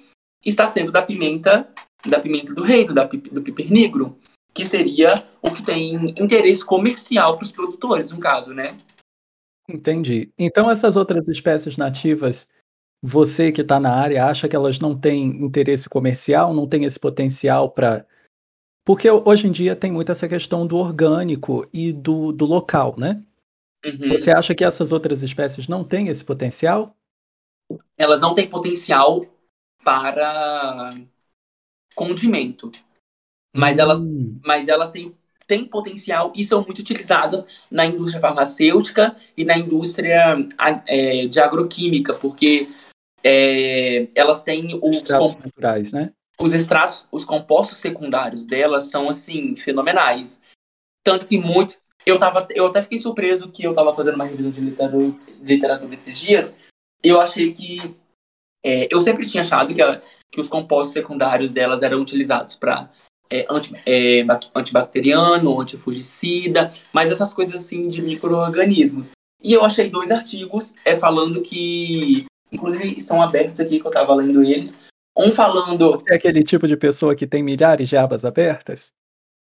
está 0.44 0.66
sendo 0.66 0.90
da 0.90 1.02
pimenta, 1.02 1.68
da 2.06 2.18
pimenta 2.18 2.54
do 2.54 2.62
reino, 2.62 2.94
da, 2.94 3.04
do 3.04 3.42
pipernigro 3.42 4.18
que 4.54 4.64
seria 4.64 5.26
o 5.40 5.50
que 5.50 5.64
tem 5.64 5.94
interesse 6.20 6.64
comercial 6.64 7.36
para 7.36 7.44
os 7.44 7.52
produtores, 7.52 8.10
no 8.10 8.20
caso, 8.20 8.54
né? 8.54 8.68
Entendi. 9.68 10.30
Então 10.38 10.70
essas 10.70 10.96
outras 10.96 11.26
espécies 11.28 11.76
nativas, 11.76 12.48
você 13.02 13.50
que 13.50 13.62
está 13.62 13.80
na 13.80 13.94
área 13.94 14.26
acha 14.26 14.48
que 14.48 14.56
elas 14.56 14.78
não 14.78 14.98
têm 14.98 15.42
interesse 15.42 15.88
comercial, 15.88 16.52
não 16.52 16.66
têm 16.66 16.84
esse 16.84 16.98
potencial 16.98 17.70
para 17.70 18.06
porque 18.84 19.08
hoje 19.08 19.46
em 19.46 19.52
dia 19.52 19.76
tem 19.76 19.92
muito 19.92 20.10
essa 20.10 20.28
questão 20.28 20.66
do 20.66 20.76
orgânico 20.76 21.68
e 21.72 21.92
do, 21.92 22.32
do 22.32 22.44
local, 22.44 22.96
né? 22.98 23.22
Uhum. 23.84 24.08
Você 24.08 24.32
acha 24.32 24.54
que 24.54 24.64
essas 24.64 24.90
outras 24.90 25.22
espécies 25.22 25.68
não 25.68 25.84
têm 25.84 26.08
esse 26.08 26.24
potencial? 26.24 26.96
Elas 27.96 28.20
não 28.20 28.34
têm 28.34 28.48
potencial 28.48 29.20
para 29.84 30.92
condimento 31.94 32.72
mas 33.52 33.78
elas, 33.78 34.00
hum. 34.00 34.38
mas 34.44 34.68
elas 34.68 34.90
têm, 34.90 35.14
têm 35.46 35.64
potencial 35.64 36.32
e 36.34 36.44
são 36.44 36.64
muito 36.64 36.78
utilizadas 36.78 37.46
na 37.70 37.84
indústria 37.84 38.20
farmacêutica 38.20 39.14
e 39.36 39.44
na 39.44 39.58
indústria 39.58 40.36
é, 40.86 41.26
de 41.26 41.38
agroquímica, 41.38 42.14
porque 42.14 42.68
é, 43.22 44.08
elas 44.14 44.42
têm 44.42 44.78
os 44.82 44.96
extratos 44.96 45.36
naturais, 45.36 45.92
né? 45.92 46.12
Os 46.40 46.52
extratos, 46.52 47.06
os 47.12 47.24
compostos 47.24 47.78
secundários 47.78 48.46
delas 48.46 48.84
são 48.84 49.08
assim 49.08 49.54
fenomenais. 49.54 50.42
Tanto 51.04 51.26
que 51.26 51.38
muito, 51.38 51.76
eu 52.06 52.18
tava, 52.18 52.48
eu 52.50 52.66
até 52.66 52.82
fiquei 52.82 52.98
surpreso 52.98 53.50
que 53.50 53.62
eu 53.62 53.70
estava 53.70 53.94
fazendo 53.94 54.14
uma 54.14 54.24
revisão 54.24 54.50
de 54.50 54.60
literatura, 54.60 55.14
literatura 55.40 55.94
esses 55.94 56.18
dias. 56.18 56.56
Eu 57.02 57.20
achei 57.20 57.52
que 57.52 57.94
é, 58.64 58.88
eu 58.90 59.02
sempre 59.02 59.28
tinha 59.28 59.42
achado 59.42 59.74
que, 59.74 59.82
que 60.30 60.40
os 60.40 60.48
compostos 60.48 60.92
secundários 60.92 61.52
delas 61.52 61.82
eram 61.82 62.00
utilizados 62.00 62.54
para 62.54 62.88
é, 63.32 63.46
anti, 63.48 63.72
é, 63.86 64.26
antibacteriano, 64.54 65.58
antifugicida, 65.58 66.70
mas 66.92 67.10
essas 67.10 67.32
coisas 67.32 67.56
assim 67.56 67.88
de 67.88 68.02
micro-organismos. 68.02 69.12
E 69.42 69.54
eu 69.54 69.64
achei 69.64 69.88
dois 69.88 70.10
artigos 70.10 70.74
é, 70.84 70.96
falando 70.96 71.40
que, 71.40 72.26
inclusive, 72.52 72.92
estão 72.92 73.22
abertos 73.22 73.58
aqui, 73.58 73.80
que 73.80 73.86
eu 73.86 73.90
estava 73.90 74.14
lendo 74.14 74.44
eles. 74.44 74.78
Um 75.16 75.30
falando. 75.30 75.92
Você 75.92 76.12
é 76.12 76.16
aquele 76.16 76.42
tipo 76.42 76.68
de 76.68 76.76
pessoa 76.76 77.14
que 77.14 77.26
tem 77.26 77.42
milhares 77.42 77.88
de 77.88 77.96
abas 77.96 78.24
abertas? 78.24 78.92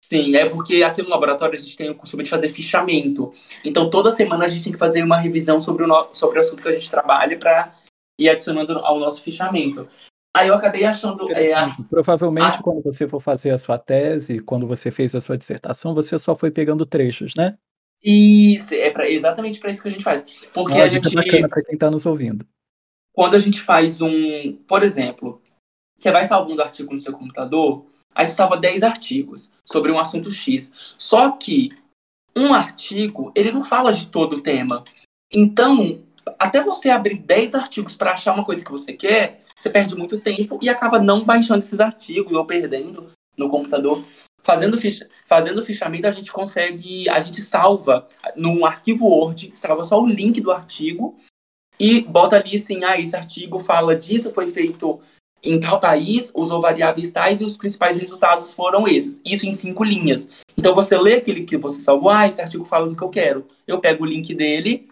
Sim, 0.04 0.36
é 0.36 0.48
porque 0.48 0.84
aqui 0.84 1.02
no 1.02 1.10
laboratório 1.10 1.58
a 1.58 1.62
gente 1.62 1.76
tem 1.76 1.90
o 1.90 1.96
costume 1.96 2.24
de 2.24 2.30
fazer 2.30 2.50
fichamento. 2.50 3.34
Então 3.64 3.90
toda 3.90 4.12
semana 4.12 4.46
a 4.46 4.48
gente 4.48 4.64
tem 4.64 4.74
que 4.74 4.80
fazer 4.80 5.04
uma 5.04 5.18
revisão 5.18 5.60
sobre 5.60 5.84
o, 5.84 5.88
no... 5.88 6.10
sobre 6.14 6.38
o 6.38 6.42
assunto 6.42 6.62
que 6.62 6.68
a 6.68 6.74
gente 6.74 6.92
trabalha 6.92 7.38
para 7.38 7.74
ir 8.20 8.30
adicionando 8.30 8.80
ao 8.80 9.00
nosso 9.00 9.22
fichamento. 9.22 9.88
Aí 10.36 10.50
eu 10.50 10.54
acabei 10.54 10.84
achando. 10.84 11.32
É, 11.32 11.54
a... 11.54 11.74
Provavelmente, 11.90 12.58
a... 12.58 12.62
quando 12.62 12.84
você 12.84 13.08
for 13.08 13.22
fazer 13.22 13.52
a 13.52 13.58
sua 13.58 13.78
tese, 13.78 14.42
quando 14.42 14.68
você 14.68 14.92
fez 14.92 15.16
a 15.16 15.22
sua 15.22 15.38
dissertação, 15.38 15.96
você 15.96 16.20
só 16.20 16.36
foi 16.36 16.52
pegando 16.52 16.86
trechos, 16.86 17.34
né? 17.38 17.58
Isso, 18.04 18.74
é 18.74 18.92
pra, 18.92 19.10
exatamente 19.10 19.62
para 19.62 19.72
isso 19.72 19.82
que 19.82 19.88
a 19.88 19.92
gente 19.92 20.04
faz. 20.04 20.26
Porque 20.54 20.74
a 20.74 20.90
gente. 20.90 21.10
bacana 21.16 21.48
para 21.48 21.64
quem 21.64 21.76
está 21.76 21.90
nos 21.90 22.06
ouvindo. 22.06 22.46
Quando 23.14 23.36
a 23.36 23.40
gente 23.40 23.62
faz 23.62 24.02
um. 24.02 24.58
Por 24.68 24.84
exemplo, 24.84 25.42
você 25.98 26.12
vai 26.12 26.26
salvando 26.26 26.62
artigo 26.62 26.92
no 26.92 27.00
seu 27.00 27.14
computador, 27.14 27.86
aí 28.14 28.28
você 28.28 28.34
salva 28.34 28.58
10 28.58 28.84
artigos 28.84 29.54
sobre 29.64 29.90
um 29.90 29.98
assunto 29.98 30.30
X. 30.30 30.94
Só 30.98 31.32
que 31.32 31.72
um 32.36 32.54
artigo, 32.54 33.32
ele 33.34 33.54
não 33.54 33.64
fala 33.64 33.94
de 33.94 34.08
todo 34.08 34.36
o 34.36 34.42
tema. 34.42 34.84
Então, 35.32 36.04
até 36.38 36.62
você 36.62 36.90
abrir 36.90 37.20
10 37.20 37.56
artigos 37.56 37.96
para 37.96 38.12
achar 38.12 38.34
uma 38.34 38.44
coisa 38.44 38.66
que 38.66 38.72
você 38.72 38.92
quer, 38.92 39.45
você 39.56 39.70
perde 39.70 39.96
muito 39.96 40.20
tempo 40.20 40.60
e 40.62 40.70
acaba 40.70 41.00
não 41.00 41.24
baixando 41.24 41.60
esses 41.60 41.80
artigos 41.80 42.34
ou 42.34 42.46
perdendo 42.46 43.10
no 43.38 43.50
computador. 43.50 44.04
Fazendo, 44.44 44.78
ficha, 44.78 45.10
fazendo 45.26 45.66
fichamento, 45.66 46.08
a 46.08 46.12
gente 46.12 46.32
consegue, 46.32 47.10
a 47.10 47.20
gente 47.20 47.42
salva 47.42 48.08
num 48.36 48.64
arquivo 48.66 49.08
Word, 49.08 49.52
salva 49.56 49.84
só 49.84 50.00
o 50.00 50.06
link 50.06 50.40
do 50.40 50.52
artigo 50.52 51.18
e 51.80 52.02
bota 52.02 52.36
ali 52.36 52.56
assim, 52.56 52.84
ah, 52.84 53.00
esse 53.00 53.16
artigo 53.16 53.58
fala 53.58 53.96
disso, 53.96 54.34
foi 54.34 54.48
feito 54.50 55.00
em 55.42 55.60
tal 55.60 55.80
país, 55.80 56.32
usou 56.36 56.62
variáveis 56.62 57.12
tais 57.12 57.42
e 57.42 57.46
os 57.46 57.58
principais 57.58 57.98
resultados 57.98 58.54
foram 58.54 58.88
esses. 58.88 59.22
Isso 59.26 59.46
em 59.46 59.54
cinco 59.54 59.84
linhas. 59.84 60.32
Então 60.58 60.76
você 60.76 60.98
lê 60.98 61.16
aquele 61.16 61.44
que 61.44 61.58
você 61.58 61.80
salvou, 61.80 62.10
ah, 62.10 62.28
esse 62.28 62.42
artigo 62.42 62.66
fala 62.66 62.88
do 62.88 62.96
que 62.96 63.04
eu 63.04 63.10
quero. 63.10 63.46
Eu 63.68 63.80
pego 63.80 64.04
o 64.04 64.08
link 64.08 64.34
dele 64.34 64.88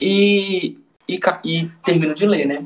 e, 0.00 0.78
e, 1.08 1.20
e 1.44 1.68
termino 1.82 2.14
de 2.14 2.26
ler, 2.26 2.46
né? 2.46 2.64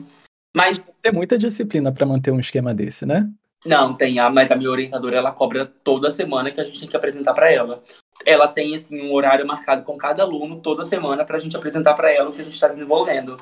Mas. 0.54 0.94
Tem 1.02 1.12
muita 1.12 1.36
disciplina 1.36 1.92
para 1.92 2.06
manter 2.06 2.30
um 2.30 2.40
esquema 2.40 2.72
desse, 2.72 3.04
né? 3.04 3.28
Não, 3.64 3.94
tem, 3.94 4.18
a, 4.18 4.28
mas 4.28 4.50
a 4.50 4.56
minha 4.56 4.70
orientadora 4.70 5.16
ela 5.16 5.32
cobra 5.32 5.64
toda 5.64 6.10
semana 6.10 6.50
que 6.50 6.60
a 6.60 6.64
gente 6.64 6.78
tem 6.78 6.88
que 6.88 6.96
apresentar 6.96 7.32
para 7.32 7.50
ela. 7.50 7.82
Ela 8.24 8.46
tem 8.46 8.74
assim 8.74 9.00
um 9.00 9.12
horário 9.12 9.46
marcado 9.46 9.82
com 9.84 9.96
cada 9.96 10.22
aluno 10.22 10.60
toda 10.60 10.84
semana 10.84 11.24
para 11.24 11.38
a 11.38 11.40
gente 11.40 11.56
apresentar 11.56 11.94
para 11.94 12.12
ela 12.12 12.28
o 12.28 12.32
que 12.32 12.42
a 12.42 12.44
gente 12.44 12.52
está 12.52 12.68
desenvolvendo, 12.68 13.40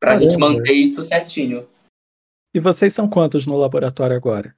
para 0.00 0.14
a 0.14 0.18
gente 0.18 0.36
manter 0.38 0.72
isso 0.72 1.02
certinho. 1.02 1.68
E 2.54 2.60
vocês 2.60 2.94
são 2.94 3.06
quantos 3.08 3.46
no 3.46 3.56
laboratório 3.56 4.16
agora? 4.16 4.56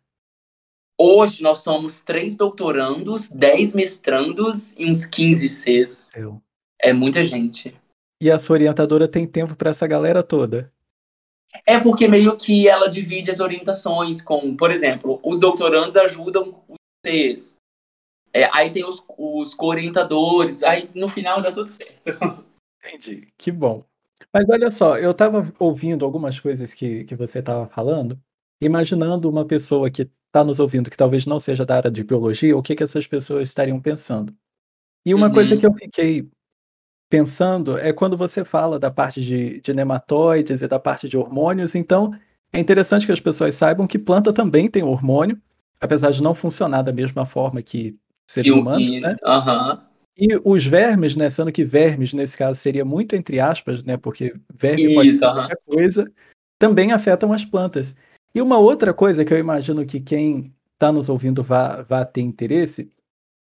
Hoje 0.97 1.43
nós 1.43 1.59
somos 1.59 2.01
três 2.01 2.37
doutorandos, 2.37 3.29
dez 3.29 3.73
mestrandos 3.73 4.79
e 4.79 4.85
uns 4.85 5.05
15 5.05 5.49
Cs. 5.49 6.09
Eu. 6.15 6.41
É 6.81 6.93
muita 6.93 7.25
gente. 7.25 7.75
E 8.23 8.31
a 8.31 8.39
sua 8.39 8.55
orientadora 8.55 9.09
tem 9.09 9.27
tempo 9.27 9.57
para 9.57 9.71
essa 9.71 9.87
galera 9.87 10.23
toda? 10.23 10.73
É 11.67 11.79
porque 11.79 12.09
meio 12.09 12.37
que 12.37 12.69
ela 12.69 12.89
divide 12.89 13.31
as 13.31 13.41
orientações 13.41 14.23
com, 14.23 14.57
por 14.57 14.71
exemplo, 14.71 15.21
os 15.23 15.41
doutorandos 15.41 15.97
ajudam 15.97 16.63
os 16.69 16.77
Cs. 17.05 17.57
É, 18.33 18.49
aí 18.53 18.71
tem 18.71 18.85
os, 18.85 19.05
os 19.19 19.55
co-orientadores, 19.55 20.63
aí 20.63 20.89
no 20.95 21.09
final 21.09 21.43
dá 21.43 21.51
tudo 21.51 21.71
certo. 21.71 22.01
Entendi, 22.83 23.27
que 23.37 23.51
bom. 23.51 23.85
Mas 24.33 24.49
olha 24.49 24.71
só, 24.71 24.97
eu 24.99 25.11
estava 25.11 25.53
ouvindo 25.59 26.05
algumas 26.05 26.39
coisas 26.39 26.73
que, 26.73 27.05
que 27.05 27.17
você 27.17 27.41
estava 27.41 27.67
falando, 27.69 28.19
imaginando 28.63 29.29
uma 29.29 29.45
pessoa 29.45 29.91
que 29.91 30.03
está 30.03 30.45
nos 30.45 30.61
ouvindo 30.61 30.91
que 30.91 30.97
talvez 30.97 31.27
não 31.27 31.39
seja 31.39 31.67
da 31.67 31.77
área 31.77 31.91
de 31.91 32.05
biologia, 32.05 32.57
o 32.57 32.63
que, 32.63 32.77
que 32.77 32.83
essas 32.83 33.07
pessoas 33.07 33.49
estariam 33.49 33.81
pensando. 33.81 34.35
E 35.05 35.15
uma 35.15 35.27
uhum. 35.27 35.35
coisa 35.35 35.57
que 35.57 35.67
eu 35.67 35.75
fiquei 35.75 36.29
pensando 37.11 37.77
é 37.77 37.93
quando 37.93 38.17
você 38.17 38.45
fala 38.45 38.79
da 38.79 38.91
parte 38.91 39.21
de, 39.21 39.61
de 39.61 39.75
nematóides 39.75 40.63
e 40.63 40.69
da 40.69 40.79
parte 40.79 41.09
de 41.09 41.19
hormônios. 41.19 41.75
Então, 41.75 42.15
é 42.53 42.61
interessante 42.61 43.05
que 43.05 43.13
as 43.13 43.21
pessoas 43.21 43.57
saibam 43.57 43.87
que 43.87 43.99
planta 43.99 44.33
também 44.33 44.71
tem 44.71 44.85
hormônio, 44.85 45.37
apesar 45.81 46.13
de 46.13 46.23
não 46.23 46.35
funcionar 46.35 46.83
da 46.83 46.93
mesma 46.93 47.27
forma 47.27 47.61
que 47.61 47.97
seres 48.31 48.53
humanos, 48.53 48.83
e, 48.83 49.01
né? 49.01 49.17
Uh 49.25 49.29
-huh. 49.29 49.81
E 50.17 50.41
os 50.45 50.65
vermes, 50.65 51.17
né? 51.17 51.29
Sendo 51.29 51.51
que 51.51 51.65
vermes, 51.65 52.15
nesse 52.15 52.39
caso, 52.39 52.59
seria 52.61 52.85
muito 52.85 53.17
entre 53.17 53.41
aspas, 53.41 53.83
né? 53.83 53.97
Porque 53.97 54.33
verme 54.55 54.87
Isso, 54.87 54.95
pode 54.95 55.11
ser 55.11 55.27
uh 55.27 55.29
-huh. 55.29 55.35
qualquer 55.35 55.59
coisa, 55.67 56.13
também 56.59 56.93
afetam 56.93 57.33
as 57.33 57.45
plantas. 57.45 57.95
E 58.33 58.41
uma 58.41 58.59
outra 58.59 58.95
coisa 58.95 59.25
que 59.25 59.35
eu 59.35 59.39
imagino 59.39 59.85
que 59.85 59.99
quem 59.99 60.55
está 60.75 60.93
nos 60.93 61.09
ouvindo 61.09 61.43
vá, 61.43 61.83
vá 61.83 62.05
ter 62.05 62.21
interesse 62.21 62.93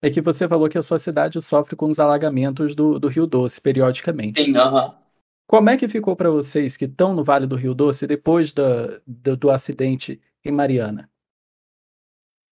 é 0.02 0.11
que 0.11 0.20
você 0.20 0.48
falou 0.48 0.68
que 0.68 0.78
a 0.78 0.82
sua 0.82 0.98
cidade 0.98 1.40
sofre 1.40 1.74
com 1.74 1.87
os 1.87 1.98
alagamentos 1.98 2.74
do, 2.74 2.98
do 2.98 3.09
Rio 3.09 3.26
Doce 3.26 3.61
periodicamente. 3.61 4.42
Sim, 4.42 4.56
aham. 4.56 4.94
Como 5.48 5.70
é 5.70 5.76
que 5.76 5.88
ficou 5.88 6.16
para 6.16 6.30
vocês 6.30 6.76
que 6.76 6.87
estão 6.87 7.14
no 7.14 7.22
Vale 7.22 7.46
do 7.46 7.56
Rio 7.56 7.74
Doce 7.74 8.06
depois 8.06 8.52
da, 8.52 9.00
do, 9.06 9.37
do 9.37 9.50
acidente 9.50 10.20
em 10.44 10.50
Mariana? 10.50 11.09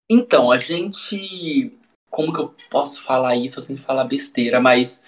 Então, 0.08 0.50
a 0.50 0.56
gente. 0.56 1.76
Como 2.08 2.32
que 2.32 2.40
eu 2.40 2.54
posso 2.70 3.02
falar 3.02 3.34
isso 3.34 3.60
sem 3.60 3.76
falar 3.76 4.04
besteira, 4.04 4.60
mas 4.60 5.02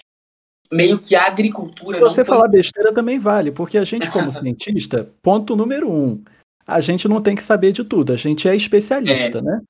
meio 0.72 0.98
que 0.98 1.14
a 1.14 1.26
agricultura. 1.26 1.98
Se 1.98 2.02
você 2.02 2.24
foi... 2.24 2.36
falar 2.36 2.48
besteira 2.48 2.92
também 2.92 3.18
vale, 3.18 3.52
porque 3.52 3.78
a 3.78 3.84
gente, 3.84 4.10
como 4.10 4.30
cientista, 4.32 5.08
ponto 5.22 5.54
número 5.54 5.90
um, 5.90 6.22
a 6.66 6.80
gente 6.80 7.06
não 7.06 7.22
tem 7.22 7.36
que 7.36 7.42
saber 7.42 7.70
de 7.70 7.84
tudo, 7.84 8.12
a 8.12 8.16
gente 8.16 8.48
é 8.48 8.56
especialista, 8.56 9.38
É, 9.38 9.42
né? 9.42 9.60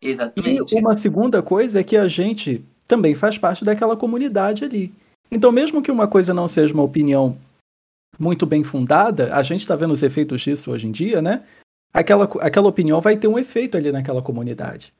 Exatamente. 0.00 0.74
E 0.74 0.78
uma 0.78 0.96
segunda 0.96 1.42
coisa 1.42 1.80
é 1.80 1.84
que 1.84 1.96
a 1.96 2.08
gente 2.08 2.64
também 2.86 3.14
faz 3.14 3.36
parte 3.36 3.64
daquela 3.64 3.96
comunidade 3.96 4.64
ali. 4.64 4.92
Então, 5.30 5.52
mesmo 5.52 5.82
que 5.82 5.90
uma 5.90 6.08
coisa 6.08 6.32
não 6.32 6.48
seja 6.48 6.72
uma 6.72 6.82
opinião 6.82 7.36
muito 8.18 8.46
bem 8.46 8.64
fundada, 8.64 9.34
a 9.34 9.42
gente 9.42 9.60
está 9.60 9.76
vendo 9.76 9.92
os 9.92 10.02
efeitos 10.02 10.40
disso 10.40 10.72
hoje 10.72 10.86
em 10.86 10.92
dia, 10.92 11.20
né? 11.20 11.44
Aquela, 11.92 12.24
aquela 12.40 12.68
opinião 12.68 13.00
vai 13.00 13.16
ter 13.16 13.28
um 13.28 13.38
efeito 13.38 13.76
ali 13.76 13.92
naquela 13.92 14.22
comunidade. 14.22 14.92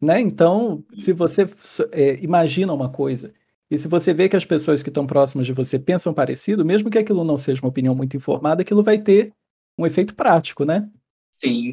Né? 0.00 0.20
Então, 0.20 0.82
se 0.98 1.12
você 1.12 1.48
é, 1.92 2.18
imagina 2.22 2.72
uma 2.72 2.88
coisa, 2.88 3.32
e 3.70 3.78
se 3.78 3.88
você 3.88 4.12
vê 4.12 4.28
que 4.28 4.36
as 4.36 4.44
pessoas 4.44 4.82
que 4.82 4.90
estão 4.90 5.06
próximas 5.06 5.46
de 5.46 5.52
você 5.52 5.78
pensam 5.78 6.12
parecido, 6.12 6.64
mesmo 6.64 6.90
que 6.90 6.98
aquilo 6.98 7.24
não 7.24 7.36
seja 7.36 7.62
uma 7.62 7.68
opinião 7.68 7.94
muito 7.94 8.16
informada, 8.16 8.62
aquilo 8.62 8.82
vai 8.82 8.98
ter 8.98 9.32
um 9.78 9.86
efeito 9.86 10.14
prático, 10.14 10.64
né? 10.64 10.88
Sim, 11.30 11.70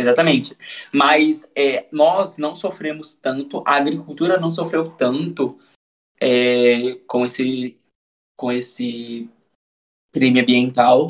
exatamente. 0.00 0.56
Mas 0.92 1.50
é, 1.54 1.86
nós 1.92 2.36
não 2.36 2.54
sofremos 2.54 3.14
tanto, 3.14 3.62
a 3.66 3.76
agricultura 3.76 4.38
não 4.38 4.52
sofreu 4.52 4.90
tanto 4.90 5.58
é, 6.20 6.96
com 7.06 7.24
esse 7.24 7.76
com 8.36 8.52
esse 8.52 9.28
crime 10.12 10.40
ambiental. 10.40 11.08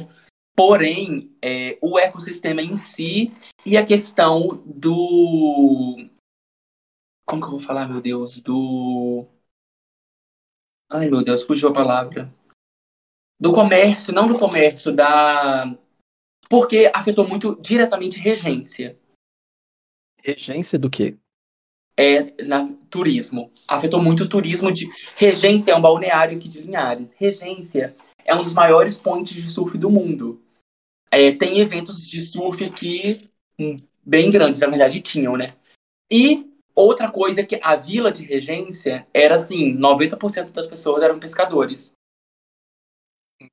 Porém, 0.57 1.31
é, 1.41 1.79
o 1.81 1.99
ecossistema 1.99 2.61
em 2.63 2.75
si 2.75 3.31
e 3.65 3.77
a 3.77 3.85
questão 3.85 4.61
do. 4.67 6.09
Como 7.25 7.41
que 7.41 7.47
eu 7.47 7.53
vou 7.53 7.61
falar, 7.61 7.87
meu 7.87 8.01
Deus? 8.01 8.39
Do. 8.41 9.27
Ai, 10.91 11.09
meu 11.09 11.23
Deus, 11.23 11.43
fugiu 11.43 11.69
a 11.69 11.73
palavra. 11.73 12.33
Do 13.39 13.53
comércio, 13.53 14.13
não 14.13 14.27
do 14.27 14.37
comércio, 14.37 14.93
da. 14.93 15.67
Porque 16.49 16.91
afetou 16.95 17.29
muito 17.29 17.57
diretamente 17.61 18.19
regência. 18.19 18.99
Regência 20.23 20.79
do 20.79 20.89
quê? 20.89 21.17
É 21.97 22.45
na 22.45 22.73
turismo. 22.89 23.51
Afetou 23.67 24.03
muito 24.03 24.25
o 24.25 24.29
turismo 24.29 24.73
de. 24.73 24.89
Regência 25.17 25.73
é 25.73 25.77
um 25.77 25.81
balneário 25.81 26.37
aqui 26.37 26.49
de 26.49 26.61
Linhares. 26.61 27.15
Regência 27.15 27.95
é 28.25 28.35
um 28.35 28.43
dos 28.43 28.55
maiores 28.55 28.99
pontos 28.99 29.35
de 29.35 29.49
surf 29.49 29.77
do 29.77 29.91
mundo. 29.91 30.41
É, 31.11 31.33
tem 31.33 31.59
eventos 31.59 32.07
de 32.07 32.21
surf 32.21 32.65
aqui 32.65 33.29
hum, 33.59 33.77
bem 34.05 34.31
grandes, 34.31 34.61
na 34.61 34.69
verdade 34.69 35.01
tinham, 35.01 35.37
né? 35.37 35.55
E 36.11 36.51
outra 36.75 37.11
coisa 37.11 37.41
é 37.41 37.45
que 37.45 37.59
a 37.63 37.77
vila 37.77 38.13
de 38.13 38.25
Regência 38.25 39.07
era 39.13 39.37
assim, 39.37 39.75
90% 39.77 40.51
das 40.51 40.67
pessoas 40.67 41.03
eram 41.03 41.19
pescadores. 41.19 41.98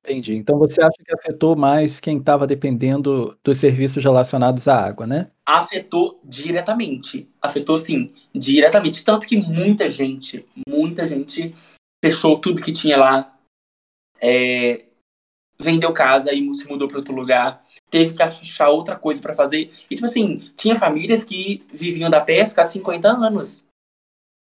Entendi. 0.06 0.36
Então 0.36 0.56
você 0.56 0.80
acha 0.80 0.96
que 1.04 1.12
afetou 1.12 1.56
mais 1.56 1.98
quem 1.98 2.18
estava 2.18 2.46
dependendo 2.46 3.36
dos 3.42 3.58
serviços 3.58 4.02
relacionados 4.02 4.68
à 4.68 4.76
água, 4.78 5.04
né? 5.04 5.32
Afetou 5.44 6.20
diretamente. 6.24 7.28
Afetou, 7.42 7.76
sim, 7.76 8.14
diretamente. 8.32 9.04
Tanto 9.04 9.26
que 9.26 9.36
muita 9.36 9.90
gente, 9.90 10.46
muita 10.68 11.08
gente 11.08 11.52
fechou 12.04 12.38
tudo 12.38 12.62
que 12.62 12.72
tinha 12.72 12.96
lá. 12.96 13.36
É, 14.20 14.86
vendeu 15.58 15.92
casa 15.92 16.32
e 16.32 16.54
se 16.54 16.68
mudou 16.68 16.86
para 16.86 16.98
outro 16.98 17.12
lugar. 17.12 17.64
Teve 17.90 18.16
que 18.16 18.22
achar 18.22 18.68
outra 18.68 18.94
coisa 18.94 19.20
para 19.20 19.34
fazer. 19.34 19.68
E, 19.90 19.96
tipo 19.96 20.04
assim, 20.04 20.38
tinha 20.56 20.78
famílias 20.78 21.24
que 21.24 21.64
viviam 21.74 22.08
da 22.08 22.20
pesca 22.20 22.60
há 22.60 22.64
50 22.64 23.08
anos. 23.08 23.66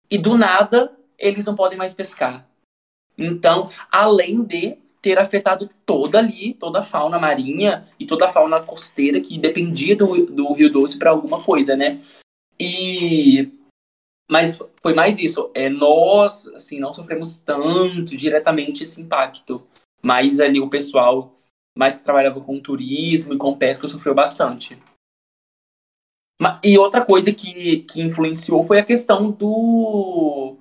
E 0.09 0.17
do 0.17 0.35
nada, 0.35 0.97
eles 1.19 1.45
não 1.45 1.55
podem 1.55 1.77
mais 1.77 1.93
pescar. 1.93 2.49
Então, 3.15 3.69
além 3.91 4.43
de 4.43 4.80
ter 5.01 5.17
afetado 5.17 5.67
toda 5.85 6.19
ali, 6.19 6.53
toda 6.53 6.79
a 6.79 6.83
fauna 6.83 7.17
marinha 7.17 7.87
e 7.99 8.05
toda 8.05 8.25
a 8.25 8.31
fauna 8.31 8.61
costeira 8.61 9.19
que 9.19 9.37
dependia 9.37 9.95
do, 9.95 10.25
do 10.27 10.53
Rio 10.53 10.71
Doce 10.71 10.97
para 10.97 11.09
alguma 11.09 11.43
coisa, 11.43 11.75
né? 11.75 11.99
E 12.59 13.51
mas 14.29 14.57
foi 14.81 14.93
mais 14.93 15.19
isso. 15.19 15.51
É, 15.53 15.67
nós, 15.67 16.47
assim, 16.55 16.79
não 16.79 16.93
sofremos 16.93 17.35
tanto 17.35 18.15
diretamente 18.15 18.83
esse 18.83 19.01
impacto. 19.01 19.61
Mas 20.01 20.39
ali 20.39 20.59
o 20.59 20.69
pessoal 20.69 21.35
mais 21.77 21.97
que 21.97 22.03
trabalhava 22.03 22.39
com 22.39 22.59
turismo 22.59 23.33
e 23.33 23.37
com 23.37 23.57
pesca 23.57 23.87
sofreu 23.87 24.15
bastante. 24.15 24.81
E 26.63 26.77
outra 26.77 27.05
coisa 27.05 27.31
que, 27.33 27.79
que 27.79 28.01
influenciou 28.01 28.65
foi 28.65 28.79
a 28.79 28.85
questão 28.85 29.29
do, 29.29 30.57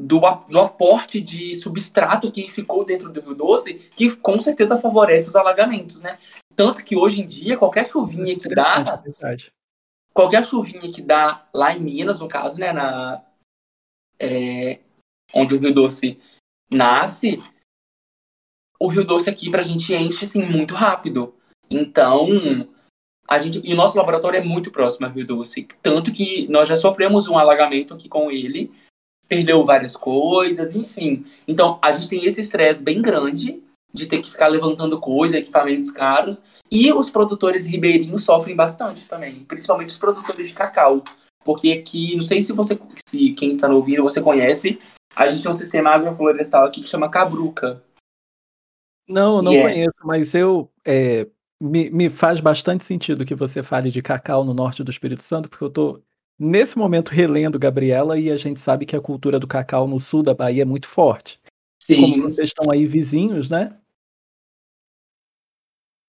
do, 0.00 0.20
do 0.48 0.60
aporte 0.60 1.20
de 1.20 1.54
substrato 1.54 2.30
que 2.30 2.50
ficou 2.50 2.84
dentro 2.84 3.10
do 3.10 3.20
Rio 3.20 3.34
Doce, 3.34 3.74
que 3.74 4.14
com 4.16 4.40
certeza 4.40 4.80
favorece 4.80 5.28
os 5.28 5.36
alagamentos, 5.36 6.00
né? 6.02 6.18
Tanto 6.56 6.82
que 6.82 6.96
hoje 6.96 7.22
em 7.22 7.26
dia, 7.26 7.58
qualquer 7.58 7.86
chuvinha 7.86 8.36
que 8.38 8.48
dá. 8.48 8.82
Verdade. 9.02 9.52
Qualquer 10.12 10.44
chuvinha 10.44 10.90
que 10.90 11.02
dá 11.02 11.46
lá 11.54 11.74
em 11.74 11.80
Minas, 11.80 12.18
no 12.18 12.28
caso, 12.28 12.58
né? 12.58 12.72
Na, 12.72 13.22
é, 14.18 14.80
onde 15.34 15.54
o 15.54 15.58
Rio 15.58 15.72
Doce 15.72 16.18
nasce, 16.72 17.38
o 18.78 18.88
Rio 18.88 19.04
Doce 19.04 19.28
aqui 19.28 19.50
pra 19.50 19.62
gente 19.62 19.94
enche 19.94 20.24
assim 20.24 20.44
muito 20.44 20.74
rápido. 20.74 21.34
Então, 21.70 22.26
a 23.28 23.38
gente 23.38 23.60
e 23.64 23.72
o 23.72 23.76
nosso 23.76 23.96
laboratório 23.96 24.38
é 24.38 24.42
muito 24.42 24.70
próximo 24.70 25.06
ao 25.06 25.12
Rio 25.12 25.26
Doce, 25.26 25.68
tanto 25.82 26.12
que 26.12 26.48
nós 26.48 26.68
já 26.68 26.76
sofremos 26.76 27.28
um 27.28 27.38
alagamento 27.38 27.94
aqui 27.94 28.08
com 28.08 28.30
ele, 28.30 28.72
perdeu 29.30 29.64
várias 29.64 29.94
coisas, 29.96 30.74
enfim. 30.74 31.24
Então, 31.46 31.78
a 31.80 31.92
gente 31.92 32.08
tem 32.08 32.24
esse 32.24 32.40
estresse 32.40 32.82
bem 32.82 33.00
grande 33.00 33.62
de 33.94 34.06
ter 34.06 34.18
que 34.18 34.28
ficar 34.30 34.48
levantando 34.48 34.98
coisas, 35.00 35.36
equipamentos 35.36 35.92
caros, 35.92 36.42
e 36.70 36.92
os 36.92 37.10
produtores 37.10 37.64
ribeirinhos 37.64 38.24
sofrem 38.24 38.56
bastante 38.56 39.06
também, 39.06 39.44
principalmente 39.44 39.90
os 39.90 39.98
produtores 39.98 40.48
de 40.48 40.54
cacau, 40.54 41.04
porque 41.44 41.70
aqui, 41.70 42.16
não 42.16 42.22
sei 42.22 42.40
se 42.40 42.52
você, 42.52 42.78
se 43.08 43.30
quem 43.34 43.52
está 43.54 43.68
ouvindo, 43.68 44.02
você 44.02 44.20
conhece, 44.20 44.80
a 45.14 45.28
gente 45.28 45.42
tem 45.42 45.50
um 45.50 45.54
sistema 45.54 45.90
agroflorestal 45.90 46.64
aqui 46.66 46.80
que 46.80 46.88
chama 46.88 47.08
Cabruca. 47.08 47.80
Não, 49.08 49.40
não 49.40 49.52
E 49.52 49.56
é- 49.56 49.62
conheço, 49.62 49.96
mas 50.04 50.34
eu 50.34 50.68
é, 50.84 51.26
me, 51.60 51.88
me 51.90 52.10
faz 52.10 52.40
bastante 52.40 52.84
sentido 52.84 53.24
que 53.24 53.34
você 53.34 53.62
fale 53.62 53.92
de 53.92 54.02
cacau 54.02 54.44
no 54.44 54.54
norte 54.54 54.82
do 54.82 54.90
Espírito 54.90 55.22
Santo, 55.22 55.48
porque 55.48 55.64
eu 55.64 55.68
estou 55.68 56.02
nesse 56.40 56.78
momento 56.78 57.10
relendo 57.10 57.58
Gabriela 57.58 58.18
e 58.18 58.30
a 58.30 58.36
gente 58.38 58.58
sabe 58.58 58.86
que 58.86 58.96
a 58.96 59.00
cultura 59.00 59.38
do 59.38 59.46
cacau 59.46 59.86
no 59.86 60.00
sul 60.00 60.22
da 60.22 60.32
Bahia 60.32 60.62
é 60.62 60.64
muito 60.64 60.88
forte. 60.88 61.38
E 61.88 61.94
como 61.96 62.14
Sim, 62.14 62.22
vocês 62.22 62.48
estão 62.48 62.70
aí 62.72 62.86
vizinhos, 62.86 63.50
né? 63.50 63.76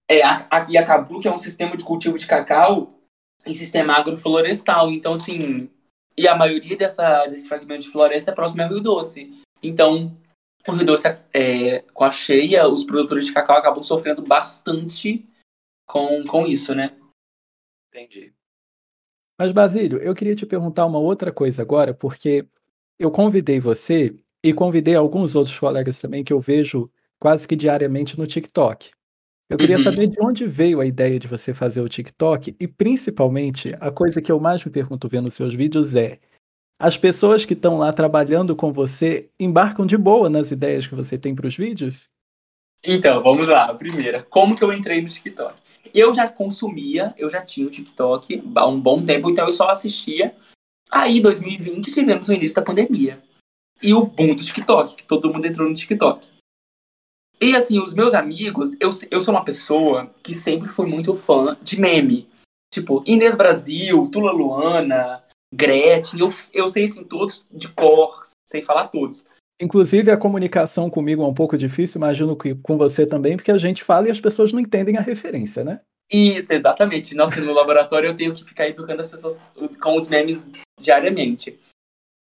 é, 0.10 0.24
a- 0.24 0.48
aqui 0.50 0.78
a 0.78 0.86
Cabruca 0.86 1.30
é 1.30 1.32
um 1.32 1.38
sistema 1.38 1.76
de 1.78 1.84
cultivo 1.86 2.18
de 2.18 2.28
cacau 2.28 3.00
em 3.46 3.54
sistema 3.54 3.94
agroflorestal, 3.94 4.92
então 4.92 5.14
assim, 5.14 5.70
e 6.18 6.28
a 6.28 6.36
maioria 6.36 6.78
dessa, 6.78 7.26
desse 7.28 7.48
fragmento 7.48 7.84
de 7.84 7.90
floresta 7.90 8.32
é 8.32 8.36
próximo 8.36 8.62
ao 8.62 8.70
Rio 8.70 8.82
Doce. 8.82 9.34
Então, 9.64 10.16
o 10.68 10.72
Rio 10.74 10.86
Doce, 10.86 11.08
é, 11.34 11.80
com 11.94 12.04
a 12.04 12.12
cheia, 12.12 12.68
os 12.68 12.84
produtores 12.84 13.26
de 13.26 13.34
cacau 13.34 13.56
acabam 13.56 13.82
sofrendo 13.82 14.22
bastante 14.22 15.26
com, 15.88 16.26
com 16.26 16.46
isso, 16.46 16.76
né? 16.76 16.96
Entendi. 17.88 18.34
Mas, 19.42 19.52
Basílio, 19.52 19.98
eu 19.98 20.14
queria 20.14 20.36
te 20.36 20.46
perguntar 20.46 20.86
uma 20.86 21.00
outra 21.00 21.32
coisa 21.32 21.64
agora, 21.64 21.96
porque 21.96 22.46
eu 23.00 23.10
convidei 23.10 23.60
você 23.60 24.16
e 24.44 24.54
convidei 24.54 24.94
alguns 24.94 25.34
outros 25.34 25.58
colegas 25.58 26.00
também 26.00 26.24
que 26.24 26.32
eu 26.32 26.40
vejo 26.40 26.92
quase 27.20 27.48
que 27.48 27.56
diariamente 27.56 28.20
no 28.20 28.28
TikTok. 28.28 28.92
Eu 29.50 29.58
queria 29.58 29.78
Uhum. 29.78 29.84
saber 29.84 30.06
de 30.06 30.22
onde 30.22 30.46
veio 30.46 30.80
a 30.80 30.86
ideia 30.86 31.18
de 31.18 31.28
você 31.28 31.56
fazer 31.56 31.82
o 31.82 31.90
TikTok 31.90 32.56
e, 32.60 32.68
principalmente, 32.68 33.76
a 33.80 33.90
coisa 33.90 34.22
que 34.22 34.32
eu 34.32 34.40
mais 34.40 34.64
me 34.64 34.70
pergunto 34.72 35.10
vendo 35.10 35.32
seus 35.32 35.56
vídeos 35.56 35.96
é: 35.96 36.20
as 36.80 36.96
pessoas 36.96 37.44
que 37.44 37.56
estão 37.56 37.80
lá 37.80 37.92
trabalhando 37.92 38.56
com 38.56 38.72
você 38.72 39.32
embarcam 39.40 39.88
de 39.88 39.98
boa 39.98 40.30
nas 40.30 40.52
ideias 40.52 40.86
que 40.86 40.94
você 40.94 41.18
tem 41.18 41.34
para 41.34 41.48
os 41.48 41.58
vídeos? 41.58 42.11
Então, 42.84 43.22
vamos 43.22 43.48
lá. 43.48 43.66
A 43.66 43.76
primeira, 43.76 44.24
como 44.30 44.56
que 44.56 44.64
eu 44.64 44.74
entrei 44.74 45.02
no 45.02 45.08
TikTok? 45.08 45.56
Eu 45.94 46.14
já 46.14 46.28
consumia, 46.28 47.14
eu 47.18 47.30
já 47.30 47.42
tinha 47.42 47.68
o 47.68 47.70
TikTok 47.70 48.44
há 48.56 48.68
um 48.68 48.80
bom 48.80 49.06
tempo, 49.06 49.30
então 49.30 49.46
eu 49.46 49.54
só 49.54 49.70
assistia. 49.70 50.36
Aí, 50.90 51.20
em 51.20 51.22
2020, 51.22 51.92
tivemos 51.92 52.30
o 52.30 52.34
início 52.34 52.56
da 52.56 52.62
pandemia. 52.62 53.22
E 53.82 53.94
o 53.94 54.06
boom 54.06 54.36
do 54.36 54.44
TikTok, 54.44 54.96
que 54.96 55.04
todo 55.06 55.32
mundo 55.32 55.46
entrou 55.46 55.68
no 55.68 55.76
TikTok. 55.76 56.28
E 57.40 57.56
assim, 57.56 57.80
os 57.80 57.94
meus 57.94 58.14
amigos, 58.14 58.74
eu, 58.80 58.92
eu 59.10 59.22
sou 59.22 59.34
uma 59.34 59.44
pessoa 59.44 60.14
que 60.22 60.36
sempre 60.36 60.70
fui 60.70 60.86
muito 60.86 61.16
fã 61.16 61.58
de 61.62 61.80
meme. 61.80 62.30
Tipo, 62.72 63.04
Inês 63.06 63.36
Brasil, 63.36 64.08
Tula 64.12 64.32
Luana, 64.32 65.24
Gretchen, 65.54 66.20
eu, 66.20 66.30
eu 66.54 66.70
sei 66.70 66.86
assim 66.86 67.04
todos 67.04 67.48
de 67.52 67.68
cor, 67.70 68.22
sei 68.46 68.62
falar 68.62 68.88
todos. 68.88 69.26
Inclusive, 69.62 70.10
a 70.10 70.18
comunicação 70.18 70.90
comigo 70.90 71.22
é 71.22 71.28
um 71.28 71.34
pouco 71.36 71.56
difícil, 71.56 72.00
imagino 72.00 72.36
que 72.36 72.56
com 72.56 72.78
você 72.78 73.06
também, 73.06 73.38
porque 73.38 73.52
a 73.52 73.60
gente 73.60 73.84
fala 73.84 74.08
e 74.08 74.12
as 74.12 74.20
pessoas 74.20 74.52
não 74.52 74.60
entendem 74.60 74.98
a 74.98 75.02
referência, 75.02 75.64
né? 75.64 75.82
Isso, 76.12 76.52
exatamente. 76.52 77.14
Nossa, 77.14 77.40
no 77.40 77.54
laboratório 77.54 78.08
eu 78.08 78.16
tenho 78.16 78.34
que 78.34 78.44
ficar 78.44 78.68
educando 78.68 79.04
as 79.04 79.12
pessoas 79.12 79.40
com 79.80 79.96
os 79.96 80.10
memes 80.10 80.52
diariamente. 80.80 81.60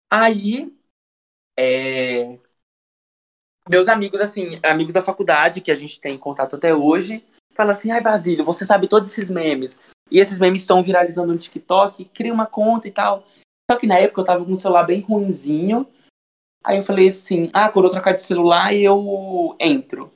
Aí, 0.08 0.72
é... 1.58 2.38
meus 3.68 3.88
amigos, 3.88 4.20
assim, 4.20 4.60
amigos 4.62 4.94
da 4.94 5.02
faculdade, 5.02 5.60
que 5.60 5.72
a 5.72 5.76
gente 5.76 6.00
tem 6.00 6.16
contato 6.16 6.54
até 6.54 6.72
hoje, 6.72 7.24
falam 7.52 7.72
assim, 7.72 7.90
ai, 7.90 8.00
Basílio, 8.00 8.44
você 8.44 8.64
sabe 8.64 8.86
todos 8.86 9.10
esses 9.10 9.28
memes. 9.28 9.80
E 10.08 10.20
esses 10.20 10.38
memes 10.38 10.60
estão 10.60 10.84
viralizando 10.84 11.32
no 11.32 11.38
TikTok, 11.38 12.04
cria 12.06 12.32
uma 12.32 12.46
conta 12.46 12.86
e 12.86 12.92
tal. 12.92 13.26
Só 13.68 13.76
que 13.76 13.88
na 13.88 13.98
época 13.98 14.20
eu 14.20 14.24
tava 14.24 14.44
com 14.44 14.52
um 14.52 14.56
celular 14.56 14.84
bem 14.84 15.00
ruinzinho, 15.00 15.84
Aí 16.64 16.78
eu 16.78 16.82
falei 16.82 17.08
assim, 17.08 17.50
ah, 17.52 17.68
quando 17.68 17.86
eu 17.86 17.90
trocar 17.90 18.14
de 18.14 18.22
celular 18.22 18.74
eu 18.74 19.54
entro. 19.60 20.10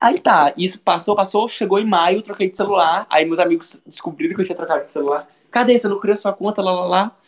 Aí 0.00 0.20
tá, 0.20 0.54
isso 0.56 0.80
passou, 0.80 1.16
passou, 1.16 1.48
chegou 1.48 1.80
em 1.80 1.84
maio, 1.84 2.22
troquei 2.22 2.48
de 2.48 2.56
celular. 2.56 3.08
Aí 3.10 3.24
meus 3.24 3.40
amigos 3.40 3.82
descobriram 3.84 4.36
que 4.36 4.40
eu 4.40 4.44
tinha 4.44 4.56
trocado 4.56 4.82
de 4.82 4.88
celular. 4.88 5.28
Cadê? 5.50 5.76
Você 5.76 5.88
não 5.88 5.98
criou 5.98 6.16
sua 6.16 6.32
conta, 6.32 6.62
lá, 6.62 6.70
lá, 6.70 6.86
lá. 6.86 7.20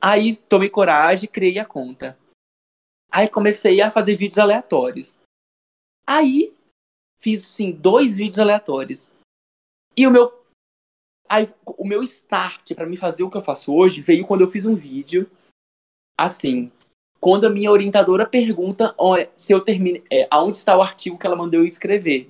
Aí 0.00 0.36
tomei 0.36 0.70
coragem, 0.70 1.28
criei 1.28 1.58
a 1.58 1.64
conta. 1.64 2.16
Aí 3.10 3.28
comecei 3.28 3.82
a 3.82 3.90
fazer 3.90 4.14
vídeos 4.14 4.38
aleatórios. 4.38 5.20
Aí 6.06 6.54
fiz, 7.20 7.44
assim, 7.44 7.72
dois 7.72 8.16
vídeos 8.16 8.38
aleatórios. 8.38 9.12
E 9.96 10.06
o 10.06 10.10
meu. 10.10 10.40
Aí, 11.28 11.52
o 11.78 11.84
meu 11.84 12.02
start 12.02 12.74
para 12.74 12.86
me 12.86 12.96
fazer 12.96 13.22
o 13.22 13.30
que 13.30 13.36
eu 13.36 13.42
faço 13.42 13.74
hoje 13.74 14.02
veio 14.02 14.26
quando 14.26 14.42
eu 14.42 14.50
fiz 14.50 14.66
um 14.66 14.74
vídeo 14.74 15.30
assim 16.18 16.70
quando 17.22 17.44
a 17.44 17.50
minha 17.50 17.70
orientadora 17.70 18.26
pergunta 18.26 18.92
se 19.32 19.52
eu 19.52 19.60
termine, 19.60 20.02
é, 20.10 20.26
aonde 20.28 20.56
está 20.56 20.76
o 20.76 20.82
artigo 20.82 21.16
que 21.16 21.24
ela 21.24 21.36
mandou 21.36 21.60
eu 21.60 21.66
escrever. 21.66 22.28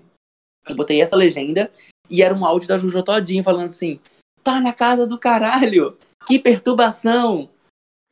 Eu 0.68 0.76
botei 0.76 1.00
essa 1.00 1.16
legenda 1.16 1.70
e 2.10 2.22
era 2.22 2.34
um 2.34 2.44
áudio 2.44 2.68
da 2.68 2.76
Juju 2.76 3.02
Todinho 3.02 3.42
falando 3.42 3.68
assim: 3.68 3.98
tá 4.44 4.60
na 4.60 4.74
casa 4.74 5.06
do 5.06 5.18
caralho, 5.18 5.96
que 6.26 6.38
perturbação. 6.38 7.48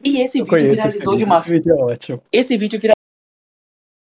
E 0.03 0.23
esse 0.23 0.39
eu 0.39 0.47
vídeo 0.47 0.71
viralizou 0.71 1.17
de 1.17 1.25
uma. 1.25 1.37
Esse 1.37 1.51
vídeo 1.51 1.75
é 1.75 1.77
ótimo. 1.77 2.23
Esse 2.33 2.57
vídeo 2.57 2.81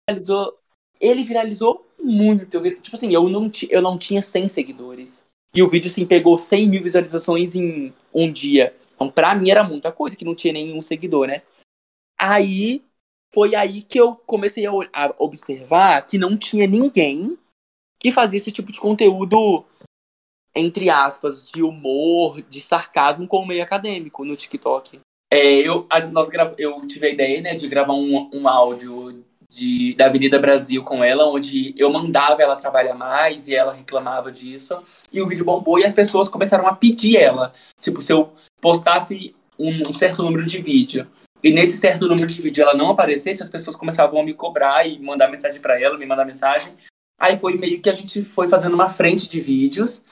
viralizou. 0.09 0.59
Ele 0.99 1.23
viralizou 1.23 1.87
muito. 1.97 2.61
Tipo 2.81 2.97
assim, 2.97 3.13
eu 3.13 3.29
não, 3.29 3.49
eu 3.69 3.81
não 3.81 3.97
tinha 3.97 4.21
100 4.21 4.49
seguidores. 4.49 5.25
E 5.55 5.63
o 5.63 5.69
vídeo, 5.69 5.89
assim, 5.89 6.05
pegou 6.05 6.37
100 6.37 6.67
mil 6.67 6.83
visualizações 6.83 7.55
em 7.55 7.93
um 8.13 8.29
dia. 8.29 8.75
Então, 8.93 9.09
pra 9.09 9.33
mim, 9.33 9.49
era 9.49 9.63
muita 9.63 9.89
coisa, 9.93 10.17
que 10.17 10.25
não 10.25 10.35
tinha 10.35 10.51
nenhum 10.51 10.81
seguidor, 10.81 11.27
né? 11.27 11.41
Aí 12.27 12.83
foi 13.31 13.53
aí 13.53 13.83
que 13.83 13.99
eu 13.99 14.15
comecei 14.15 14.65
a, 14.65 14.71
a 14.93 15.15
observar 15.19 16.01
que 16.07 16.17
não 16.17 16.35
tinha 16.35 16.65
ninguém 16.65 17.37
que 17.99 18.11
fazia 18.11 18.37
esse 18.37 18.51
tipo 18.51 18.71
de 18.71 18.79
conteúdo, 18.79 19.63
entre 20.55 20.89
aspas, 20.89 21.47
de 21.47 21.61
humor, 21.61 22.41
de 22.41 22.61
sarcasmo 22.61 23.27
com 23.27 23.37
o 23.37 23.45
meio 23.45 23.61
acadêmico 23.61 24.25
no 24.25 24.35
TikTok. 24.35 24.99
É, 25.31 25.43
eu, 25.43 25.85
a, 25.89 25.99
nós 26.07 26.29
eu 26.57 26.87
tive 26.87 27.07
a 27.07 27.09
ideia 27.09 27.41
né, 27.41 27.55
de 27.55 27.67
gravar 27.67 27.93
um, 27.93 28.29
um 28.33 28.47
áudio 28.47 29.23
de, 29.47 29.93
da 29.95 30.07
Avenida 30.07 30.39
Brasil 30.39 30.83
com 30.83 31.03
ela, 31.03 31.25
onde 31.25 31.75
eu 31.77 31.91
mandava 31.91 32.41
ela 32.41 32.55
trabalhar 32.55 32.95
mais 32.95 33.47
e 33.47 33.55
ela 33.55 33.73
reclamava 33.73 34.31
disso. 34.31 34.81
E 35.11 35.21
o 35.21 35.27
vídeo 35.27 35.45
bombou 35.45 35.77
e 35.77 35.85
as 35.85 35.93
pessoas 35.93 36.29
começaram 36.29 36.67
a 36.67 36.75
pedir 36.75 37.17
ela. 37.17 37.53
Tipo, 37.79 38.01
se 38.01 38.11
eu 38.11 38.33
postasse 38.61 39.35
um, 39.59 39.89
um 39.89 39.93
certo 39.93 40.23
número 40.23 40.45
de 40.45 40.59
vídeo 40.59 41.07
e 41.45 41.51
nesse 41.51 41.77
certo 41.77 42.07
número 42.07 42.25
de 42.25 42.41
vídeo 42.41 42.63
ela 42.63 42.73
não 42.73 42.89
aparecesse, 42.89 43.43
as 43.43 43.51
pessoas 43.51 43.75
começavam 43.75 44.19
a 44.19 44.23
me 44.23 44.33
cobrar 44.33 44.83
e 44.83 44.97
mandar 44.97 45.29
mensagem 45.29 45.61
para 45.61 45.79
ela, 45.79 45.95
me 45.95 46.03
mandar 46.03 46.25
mensagem. 46.25 46.75
Aí 47.19 47.37
foi 47.37 47.55
meio 47.55 47.79
que 47.79 47.87
a 47.87 47.93
gente 47.93 48.23
foi 48.23 48.47
fazendo 48.47 48.73
uma 48.73 48.89
frente 48.89 49.29
de 49.29 49.39
vídeos. 49.39 50.07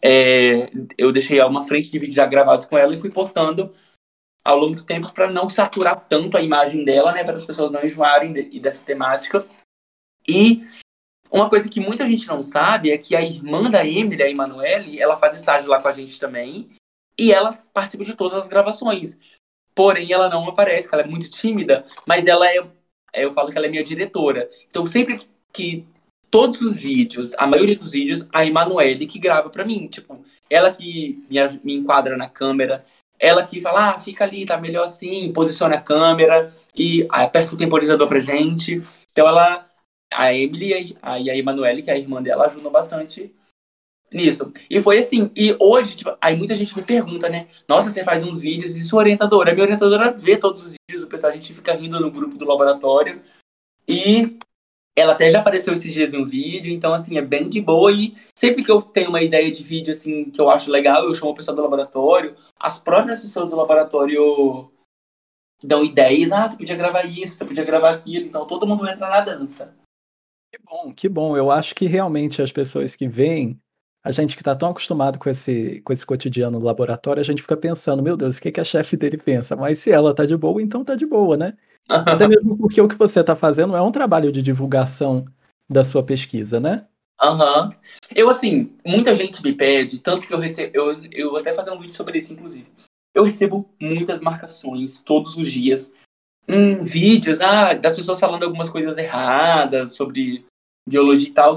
É, 0.00 0.70
eu 0.96 1.10
deixei 1.10 1.40
uma 1.40 1.66
frente 1.66 1.90
de 1.90 1.98
vídeos 1.98 2.14
já 2.14 2.24
gravados 2.24 2.66
com 2.66 2.78
ela 2.78 2.94
e 2.94 3.00
fui 3.00 3.10
postando 3.10 3.74
ao 4.44 4.56
longo 4.56 4.76
do 4.76 4.84
tempo 4.84 5.12
para 5.12 5.28
não 5.28 5.50
saturar 5.50 6.06
tanto 6.08 6.36
a 6.36 6.40
imagem 6.40 6.84
dela, 6.84 7.10
né, 7.10 7.24
para 7.24 7.34
as 7.34 7.44
pessoas 7.44 7.72
não 7.72 7.84
enjoarem 7.84 8.32
de, 8.32 8.60
dessa 8.60 8.84
temática. 8.84 9.44
E 10.28 10.64
uma 11.32 11.50
coisa 11.50 11.68
que 11.68 11.80
muita 11.80 12.06
gente 12.06 12.28
não 12.28 12.44
sabe 12.44 12.92
é 12.92 12.98
que 12.98 13.16
a 13.16 13.22
irmã 13.22 13.68
da 13.68 13.84
Emily, 13.84 14.22
a 14.22 14.30
Emanuele, 14.30 15.02
ela 15.02 15.16
faz 15.16 15.34
estágio 15.34 15.68
lá 15.68 15.82
com 15.82 15.88
a 15.88 15.92
gente 15.92 16.20
também, 16.20 16.68
e 17.18 17.32
ela 17.32 17.54
participa 17.74 18.04
de 18.04 18.14
todas 18.14 18.38
as 18.38 18.46
gravações. 18.46 19.18
Porém, 19.76 20.10
ela 20.10 20.30
não 20.30 20.48
aparece, 20.48 20.88
ela 20.90 21.02
é 21.02 21.06
muito 21.06 21.28
tímida, 21.28 21.84
mas 22.06 22.24
ela 22.26 22.48
é, 22.48 22.56
é, 23.12 23.24
eu 23.26 23.30
falo 23.30 23.52
que 23.52 23.58
ela 23.58 23.66
é 23.66 23.70
minha 23.70 23.84
diretora. 23.84 24.48
Então, 24.66 24.86
sempre 24.86 25.20
que 25.52 25.86
todos 26.30 26.62
os 26.62 26.78
vídeos, 26.78 27.34
a 27.34 27.46
maioria 27.46 27.76
dos 27.76 27.92
vídeos, 27.92 28.26
a 28.32 28.44
Emanuele 28.46 29.06
que 29.06 29.18
grava 29.18 29.50
para 29.50 29.66
mim, 29.66 29.86
tipo, 29.86 30.24
ela 30.48 30.72
que 30.72 31.14
me, 31.28 31.38
me 31.62 31.74
enquadra 31.74 32.16
na 32.16 32.26
câmera, 32.26 32.86
ela 33.20 33.46
que 33.46 33.60
fala, 33.60 33.90
ah, 33.90 34.00
fica 34.00 34.24
ali, 34.24 34.46
tá 34.46 34.56
melhor 34.56 34.84
assim, 34.84 35.30
posiciona 35.34 35.76
a 35.76 35.80
câmera 35.80 36.50
e 36.74 37.06
aperta 37.10 37.54
o 37.54 37.58
temporizador 37.58 38.08
pra 38.08 38.20
gente. 38.20 38.82
Então 39.12 39.28
ela, 39.28 39.68
a 40.10 40.32
Emily 40.32 40.72
e 40.72 40.96
a, 41.02 41.12
a 41.12 41.36
Emanuele, 41.36 41.82
que 41.82 41.90
é 41.90 41.94
a 41.94 41.98
irmã 41.98 42.22
dela, 42.22 42.46
ajudam 42.46 42.72
bastante 42.72 43.34
nisso. 44.16 44.52
E 44.68 44.80
foi 44.80 44.98
assim. 44.98 45.30
E 45.36 45.54
hoje, 45.60 45.96
tipo, 45.96 46.16
aí 46.20 46.36
muita 46.36 46.56
gente 46.56 46.76
me 46.76 46.82
pergunta, 46.82 47.28
né? 47.28 47.46
Nossa, 47.68 47.90
você 47.90 48.02
faz 48.02 48.24
uns 48.24 48.40
vídeos 48.40 48.74
e 48.76 48.82
sua 48.82 49.00
orientadora? 49.00 49.50
A 49.50 49.54
minha 49.54 49.64
orientadora 49.64 50.12
vê 50.12 50.36
todos 50.36 50.64
os 50.64 50.74
vídeos, 50.88 51.06
o 51.06 51.08
pessoal, 51.08 51.32
a 51.32 51.36
gente 51.36 51.52
fica 51.52 51.74
rindo 51.74 52.00
no 52.00 52.10
grupo 52.10 52.36
do 52.36 52.46
laboratório. 52.46 53.20
E 53.86 54.38
ela 54.98 55.12
até 55.12 55.28
já 55.28 55.40
apareceu 55.40 55.74
esses 55.74 55.92
dias 55.92 56.14
em 56.14 56.22
um 56.22 56.24
vídeo, 56.24 56.72
então, 56.72 56.94
assim, 56.94 57.18
é 57.18 57.22
bem 57.22 57.48
de 57.50 57.60
boa. 57.60 57.92
E 57.92 58.16
sempre 58.36 58.64
que 58.64 58.70
eu 58.70 58.80
tenho 58.80 59.10
uma 59.10 59.22
ideia 59.22 59.52
de 59.52 59.62
vídeo, 59.62 59.92
assim, 59.92 60.30
que 60.30 60.40
eu 60.40 60.48
acho 60.48 60.70
legal, 60.70 61.04
eu 61.04 61.14
chamo 61.14 61.32
o 61.32 61.34
pessoal 61.34 61.54
do 61.54 61.62
laboratório. 61.62 62.34
As 62.58 62.78
próprias 62.78 63.20
pessoas 63.20 63.50
do 63.50 63.56
laboratório 63.56 64.70
dão 65.62 65.84
ideias. 65.84 66.32
Ah, 66.32 66.48
você 66.48 66.56
podia 66.56 66.76
gravar 66.76 67.04
isso, 67.04 67.34
você 67.34 67.44
podia 67.44 67.64
gravar 67.64 67.90
aquilo. 67.90 68.26
Então, 68.26 68.46
todo 68.46 68.66
mundo 68.66 68.88
entra 68.88 69.08
na 69.08 69.20
dança. 69.20 69.76
Que 70.50 70.58
bom, 70.64 70.94
que 70.94 71.08
bom. 71.08 71.36
Eu 71.36 71.50
acho 71.50 71.74
que 71.74 71.86
realmente 71.86 72.40
as 72.40 72.50
pessoas 72.50 72.96
que 72.96 73.06
vêm 73.06 73.60
a 74.06 74.12
gente 74.12 74.36
que 74.36 74.40
está 74.40 74.54
tão 74.54 74.70
acostumado 74.70 75.18
com 75.18 75.28
esse, 75.28 75.80
com 75.80 75.92
esse 75.92 76.06
cotidiano 76.06 76.60
no 76.60 76.64
laboratório, 76.64 77.20
a 77.20 77.24
gente 77.24 77.42
fica 77.42 77.56
pensando, 77.56 78.04
meu 78.04 78.16
Deus, 78.16 78.36
o 78.36 78.40
que, 78.40 78.52
que 78.52 78.60
a 78.60 78.64
chefe 78.64 78.96
dele 78.96 79.16
pensa? 79.16 79.56
Mas 79.56 79.80
se 79.80 79.90
ela 79.90 80.14
tá 80.14 80.24
de 80.24 80.36
boa, 80.36 80.62
então 80.62 80.84
tá 80.84 80.94
de 80.94 81.04
boa, 81.04 81.36
né? 81.36 81.54
Até 81.90 82.28
mesmo 82.28 82.56
porque 82.56 82.80
o 82.80 82.86
que 82.86 82.94
você 82.94 83.18
está 83.18 83.34
fazendo 83.34 83.76
é 83.76 83.82
um 83.82 83.90
trabalho 83.90 84.30
de 84.30 84.40
divulgação 84.40 85.24
da 85.68 85.82
sua 85.82 86.04
pesquisa, 86.04 86.60
né? 86.60 86.86
Aham. 87.20 87.64
Uhum. 87.64 87.70
Eu, 88.14 88.30
assim, 88.30 88.72
muita 88.86 89.12
gente 89.12 89.42
me 89.42 89.52
pede, 89.52 89.98
tanto 89.98 90.28
que 90.28 90.32
eu 90.32 90.38
recebo. 90.38 90.70
Eu, 90.72 91.04
eu 91.10 91.30
vou 91.30 91.40
até 91.40 91.52
fazer 91.52 91.72
um 91.72 91.80
vídeo 91.80 91.94
sobre 91.94 92.18
isso, 92.18 92.32
inclusive. 92.32 92.68
Eu 93.12 93.24
recebo 93.24 93.68
muitas 93.80 94.20
marcações 94.20 94.98
todos 94.98 95.36
os 95.36 95.50
dias. 95.50 95.94
Em 96.46 96.84
vídeos, 96.84 97.40
ah, 97.40 97.74
das 97.74 97.96
pessoas 97.96 98.20
falando 98.20 98.44
algumas 98.44 98.70
coisas 98.70 98.96
erradas 98.98 99.96
sobre 99.96 100.44
biologia 100.88 101.28
e 101.28 101.32
tal. 101.32 101.54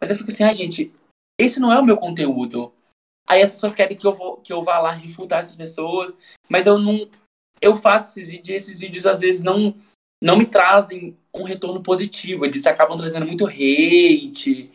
Mas 0.00 0.10
eu 0.10 0.16
fico 0.16 0.30
assim, 0.30 0.44
ah, 0.44 0.54
gente, 0.54 0.92
esse 1.38 1.60
não 1.60 1.72
é 1.72 1.78
o 1.78 1.84
meu 1.84 1.96
conteúdo. 1.96 2.72
Aí 3.26 3.42
as 3.42 3.50
pessoas 3.50 3.74
querem 3.74 3.96
que 3.96 4.06
eu, 4.06 4.14
vou, 4.14 4.38
que 4.38 4.52
eu 4.52 4.62
vá 4.62 4.78
lá 4.80 4.90
refutar 4.90 5.40
essas 5.40 5.54
pessoas, 5.54 6.18
mas 6.48 6.66
eu 6.66 6.78
não. 6.78 7.08
Eu 7.60 7.74
faço 7.74 8.18
esses 8.18 8.30
vídeos 8.30 8.48
e 8.48 8.54
esses 8.54 8.78
vídeos 8.80 9.06
às 9.06 9.20
vezes 9.20 9.42
não, 9.42 9.74
não 10.22 10.36
me 10.36 10.46
trazem 10.46 11.16
um 11.34 11.42
retorno 11.42 11.82
positivo. 11.82 12.44
Eles 12.44 12.66
acabam 12.66 12.96
trazendo 12.96 13.26
muito 13.26 13.46
hate, 13.46 14.70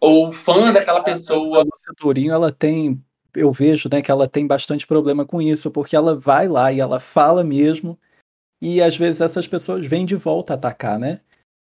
ou 0.00 0.30
fãs 0.30 0.74
daquela 0.74 1.02
pessoa. 1.02 1.62
A 1.62 1.94
Tourinho, 1.94 2.32
ela 2.32 2.52
tem. 2.52 3.02
Eu 3.34 3.52
vejo 3.52 3.88
né, 3.90 4.02
que 4.02 4.10
ela 4.10 4.28
tem 4.28 4.46
bastante 4.46 4.86
problema 4.86 5.24
com 5.24 5.40
isso, 5.40 5.70
porque 5.70 5.94
ela 5.94 6.16
vai 6.16 6.48
lá 6.48 6.72
e 6.72 6.80
ela 6.80 6.98
fala 6.98 7.44
mesmo, 7.44 7.98
e 8.60 8.82
às 8.82 8.96
vezes 8.96 9.20
essas 9.20 9.46
pessoas 9.46 9.86
vêm 9.86 10.04
de 10.04 10.16
volta 10.16 10.54
atacar, 10.54 10.98
né? 10.98 11.20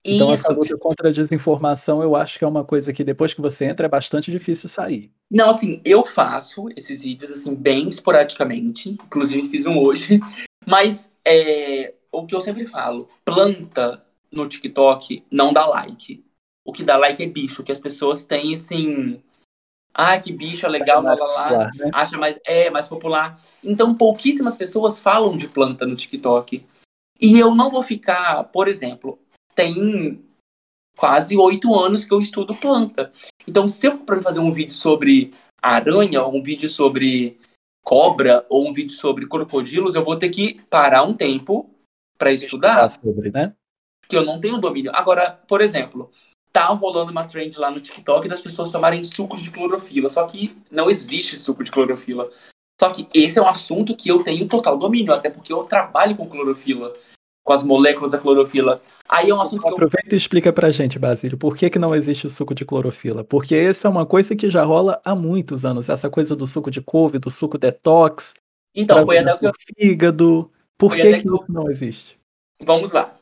Então, 0.04 0.32
Isso. 0.32 0.46
essa 0.46 0.52
luta 0.52 0.78
contra 0.78 1.10
a 1.10 1.12
desinformação, 1.12 2.02
eu 2.02 2.16
acho 2.16 2.38
que 2.38 2.44
é 2.44 2.48
uma 2.48 2.64
coisa 2.64 2.92
que 2.92 3.04
depois 3.04 3.34
que 3.34 3.40
você 3.40 3.66
entra 3.66 3.84
é 3.84 3.88
bastante 3.88 4.30
difícil 4.30 4.68
sair. 4.68 5.12
Não, 5.30 5.50
assim, 5.50 5.80
eu 5.84 6.04
faço 6.04 6.68
esses 6.74 7.02
vídeos, 7.02 7.30
assim, 7.30 7.54
bem 7.54 7.86
esporadicamente. 7.86 8.90
Inclusive, 8.90 9.48
fiz 9.48 9.66
um 9.66 9.78
hoje. 9.78 10.18
Mas, 10.66 11.14
é, 11.24 11.94
o 12.10 12.26
que 12.26 12.34
eu 12.34 12.40
sempre 12.40 12.66
falo, 12.66 13.08
planta 13.24 14.02
no 14.32 14.46
TikTok 14.46 15.22
não 15.30 15.52
dá 15.52 15.66
like. 15.66 16.24
O 16.64 16.72
que 16.72 16.82
dá 16.82 16.96
like 16.96 17.22
é 17.22 17.26
bicho, 17.26 17.62
que 17.62 17.72
as 17.72 17.80
pessoas 17.80 18.24
têm, 18.24 18.54
assim... 18.54 19.20
Ah, 19.92 20.18
que 20.18 20.32
bicho, 20.32 20.64
é 20.64 20.68
legal, 20.68 21.02
lá, 21.02 21.14
lá, 21.14 21.26
lá. 21.26 21.42
Popular, 21.42 21.70
né? 21.74 21.90
Acha 21.92 22.16
mais... 22.16 22.40
É, 22.46 22.70
mais 22.70 22.88
popular. 22.88 23.38
Então, 23.62 23.94
pouquíssimas 23.94 24.56
pessoas 24.56 24.98
falam 24.98 25.36
de 25.36 25.48
planta 25.48 25.84
no 25.84 25.96
TikTok. 25.96 26.64
E 27.20 27.38
eu 27.38 27.54
não 27.54 27.70
vou 27.70 27.82
ficar, 27.82 28.44
por 28.44 28.66
exemplo, 28.66 29.18
tem 29.54 30.22
quase 30.96 31.36
oito 31.36 31.78
anos 31.78 32.04
que 32.04 32.12
eu 32.12 32.20
estudo 32.20 32.54
planta. 32.54 33.10
Então, 33.48 33.66
se 33.68 33.86
eu 33.86 33.92
for 33.92 34.04
para 34.04 34.22
fazer 34.22 34.40
um 34.40 34.52
vídeo 34.52 34.74
sobre 34.74 35.32
aranha, 35.62 36.22
ou 36.22 36.36
um 36.36 36.42
vídeo 36.42 36.68
sobre 36.68 37.38
cobra, 37.82 38.44
ou 38.48 38.68
um 38.68 38.72
vídeo 38.72 38.92
sobre 38.92 39.26
crocodilos, 39.26 39.94
eu 39.94 40.04
vou 40.04 40.16
ter 40.16 40.28
que 40.28 40.60
parar 40.68 41.02
um 41.02 41.14
tempo 41.14 41.70
para 42.18 42.32
estudar. 42.32 42.88
sobre, 42.88 43.30
né? 43.30 43.54
Que 44.06 44.16
eu 44.16 44.24
não 44.24 44.40
tenho 44.40 44.58
domínio. 44.58 44.92
Agora, 44.94 45.38
por 45.48 45.60
exemplo, 45.60 46.10
tá 46.52 46.66
rolando 46.66 47.10
uma 47.10 47.26
trend 47.26 47.58
lá 47.58 47.70
no 47.70 47.80
TikTok 47.80 48.28
das 48.28 48.40
pessoas 48.40 48.70
tomarem 48.70 49.02
suco 49.04 49.36
de 49.36 49.50
clorofila, 49.50 50.08
só 50.08 50.26
que 50.26 50.56
não 50.70 50.90
existe 50.90 51.38
suco 51.38 51.64
de 51.64 51.70
clorofila. 51.70 52.28
Só 52.80 52.90
que 52.90 53.06
esse 53.14 53.38
é 53.38 53.42
um 53.42 53.48
assunto 53.48 53.96
que 53.96 54.10
eu 54.10 54.22
tenho 54.22 54.48
total 54.48 54.76
domínio, 54.76 55.12
até 55.12 55.30
porque 55.30 55.52
eu 55.52 55.64
trabalho 55.64 56.16
com 56.16 56.28
clorofila 56.28 56.92
com 57.50 57.54
as 57.54 57.64
moléculas 57.64 58.12
da 58.12 58.18
clorofila. 58.18 58.80
Aí 59.08 59.28
é 59.28 59.34
um 59.34 59.40
assunto 59.40 59.62
que 59.62 59.68
Aproveita 59.68 60.10
eu... 60.10 60.14
e 60.14 60.16
explica 60.16 60.52
pra 60.52 60.70
gente, 60.70 61.00
Basílio, 61.00 61.36
por 61.36 61.56
que, 61.56 61.68
que 61.68 61.80
não 61.80 61.92
existe 61.92 62.28
o 62.28 62.30
suco 62.30 62.54
de 62.54 62.64
clorofila? 62.64 63.24
Porque 63.24 63.56
essa 63.56 63.88
é 63.88 63.90
uma 63.90 64.06
coisa 64.06 64.36
que 64.36 64.48
já 64.48 64.62
rola 64.62 65.00
há 65.04 65.16
muitos 65.16 65.64
anos, 65.64 65.88
essa 65.88 66.08
coisa 66.08 66.36
do 66.36 66.46
suco 66.46 66.70
de 66.70 66.80
couve, 66.80 67.18
do 67.18 67.28
suco 67.28 67.58
detox, 67.58 68.34
então, 68.72 69.04
foi 69.04 69.18
até 69.18 69.34
o 69.34 69.38
que 69.38 69.46
eu... 69.46 69.52
fígado. 69.76 70.48
Por 70.78 70.94
que, 70.94 71.02
que, 71.02 71.22
que 71.22 71.28
isso 71.28 71.52
não 71.52 71.68
existe? 71.68 72.16
Vamos 72.62 72.92
lá. 72.92 73.12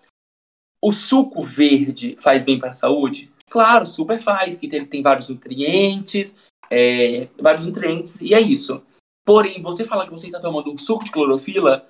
O 0.83 0.93
suco 0.93 1.43
verde 1.43 2.19
faz 2.21 2.45
bem 2.45 2.59
para 2.59 2.69
a 2.69 2.75
saúde? 2.75 3.33
Claro, 3.49 3.87
super 3.87 4.21
faz, 4.21 4.59
que 4.59 4.67
ele 4.67 4.85
tem 4.85 5.03
vários 5.03 5.31
nutrientes, 5.31 6.37
é, 6.71 7.29
vários 7.41 7.65
nutrientes, 7.65 8.21
e 8.21 8.35
é 8.35 8.41
isso. 8.41 8.85
Porém, 9.25 9.63
você 9.63 9.87
fala 9.87 10.05
que 10.05 10.11
você 10.11 10.27
está 10.27 10.39
tomando 10.39 10.71
um 10.71 10.77
suco 10.77 11.03
de 11.03 11.11
clorofila, 11.11 11.87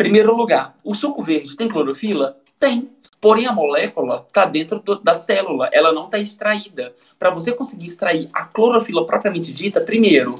Primeiro 0.00 0.34
lugar, 0.34 0.74
o 0.82 0.94
suco 0.94 1.22
verde 1.22 1.54
tem 1.54 1.68
clorofila? 1.68 2.40
Tem. 2.58 2.90
Porém, 3.20 3.44
a 3.44 3.52
molécula 3.52 4.24
está 4.26 4.46
dentro 4.46 4.78
do, 4.80 4.98
da 4.98 5.14
célula, 5.14 5.68
ela 5.74 5.92
não 5.92 6.06
está 6.06 6.18
extraída. 6.18 6.96
Para 7.18 7.28
você 7.28 7.52
conseguir 7.52 7.84
extrair 7.84 8.26
a 8.32 8.46
clorofila 8.46 9.04
propriamente 9.04 9.52
dita, 9.52 9.78
primeiro, 9.78 10.36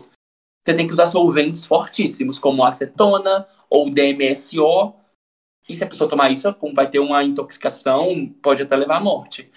você 0.64 0.74
tem 0.74 0.86
que 0.86 0.94
usar 0.94 1.06
solventes 1.08 1.66
fortíssimos, 1.66 2.38
como 2.38 2.64
acetona 2.64 3.46
ou 3.68 3.90
DMSO. 3.90 4.94
E 5.68 5.76
se 5.76 5.84
a 5.84 5.86
pessoa 5.86 6.08
tomar 6.08 6.30
isso, 6.30 6.56
vai 6.72 6.88
ter 6.88 6.98
uma 6.98 7.22
intoxicação, 7.22 8.32
pode 8.40 8.62
até 8.62 8.74
levar 8.74 8.96
à 8.96 9.00
morte. 9.00 9.52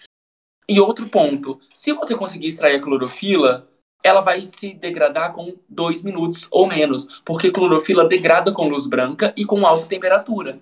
E 0.68 0.82
outro 0.82 1.08
ponto, 1.08 1.62
se 1.74 1.94
você 1.94 2.14
conseguir 2.14 2.48
extrair 2.48 2.76
a 2.76 2.82
clorofila, 2.82 3.70
ela 4.04 4.22
vai 4.22 4.42
se 4.42 4.74
degradar 4.74 5.32
com 5.34 5.56
dois 5.68 6.02
minutos 6.02 6.48
ou 6.52 6.68
menos, 6.68 7.22
porque 7.24 7.52
clorofila 7.52 8.08
degrada 8.08 8.52
com 8.52 8.68
luz 8.68 8.86
branca 8.86 9.34
e 9.38 9.46
com 9.46 9.66
alta 9.66 9.88
temperatura. 9.88 10.60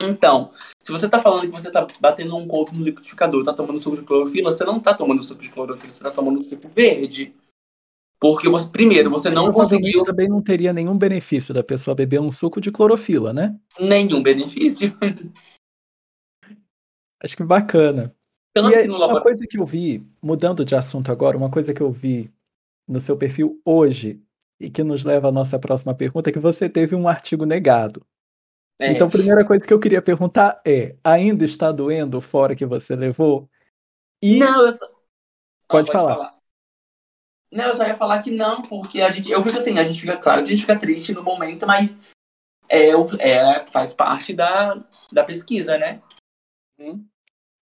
Então, 0.00 0.52
se 0.80 0.92
você 0.92 1.06
está 1.06 1.18
falando 1.18 1.40
que 1.40 1.60
você 1.60 1.66
está 1.68 1.84
batendo 2.00 2.36
um 2.36 2.46
couro 2.46 2.72
no 2.72 2.84
liquidificador, 2.84 3.40
está 3.40 3.52
tomando 3.52 3.80
suco 3.80 3.96
de 3.96 4.02
clorofila, 4.02 4.52
você 4.52 4.64
não 4.64 4.76
está 4.76 4.94
tomando 4.94 5.22
suco 5.24 5.42
de 5.42 5.50
clorofila, 5.50 5.90
você 5.90 5.98
está 5.98 6.10
tomando 6.12 6.44
suco 6.44 6.68
verde. 6.68 7.34
Porque 8.20 8.48
você, 8.48 8.68
primeiro, 8.68 9.10
você 9.10 9.28
não 9.28 9.50
conseguiu. 9.50 10.04
Também 10.04 10.28
não 10.28 10.40
teria 10.40 10.72
nenhum 10.72 10.96
benefício 10.96 11.52
da 11.52 11.64
pessoa 11.64 11.94
beber 11.94 12.20
um 12.20 12.30
suco 12.30 12.60
de 12.60 12.70
clorofila, 12.70 13.32
né? 13.32 13.58
Nenhum 13.78 14.22
benefício. 14.22 14.96
Acho 17.20 17.36
que 17.36 17.44
bacana. 17.44 18.14
e 18.56 18.74
aí, 18.74 18.88
uma 18.88 19.20
coisa 19.20 19.44
que 19.48 19.58
eu 19.58 19.64
vi, 19.64 20.06
mudando 20.22 20.64
de 20.64 20.76
assunto 20.76 21.10
agora, 21.10 21.36
uma 21.36 21.50
coisa 21.50 21.74
que 21.74 21.80
eu 21.80 21.90
vi 21.90 22.32
no 22.88 23.00
seu 23.00 23.16
perfil 23.16 23.60
hoje, 23.64 24.22
e 24.58 24.70
que 24.70 24.82
nos 24.82 25.04
leva 25.04 25.28
à 25.28 25.32
nossa 25.32 25.58
próxima 25.58 25.94
pergunta, 25.94 26.30
é 26.30 26.32
que 26.32 26.38
você 26.38 26.68
teve 26.68 26.96
um 26.96 27.06
artigo 27.06 27.44
negado. 27.44 28.04
É. 28.80 28.92
Então, 28.92 29.06
a 29.06 29.10
primeira 29.10 29.44
coisa 29.44 29.66
que 29.66 29.72
eu 29.72 29.80
queria 29.80 30.00
perguntar 30.00 30.60
é: 30.64 30.96
ainda 31.02 31.44
está 31.44 31.70
doendo 31.72 32.20
fora 32.20 32.56
que 32.56 32.64
você 32.64 32.94
levou? 32.94 33.48
E... 34.22 34.38
Não, 34.38 34.64
eu 34.64 34.72
só... 34.72 34.86
pode, 34.86 34.98
pode 35.68 35.92
falar. 35.92 36.14
falar. 36.16 36.38
Não, 37.50 37.64
eu 37.64 37.74
só 37.74 37.86
ia 37.86 37.96
falar 37.96 38.22
que 38.22 38.30
não, 38.30 38.62
porque 38.62 39.00
a 39.00 39.10
gente. 39.10 39.30
Eu 39.30 39.42
fico 39.42 39.56
assim, 39.56 39.78
a 39.78 39.84
gente 39.84 40.00
fica, 40.00 40.16
claro, 40.16 40.42
a 40.42 40.44
gente 40.44 40.60
fica 40.60 40.78
triste 40.78 41.12
no 41.12 41.22
momento, 41.22 41.66
mas 41.66 42.02
é, 42.68 42.90
é, 43.20 43.66
faz 43.66 43.94
parte 43.94 44.34
da, 44.34 44.74
da 45.10 45.24
pesquisa, 45.24 45.78
né? 45.78 46.02
Hum. 46.78 47.04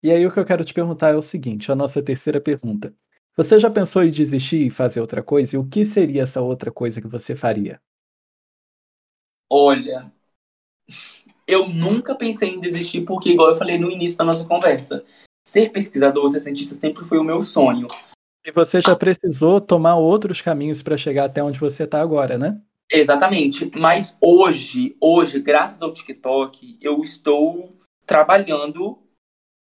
E 0.03 0.11
aí 0.11 0.25
o 0.25 0.31
que 0.31 0.39
eu 0.39 0.45
quero 0.45 0.65
te 0.65 0.73
perguntar 0.73 1.09
é 1.13 1.15
o 1.15 1.21
seguinte, 1.21 1.71
a 1.71 1.75
nossa 1.75 2.03
terceira 2.03 2.41
pergunta. 2.41 2.93
Você 3.37 3.59
já 3.59 3.69
pensou 3.69 4.01
em 4.01 4.09
desistir 4.09 4.67
e 4.67 4.71
fazer 4.71 5.01
outra 5.01 5.21
coisa? 5.21 5.55
E 5.55 5.59
o 5.59 5.67
que 5.67 5.83
seria 5.83 6.23
essa 6.23 6.41
outra 6.41 6.71
coisa 6.71 7.01
que 7.01 7.07
você 7.07 7.35
faria? 7.35 7.81
Olha, 9.51 10.11
eu 11.45 11.67
nunca 11.67 12.15
pensei 12.15 12.49
em 12.49 12.61
desistir 12.61 13.01
porque, 13.01 13.31
igual 13.31 13.49
eu 13.49 13.55
falei 13.55 13.77
no 13.77 13.91
início 13.91 14.17
da 14.17 14.23
nossa 14.23 14.47
conversa, 14.47 15.03
ser 15.45 15.69
pesquisador, 15.71 16.29
ser 16.29 16.39
cientista 16.39 16.75
sempre 16.75 17.03
foi 17.03 17.17
o 17.17 17.23
meu 17.23 17.43
sonho. 17.43 17.87
E 18.45 18.51
você 18.51 18.79
já 18.79 18.95
precisou 18.95 19.59
tomar 19.59 19.95
outros 19.95 20.39
caminhos 20.39 20.81
para 20.81 20.95
chegar 20.95 21.25
até 21.25 21.43
onde 21.43 21.59
você 21.59 21.83
está 21.83 21.99
agora, 21.99 22.37
né? 22.37 22.61
Exatamente. 22.89 23.69
Mas 23.75 24.17
hoje, 24.21 24.95
hoje, 25.01 25.41
graças 25.41 25.81
ao 25.81 25.91
TikTok, 25.91 26.77
eu 26.81 27.01
estou 27.01 27.77
trabalhando 28.05 28.99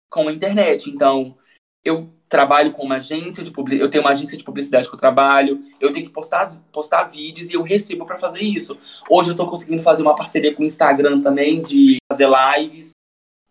com 0.09 0.27
a 0.27 0.33
internet. 0.33 0.89
Então, 0.89 1.37
eu 1.83 2.11
trabalho 2.31 2.71
com 2.71 2.85
uma 2.85 2.95
agência 2.95 3.43
de 3.43 3.51
publicidade, 3.51 3.85
eu 3.85 3.91
tenho 3.91 4.05
uma 4.05 4.11
agência 4.11 4.37
de 4.37 4.43
publicidade 4.43 4.87
que 4.87 4.95
eu 4.95 4.99
trabalho, 4.99 5.61
eu 5.81 5.91
tenho 5.91 6.05
que 6.05 6.13
postar, 6.13 6.49
postar 6.71 7.03
vídeos 7.03 7.49
e 7.49 7.53
eu 7.53 7.61
recebo 7.61 8.05
para 8.05 8.17
fazer 8.17 8.39
isso. 8.39 8.79
Hoje 9.09 9.29
eu 9.29 9.33
estou 9.33 9.49
conseguindo 9.49 9.83
fazer 9.83 10.01
uma 10.01 10.15
parceria 10.15 10.55
com 10.55 10.63
o 10.63 10.65
Instagram 10.65 11.21
também, 11.21 11.61
de 11.61 11.97
fazer 12.09 12.29
lives. 12.29 12.91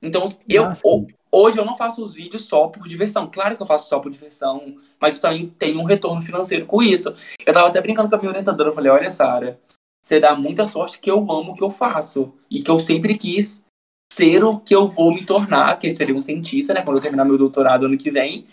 Então, 0.03 0.27
eu, 0.49 0.65
hoje 1.31 1.59
eu 1.59 1.65
não 1.67 1.77
faço 1.77 2.03
os 2.03 2.15
vídeos 2.15 2.47
só 2.47 2.69
por 2.69 2.89
diversão. 2.89 3.31
Claro 3.31 3.55
que 3.55 3.63
eu 3.63 3.67
faço 3.67 3.87
só 3.87 3.99
por 3.99 4.11
diversão, 4.11 4.75
mas 4.99 5.17
eu 5.17 5.21
também 5.21 5.55
tenho 5.59 5.79
um 5.79 5.85
retorno 5.85 6.23
financeiro 6.23 6.65
com 6.65 6.83
isso. 6.83 7.15
Eu 7.45 7.53
tava 7.53 7.69
até 7.69 7.83
brincando 7.83 8.09
com 8.09 8.17
a 8.17 8.19
minha 8.19 8.31
orientadora, 8.31 8.71
eu 8.71 8.75
falei, 8.75 8.91
olha, 8.91 9.11
Sara, 9.11 9.61
você 10.03 10.19
dá 10.19 10.35
muita 10.35 10.65
sorte 10.65 10.99
que 10.99 11.11
eu 11.11 11.19
amo 11.19 11.53
o 11.53 11.55
que 11.55 11.63
eu 11.63 11.71
faço 11.71 12.33
e 12.51 12.63
que 12.63 12.71
eu 12.71 12.79
sempre 12.79 13.19
quis 13.19 13.67
ser 14.11 14.43
o 14.43 14.59
que 14.59 14.75
eu 14.75 14.89
vou 14.89 15.13
me 15.15 15.25
tornar, 15.25 15.79
que 15.79 15.93
seria 15.93 16.15
um 16.15 16.23
cientista, 16.23 16.73
né, 16.73 16.83
quando 16.83 16.97
eu 16.97 17.03
terminar 17.03 17.27
meu 17.27 17.39
doutorado 17.39 17.85
ano 17.87 17.99
que 17.99 18.11
vem, 18.11 18.47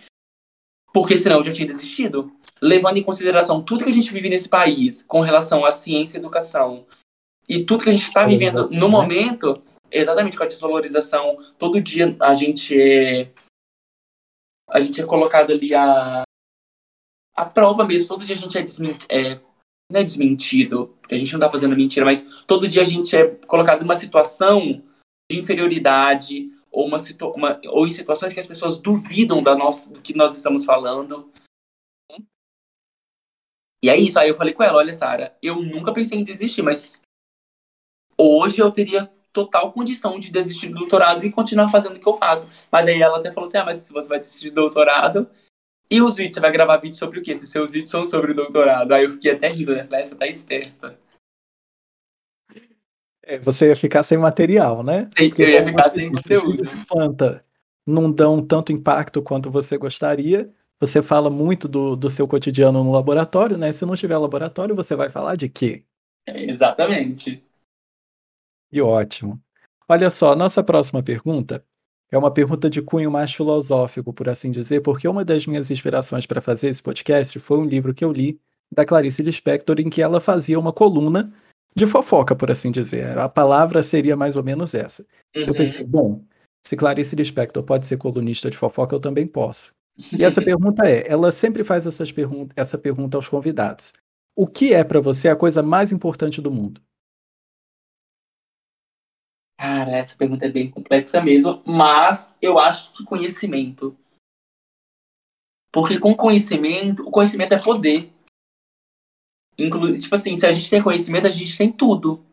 porque 0.97 1.15
senão 1.15 1.37
eu 1.37 1.43
já 1.43 1.53
tinha 1.53 1.67
desistido. 1.67 2.31
Levando 2.59 2.97
em 2.97 3.03
consideração 3.03 3.61
tudo 3.61 3.83
que 3.83 3.91
a 3.91 3.93
gente 3.93 4.11
vive 4.11 4.29
nesse 4.29 4.49
país 4.49 5.03
com 5.03 5.21
relação 5.21 5.63
à 5.63 5.69
ciência 5.69 6.17
e 6.17 6.19
educação 6.19 6.87
e 7.47 7.63
tudo 7.63 7.83
que 7.83 7.89
a 7.89 7.93
gente 7.93 8.07
está 8.07 8.25
vivendo 8.25 8.67
no 8.71 8.87
né? 8.87 8.87
momento, 8.87 9.53
exatamente 9.91 10.35
com 10.35 10.43
a 10.43 10.47
desvalorização, 10.47 11.37
todo 11.59 11.79
dia 11.79 12.15
a 12.19 12.33
gente 12.33 12.75
é 12.81 13.29
a 14.69 14.81
gente 14.81 14.99
é 14.99 15.05
colocado 15.05 15.51
ali 15.51 15.75
a 15.75 16.23
a 17.35 17.45
prova 17.45 17.85
mesmo, 17.85 18.07
todo 18.07 18.25
dia 18.25 18.35
a 18.35 18.39
gente 18.39 18.57
é, 18.57 18.63
desment, 18.63 18.97
é 19.07 19.35
não 19.91 20.01
é 20.01 20.03
desmentido, 20.03 20.97
porque 20.99 21.13
a 21.13 21.17
gente 21.19 21.31
não 21.31 21.39
está 21.39 21.51
fazendo 21.51 21.77
mentira, 21.77 22.03
mas 22.03 22.43
todo 22.47 22.67
dia 22.67 22.81
a 22.81 22.85
gente 22.85 23.15
é 23.15 23.27
colocado 23.45 23.81
numa 23.81 23.95
situação 23.95 24.81
de 25.31 25.39
inferioridade 25.39 26.49
ou, 26.77 26.85
uma, 26.85 26.99
uma, 27.35 27.59
ou 27.69 27.87
em 27.87 27.91
situações 27.91 28.33
que 28.33 28.39
as 28.39 28.45
pessoas 28.45 28.77
duvidam 28.77 29.41
da 29.41 29.55
nossa, 29.55 29.91
do 29.91 29.99
que 29.99 30.15
nós 30.15 30.35
estamos 30.35 30.63
falando. 30.63 31.31
E 33.83 33.89
é 33.89 33.97
isso. 33.97 34.19
Aí 34.19 34.29
eu 34.29 34.35
falei 34.35 34.53
com 34.53 34.61
ela: 34.61 34.77
olha, 34.77 34.93
Sara, 34.93 35.35
eu 35.41 35.55
nunca 35.55 35.91
pensei 35.91 36.19
em 36.19 36.23
desistir, 36.23 36.61
mas 36.61 37.01
hoje 38.15 38.59
eu 38.59 38.69
teria 38.69 39.11
total 39.33 39.71
condição 39.71 40.19
de 40.19 40.31
desistir 40.31 40.69
do 40.69 40.79
doutorado 40.79 41.25
e 41.25 41.31
continuar 41.31 41.67
fazendo 41.69 41.95
o 41.95 41.99
que 41.99 42.07
eu 42.07 42.13
faço. 42.13 42.47
Mas 42.71 42.87
aí 42.87 43.01
ela 43.01 43.17
até 43.17 43.31
falou 43.31 43.47
assim: 43.47 43.57
ah, 43.57 43.65
mas 43.65 43.79
se 43.79 43.91
você 43.91 44.07
vai 44.07 44.19
desistir 44.19 44.51
do 44.51 44.55
doutorado. 44.61 45.27
E 45.89 46.01
os 46.01 46.17
vídeos, 46.17 46.35
você 46.35 46.41
vai 46.41 46.51
gravar 46.51 46.77
vídeo 46.77 46.97
sobre 46.97 47.19
o 47.19 47.23
quê? 47.23 47.35
Se 47.35 47.47
seus 47.47 47.71
vídeos 47.71 47.89
são 47.89 48.05
sobre 48.05 48.33
o 48.33 48.35
doutorado. 48.35 48.91
Aí 48.91 49.05
eu 49.05 49.09
fiquei 49.09 49.31
até 49.31 49.47
rindo, 49.47 49.73
né? 49.73 49.85
Falei, 49.85 50.03
você 50.03 50.15
tá 50.15 50.27
esperta. 50.27 50.99
É, 53.29 53.37
você 53.39 53.67
ia 53.67 53.75
ficar 53.75 54.03
sem 54.03 54.17
material, 54.17 54.81
né? 54.81 55.09
Sim, 55.17 55.33
eu 55.37 55.49
ia 55.49 55.65
ficar 55.65 55.89
sem 55.89 56.09
conteúdo. 56.09 56.63
Planta 56.87 57.43
não 57.85 58.09
dão 58.09 58.41
tanto 58.41 58.71
impacto 58.71 59.21
quanto 59.21 59.51
você 59.51 59.77
gostaria. 59.77 60.49
Você 60.79 61.01
fala 61.01 61.29
muito 61.29 61.67
do, 61.67 61.97
do 61.97 62.09
seu 62.09 62.25
cotidiano 62.25 62.81
no 62.81 62.91
laboratório, 62.91 63.57
né? 63.57 63.69
Se 63.73 63.85
não 63.85 63.95
tiver 63.95 64.17
laboratório, 64.17 64.73
você 64.73 64.95
vai 64.95 65.09
falar 65.09 65.35
de 65.35 65.49
quê? 65.49 65.83
É, 66.25 66.49
exatamente. 66.49 67.43
E 68.71 68.81
ótimo. 68.81 69.41
Olha 69.89 70.09
só, 70.09 70.33
nossa 70.33 70.63
próxima 70.63 71.03
pergunta 71.03 71.65
é 72.09 72.17
uma 72.17 72.31
pergunta 72.31 72.69
de 72.69 72.81
cunho 72.81 73.11
mais 73.11 73.33
filosófico, 73.33 74.13
por 74.13 74.29
assim 74.29 74.51
dizer, 74.51 74.79
porque 74.79 75.05
uma 75.05 75.25
das 75.25 75.45
minhas 75.45 75.69
inspirações 75.69 76.25
para 76.25 76.39
fazer 76.39 76.69
esse 76.69 76.81
podcast 76.81 77.37
foi 77.41 77.57
um 77.57 77.65
livro 77.65 77.93
que 77.93 78.05
eu 78.05 78.11
li 78.13 78.39
da 78.71 78.85
Clarice 78.85 79.21
Lispector, 79.21 79.81
em 79.81 79.89
que 79.89 80.01
ela 80.01 80.21
fazia 80.21 80.57
uma 80.57 80.71
coluna 80.71 81.33
de 81.77 81.85
fofoca, 81.85 82.35
por 82.35 82.49
assim 82.49 82.71
dizer. 82.71 83.17
A 83.19 83.29
palavra 83.29 83.83
seria 83.83 84.17
mais 84.17 84.35
ou 84.35 84.43
menos 84.43 84.73
essa. 84.73 85.05
Uhum. 85.35 85.43
Eu 85.43 85.53
pensei, 85.53 85.83
bom, 85.83 86.23
se 86.65 86.75
Clarice 86.75 87.15
Lispector 87.15 87.61
pode 87.63 87.85
ser 87.85 87.97
colunista 87.97 88.49
de 88.49 88.57
fofoca, 88.57 88.95
eu 88.95 88.99
também 88.99 89.27
posso. 89.27 89.71
E 90.11 90.23
essa 90.23 90.41
pergunta 90.43 90.89
é, 90.89 91.07
ela 91.07 91.31
sempre 91.31 91.63
faz 91.63 91.85
essas 91.85 92.11
pergun 92.11 92.49
essa 92.55 92.79
pergunta 92.79 93.15
aos 93.15 93.29
convidados. 93.29 93.93
O 94.35 94.47
que 94.47 94.73
é 94.73 94.83
para 94.83 94.99
você 94.99 95.29
a 95.29 95.35
coisa 95.35 95.61
mais 95.61 95.91
importante 95.91 96.41
do 96.41 96.51
mundo? 96.51 96.81
Cara, 99.59 99.91
essa 99.91 100.17
pergunta 100.17 100.45
é 100.45 100.49
bem 100.49 100.69
complexa 100.69 101.21
mesmo, 101.21 101.61
mas 101.65 102.37
eu 102.41 102.57
acho 102.57 102.93
que 102.93 103.03
conhecimento. 103.03 103.95
Porque 105.71 105.99
com 105.99 106.15
conhecimento, 106.15 107.07
o 107.07 107.11
conhecimento 107.11 107.53
é 107.53 107.63
poder. 107.63 108.11
Inclu 109.57 109.97
tipo 109.97 110.13
assim, 110.13 110.35
se 110.35 110.45
a 110.45 110.51
gente 110.51 110.69
tem 110.69 110.83
conhecimento, 110.83 111.27
a 111.27 111.31
gente 111.31 111.57
tem 111.57 111.71
tudo. 111.71 112.23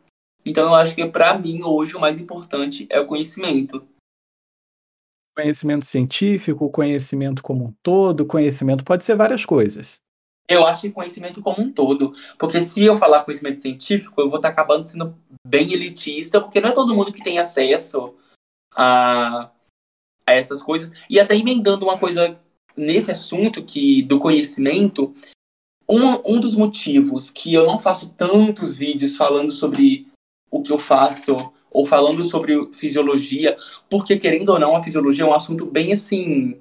Então 0.45 0.67
eu 0.69 0.75
acho 0.75 0.95
que 0.95 1.07
para 1.07 1.39
mim 1.39 1.63
hoje 1.63 1.97
o 1.97 2.01
mais 2.01 2.21
importante 2.21 2.87
é 2.91 3.01
o 3.01 3.07
conhecimento. 3.07 3.87
Conhecimento 5.35 5.85
científico, 5.85 6.71
conhecimento 6.71 7.43
como 7.43 7.65
um 7.65 7.75
todo, 7.83 8.27
conhecimento 8.27 8.85
pode 8.85 9.05
ser 9.05 9.17
várias 9.17 9.45
coisas. 9.45 9.97
Eu 10.47 10.67
acho 10.67 10.83
que 10.83 10.91
conhecimento 10.91 11.41
como 11.41 11.63
um 11.63 11.73
todo. 11.73 12.13
Porque 12.39 12.63
se 12.63 12.85
eu 12.85 12.97
falar 12.97 13.25
conhecimento 13.25 13.61
científico, 13.61 14.21
eu 14.21 14.29
vou 14.29 14.37
estar 14.37 14.51
acabando 14.51 14.85
sendo 14.85 15.17
bem 15.47 15.73
elitista, 15.73 16.41
porque 16.41 16.61
não 16.61 16.69
é 16.69 16.73
todo 16.73 16.95
mundo 16.95 17.13
que 17.13 17.25
tem 17.25 17.39
acesso 17.39 18.15
a, 18.75 19.51
a 20.27 20.33
essas 20.33 20.63
coisas. 20.63 20.93
E 21.09 21.19
até 21.19 21.35
emendando 21.35 21.87
uma 21.87 21.99
coisa 21.99 22.39
nesse 22.77 23.11
assunto 23.11 23.65
que 23.65 24.03
do 24.03 24.19
conhecimento, 24.19 25.15
um, 25.89 26.37
um 26.37 26.41
dos 26.41 26.55
motivos 26.55 27.31
que 27.31 27.53
eu 27.55 27.67
não 27.67 27.79
faço 27.79 28.15
tantos 28.17 28.77
vídeos 28.77 29.17
falando 29.17 29.53
sobre 29.53 30.07
o 30.51 30.63
que 30.63 30.73
eu 30.73 30.79
faço 30.79 31.53
ou 31.71 31.87
falando 31.87 32.25
sobre 32.25 32.73
fisiologia, 32.73 33.57
porque 33.91 34.17
querendo 34.17 34.51
ou 34.51 34.59
não, 34.59 34.77
a 34.77 34.83
fisiologia 34.83 35.25
é 35.25 35.27
um 35.27 35.35
assunto 35.35 35.67
bem 35.67 35.93
assim 35.93 36.61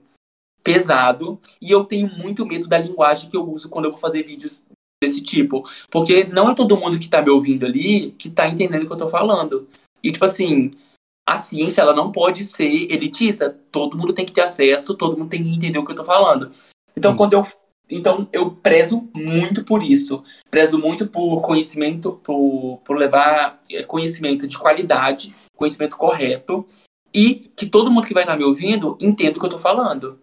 pesado 0.63 1.39
e 1.61 1.69
eu 1.69 1.83
tenho 1.83 2.07
muito 2.17 2.45
medo 2.45 2.67
da 2.67 2.77
linguagem 2.77 3.29
que 3.29 3.37
eu 3.37 3.47
uso 3.47 3.69
quando 3.69 3.85
eu 3.85 3.91
vou 3.91 3.99
fazer 3.99 4.23
vídeos 4.23 4.65
desse 5.03 5.21
tipo, 5.21 5.63
porque 5.91 6.23
não 6.23 6.49
é 6.49 6.55
todo 6.55 6.77
mundo 6.77 6.97
que 6.97 7.09
tá 7.09 7.21
me 7.21 7.29
ouvindo 7.29 7.65
ali 7.65 8.11
que 8.11 8.29
tá 8.29 8.47
entendendo 8.47 8.83
o 8.83 8.87
que 8.87 8.93
eu 8.93 8.97
tô 8.97 9.09
falando. 9.09 9.67
E 10.01 10.11
tipo 10.11 10.25
assim, 10.25 10.71
a 11.27 11.37
ciência 11.37 11.81
ela 11.81 11.93
não 11.93 12.11
pode 12.11 12.43
ser 12.45 12.65
elitista, 12.91 13.49
todo 13.71 13.97
mundo 13.97 14.13
tem 14.13 14.25
que 14.25 14.31
ter 14.31 14.41
acesso, 14.41 14.95
todo 14.95 15.17
mundo 15.17 15.29
tem 15.29 15.43
que 15.43 15.49
entender 15.49 15.77
o 15.77 15.85
que 15.85 15.91
eu 15.91 15.95
tô 15.95 16.03
falando. 16.03 16.51
Então, 16.95 17.15
quando 17.15 17.33
eu 17.33 17.45
então 17.95 18.27
eu 18.31 18.51
prezo 18.51 19.09
muito 19.15 19.63
por 19.63 19.83
isso. 19.83 20.23
Prezo 20.49 20.77
muito 20.79 21.07
por 21.07 21.41
conhecimento, 21.41 22.13
por, 22.23 22.81
por 22.83 22.97
levar 22.97 23.59
é, 23.71 23.83
conhecimento 23.83 24.47
de 24.47 24.57
qualidade, 24.57 25.35
conhecimento 25.55 25.97
correto, 25.97 26.65
e 27.13 27.51
que 27.55 27.67
todo 27.67 27.91
mundo 27.91 28.07
que 28.07 28.13
vai 28.13 28.23
estar 28.23 28.35
me 28.35 28.43
ouvindo 28.43 28.97
entenda 28.99 29.37
o 29.37 29.39
que 29.39 29.45
eu 29.45 29.49
estou 29.49 29.59
falando. 29.59 30.19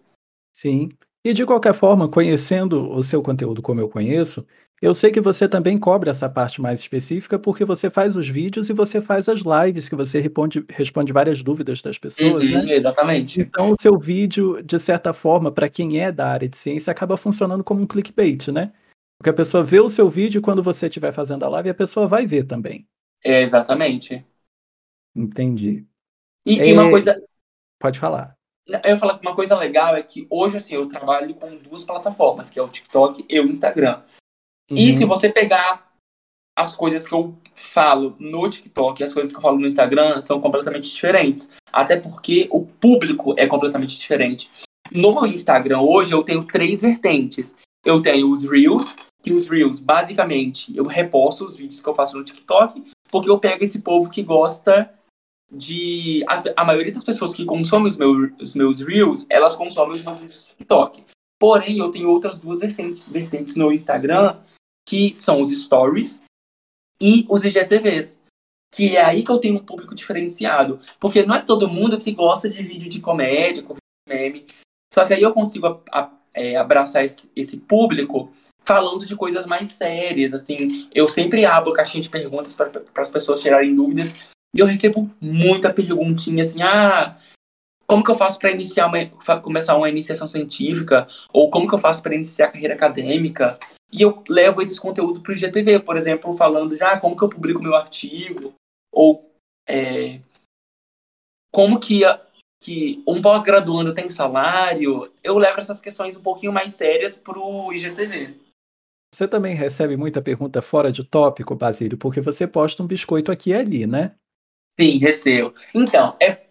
Sim. 0.54 0.90
E 1.24 1.32
de 1.32 1.44
qualquer 1.44 1.74
forma, 1.74 2.08
conhecendo 2.08 2.90
o 2.90 3.02
seu 3.02 3.22
conteúdo 3.22 3.62
como 3.62 3.80
eu 3.80 3.88
conheço, 3.88 4.46
eu 4.80 4.94
sei 4.94 5.10
que 5.10 5.20
você 5.20 5.46
também 5.46 5.76
cobre 5.76 6.08
essa 6.08 6.28
parte 6.28 6.60
mais 6.60 6.80
específica 6.80 7.38
porque 7.38 7.66
você 7.66 7.90
faz 7.90 8.16
os 8.16 8.28
vídeos 8.28 8.70
e 8.70 8.72
você 8.72 9.00
faz 9.00 9.28
as 9.28 9.40
lives 9.40 9.88
que 9.88 9.94
você 9.94 10.18
responde, 10.18 10.64
responde 10.70 11.12
várias 11.12 11.42
dúvidas 11.42 11.82
das 11.82 11.98
pessoas, 11.98 12.48
uhum, 12.48 12.64
né? 12.64 12.74
Exatamente. 12.74 13.42
Então, 13.42 13.72
o 13.72 13.76
seu 13.78 13.98
vídeo, 13.98 14.62
de 14.62 14.78
certa 14.78 15.12
forma, 15.12 15.52
para 15.52 15.68
quem 15.68 16.00
é 16.00 16.10
da 16.10 16.28
área 16.28 16.48
de 16.48 16.56
ciência, 16.56 16.90
acaba 16.90 17.18
funcionando 17.18 17.62
como 17.62 17.82
um 17.82 17.86
clickbait, 17.86 18.48
né? 18.48 18.72
Porque 19.18 19.28
a 19.28 19.34
pessoa 19.34 19.62
vê 19.62 19.78
o 19.78 19.88
seu 19.88 20.08
vídeo 20.08 20.40
quando 20.40 20.62
você 20.62 20.86
estiver 20.86 21.12
fazendo 21.12 21.44
a 21.44 21.48
live 21.50 21.68
a 21.68 21.74
pessoa 21.74 22.08
vai 22.08 22.26
ver 22.26 22.44
também. 22.44 22.88
É, 23.22 23.42
exatamente. 23.42 24.24
Entendi. 25.14 25.84
E, 26.46 26.58
é... 26.58 26.70
e 26.70 26.72
uma 26.72 26.88
coisa. 26.88 27.14
Pode 27.78 27.98
falar. 27.98 28.34
Eu 28.84 28.96
falar 28.96 29.18
que 29.18 29.26
uma 29.26 29.34
coisa 29.34 29.58
legal 29.58 29.94
é 29.94 30.02
que 30.02 30.26
hoje, 30.30 30.56
assim, 30.56 30.74
eu 30.74 30.86
trabalho 30.86 31.34
com 31.34 31.54
duas 31.56 31.84
plataformas, 31.84 32.48
que 32.48 32.58
é 32.58 32.62
o 32.62 32.68
TikTok 32.68 33.26
e 33.28 33.40
o 33.40 33.46
Instagram. 33.46 34.02
Uhum. 34.70 34.76
E 34.76 34.96
se 34.96 35.04
você 35.04 35.28
pegar 35.28 35.90
as 36.56 36.76
coisas 36.76 37.06
que 37.06 37.14
eu 37.14 37.34
falo 37.54 38.14
no 38.18 38.48
TikTok 38.48 39.00
e 39.00 39.04
as 39.04 39.14
coisas 39.14 39.32
que 39.32 39.38
eu 39.38 39.42
falo 39.42 39.58
no 39.58 39.66
Instagram 39.66 40.20
são 40.22 40.40
completamente 40.40 40.88
diferentes. 40.88 41.50
Até 41.72 41.96
porque 41.96 42.48
o 42.50 42.66
público 42.66 43.34
é 43.36 43.46
completamente 43.46 43.98
diferente. 43.98 44.50
No 44.92 45.26
Instagram 45.26 45.80
hoje 45.80 46.12
eu 46.12 46.22
tenho 46.22 46.44
três 46.44 46.80
vertentes. 46.80 47.56
Eu 47.84 48.02
tenho 48.02 48.30
os 48.30 48.44
Reels, 48.44 48.94
que 49.22 49.32
os 49.32 49.46
Reels, 49.46 49.80
basicamente, 49.80 50.76
eu 50.76 50.84
reposto 50.86 51.44
os 51.44 51.56
vídeos 51.56 51.80
que 51.80 51.88
eu 51.88 51.94
faço 51.94 52.18
no 52.18 52.24
TikTok, 52.24 52.84
porque 53.10 53.30
eu 53.30 53.38
pego 53.38 53.64
esse 53.64 53.80
povo 53.80 54.10
que 54.10 54.22
gosta 54.22 54.92
de. 55.50 56.22
A, 56.28 56.62
a 56.62 56.64
maioria 56.64 56.92
das 56.92 57.04
pessoas 57.04 57.34
que 57.34 57.46
consomem 57.46 57.88
os 57.88 57.96
meus, 57.96 58.32
os 58.38 58.54
meus 58.54 58.80
Reels, 58.80 59.26
elas 59.30 59.56
consomem 59.56 59.96
os 59.96 60.04
meus 60.04 60.20
vídeos 60.20 60.42
do 60.42 60.48
TikTok. 60.48 61.04
Porém, 61.38 61.78
eu 61.78 61.90
tenho 61.90 62.10
outras 62.10 62.38
duas 62.38 62.60
vertentes, 62.60 63.08
vertentes 63.08 63.56
no 63.56 63.72
Instagram, 63.72 64.36
que 64.90 65.14
são 65.14 65.40
os 65.40 65.50
stories 65.50 66.24
e 67.00 67.24
os 67.28 67.44
IGTVs. 67.44 68.24
Que 68.74 68.96
é 68.96 69.04
aí 69.04 69.22
que 69.22 69.30
eu 69.30 69.38
tenho 69.38 69.54
um 69.54 69.64
público 69.64 69.94
diferenciado. 69.94 70.80
Porque 70.98 71.24
não 71.24 71.36
é 71.36 71.42
todo 71.42 71.68
mundo 71.68 71.96
que 71.96 72.10
gosta 72.10 72.50
de 72.50 72.60
vídeo 72.60 72.90
de 72.90 73.00
comédia, 73.00 73.62
com 73.62 73.76
meme. 74.08 74.46
Só 74.92 75.06
que 75.06 75.14
aí 75.14 75.22
eu 75.22 75.32
consigo 75.32 75.68
a, 75.68 75.80
a, 75.92 76.10
é, 76.34 76.56
abraçar 76.56 77.04
esse, 77.04 77.30
esse 77.36 77.58
público 77.58 78.32
falando 78.64 79.06
de 79.06 79.14
coisas 79.14 79.46
mais 79.46 79.68
sérias, 79.68 80.34
assim. 80.34 80.88
Eu 80.92 81.08
sempre 81.08 81.46
abro 81.46 81.72
caixinha 81.72 82.02
de 82.02 82.10
perguntas 82.10 82.56
para 82.56 82.82
as 82.96 83.10
pessoas 83.10 83.40
tirarem 83.40 83.76
dúvidas. 83.76 84.12
E 84.52 84.58
eu 84.58 84.66
recebo 84.66 85.08
muita 85.20 85.72
perguntinha 85.72 86.42
assim, 86.42 86.62
ah, 86.62 87.16
como 87.86 88.02
que 88.02 88.10
eu 88.10 88.16
faço 88.16 88.40
para 88.40 88.50
iniciar 88.50 88.88
uma, 88.88 89.40
começar 89.40 89.76
uma 89.76 89.88
iniciação 89.88 90.26
científica? 90.26 91.06
Ou 91.32 91.48
como 91.48 91.68
que 91.68 91.74
eu 91.74 91.78
faço 91.78 92.02
para 92.02 92.16
iniciar 92.16 92.46
a 92.46 92.50
carreira 92.50 92.74
acadêmica? 92.74 93.56
E 93.92 94.02
eu 94.02 94.22
levo 94.28 94.62
esses 94.62 94.78
conteúdos 94.78 95.22
para 95.22 95.32
o 95.32 95.36
GTV, 95.36 95.80
por 95.80 95.96
exemplo, 95.96 96.32
falando 96.36 96.76
já 96.76 96.98
como 96.98 97.16
que 97.16 97.24
eu 97.24 97.28
publico 97.28 97.62
meu 97.62 97.74
artigo, 97.74 98.54
ou 98.92 99.30
é, 99.68 100.20
como 101.52 101.80
que, 101.80 102.02
que 102.62 103.02
um 103.06 103.20
pós-graduando 103.20 103.94
tem 103.94 104.08
salário. 104.08 105.12
Eu 105.22 105.36
levo 105.38 105.58
essas 105.58 105.80
questões 105.80 106.16
um 106.16 106.22
pouquinho 106.22 106.52
mais 106.52 106.74
sérias 106.74 107.18
para 107.18 107.38
o 107.38 107.72
IGTV. 107.72 108.38
Você 109.12 109.26
também 109.26 109.54
recebe 109.54 109.96
muita 109.96 110.22
pergunta 110.22 110.62
fora 110.62 110.92
de 110.92 111.02
tópico, 111.02 111.56
Basílio, 111.56 111.98
porque 111.98 112.20
você 112.20 112.46
posta 112.46 112.82
um 112.82 112.86
biscoito 112.86 113.32
aqui 113.32 113.50
e 113.50 113.54
ali, 113.54 113.86
né? 113.86 114.14
Sim, 114.78 114.98
recebo. 114.98 115.52
Então, 115.74 116.16
é... 116.22 116.46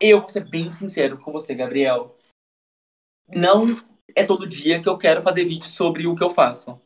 eu 0.00 0.20
vou 0.20 0.28
ser 0.28 0.48
bem 0.48 0.72
sincero 0.72 1.16
com 1.18 1.30
você, 1.30 1.54
Gabriel. 1.54 2.16
Não 3.28 3.80
é 4.14 4.24
todo 4.24 4.46
dia 4.46 4.80
que 4.80 4.88
eu 4.88 4.98
quero 4.98 5.22
fazer 5.22 5.44
vídeo 5.44 5.68
sobre 5.68 6.06
o 6.06 6.14
que 6.14 6.22
eu 6.22 6.30
faço. 6.30 6.80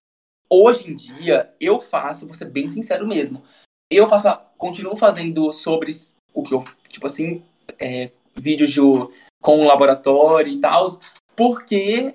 Hoje 0.48 0.90
em 0.90 0.94
dia, 0.94 1.52
eu 1.60 1.80
faço, 1.80 2.26
vou 2.26 2.34
ser 2.34 2.46
bem 2.46 2.68
sincero 2.68 3.06
mesmo. 3.06 3.42
Eu 3.90 4.06
faço, 4.06 4.28
continuo 4.56 4.96
fazendo 4.96 5.52
sobre 5.52 5.92
o 6.32 6.42
que 6.42 6.54
eu, 6.54 6.64
tipo 6.88 7.06
assim, 7.06 7.42
é, 7.78 8.10
vídeos 8.34 8.70
de, 8.70 8.80
com 9.40 9.60
o 9.60 9.66
laboratório 9.66 10.52
e 10.52 10.60
tal, 10.60 10.86
porque 11.34 12.14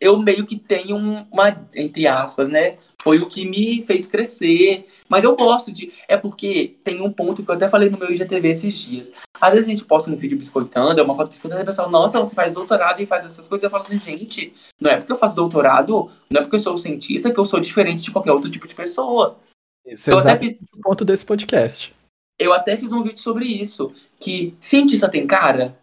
eu 0.00 0.18
meio 0.18 0.46
que 0.46 0.58
tenho 0.58 0.96
uma, 0.96 1.68
entre 1.74 2.06
aspas, 2.06 2.50
né? 2.50 2.78
Foi 3.06 3.18
o 3.18 3.26
que 3.26 3.48
me 3.48 3.86
fez 3.86 4.04
crescer. 4.04 4.84
Mas 5.08 5.22
eu 5.22 5.36
gosto 5.36 5.70
de. 5.70 5.92
É 6.08 6.16
porque 6.16 6.74
tem 6.82 7.00
um 7.00 7.12
ponto 7.12 7.40
que 7.40 7.48
eu 7.48 7.54
até 7.54 7.68
falei 7.68 7.88
no 7.88 7.96
meu 7.96 8.10
IGTV 8.10 8.48
esses 8.48 8.74
dias. 8.76 9.12
Às 9.40 9.52
vezes 9.52 9.68
a 9.68 9.70
gente 9.70 9.84
posta 9.84 10.10
um 10.10 10.16
vídeo 10.16 10.36
biscoitando, 10.36 10.98
é 10.98 11.04
uma 11.04 11.14
foto 11.14 11.30
biscoitando, 11.30 11.60
e 11.60 11.62
a 11.62 11.66
pessoa, 11.66 11.88
nossa, 11.88 12.18
você 12.18 12.34
faz 12.34 12.54
doutorado 12.54 13.00
e 13.00 13.06
faz 13.06 13.24
essas 13.24 13.46
coisas. 13.46 13.62
Eu 13.62 13.70
falo 13.70 13.84
assim, 13.84 14.00
gente, 14.00 14.52
não 14.80 14.90
é 14.90 14.96
porque 14.96 15.12
eu 15.12 15.18
faço 15.18 15.36
doutorado, 15.36 16.10
não 16.28 16.40
é 16.40 16.42
porque 16.42 16.56
eu 16.56 16.60
sou 16.60 16.76
cientista 16.76 17.32
que 17.32 17.38
eu 17.38 17.44
sou 17.44 17.60
diferente 17.60 18.02
de 18.02 18.10
qualquer 18.10 18.32
outro 18.32 18.50
tipo 18.50 18.66
de 18.66 18.74
pessoa. 18.74 19.38
Esse 19.84 20.10
é 20.10 20.12
eu 20.12 20.18
até 20.18 20.36
fiz 20.36 20.58
o 20.74 20.80
ponto 20.80 21.04
desse 21.04 21.24
podcast. 21.24 21.94
Eu 22.40 22.52
até 22.52 22.76
fiz 22.76 22.90
um 22.90 23.04
vídeo 23.04 23.20
sobre 23.20 23.46
isso. 23.46 23.94
Que 24.18 24.52
cientista 24.58 25.08
tem 25.08 25.28
cara? 25.28 25.78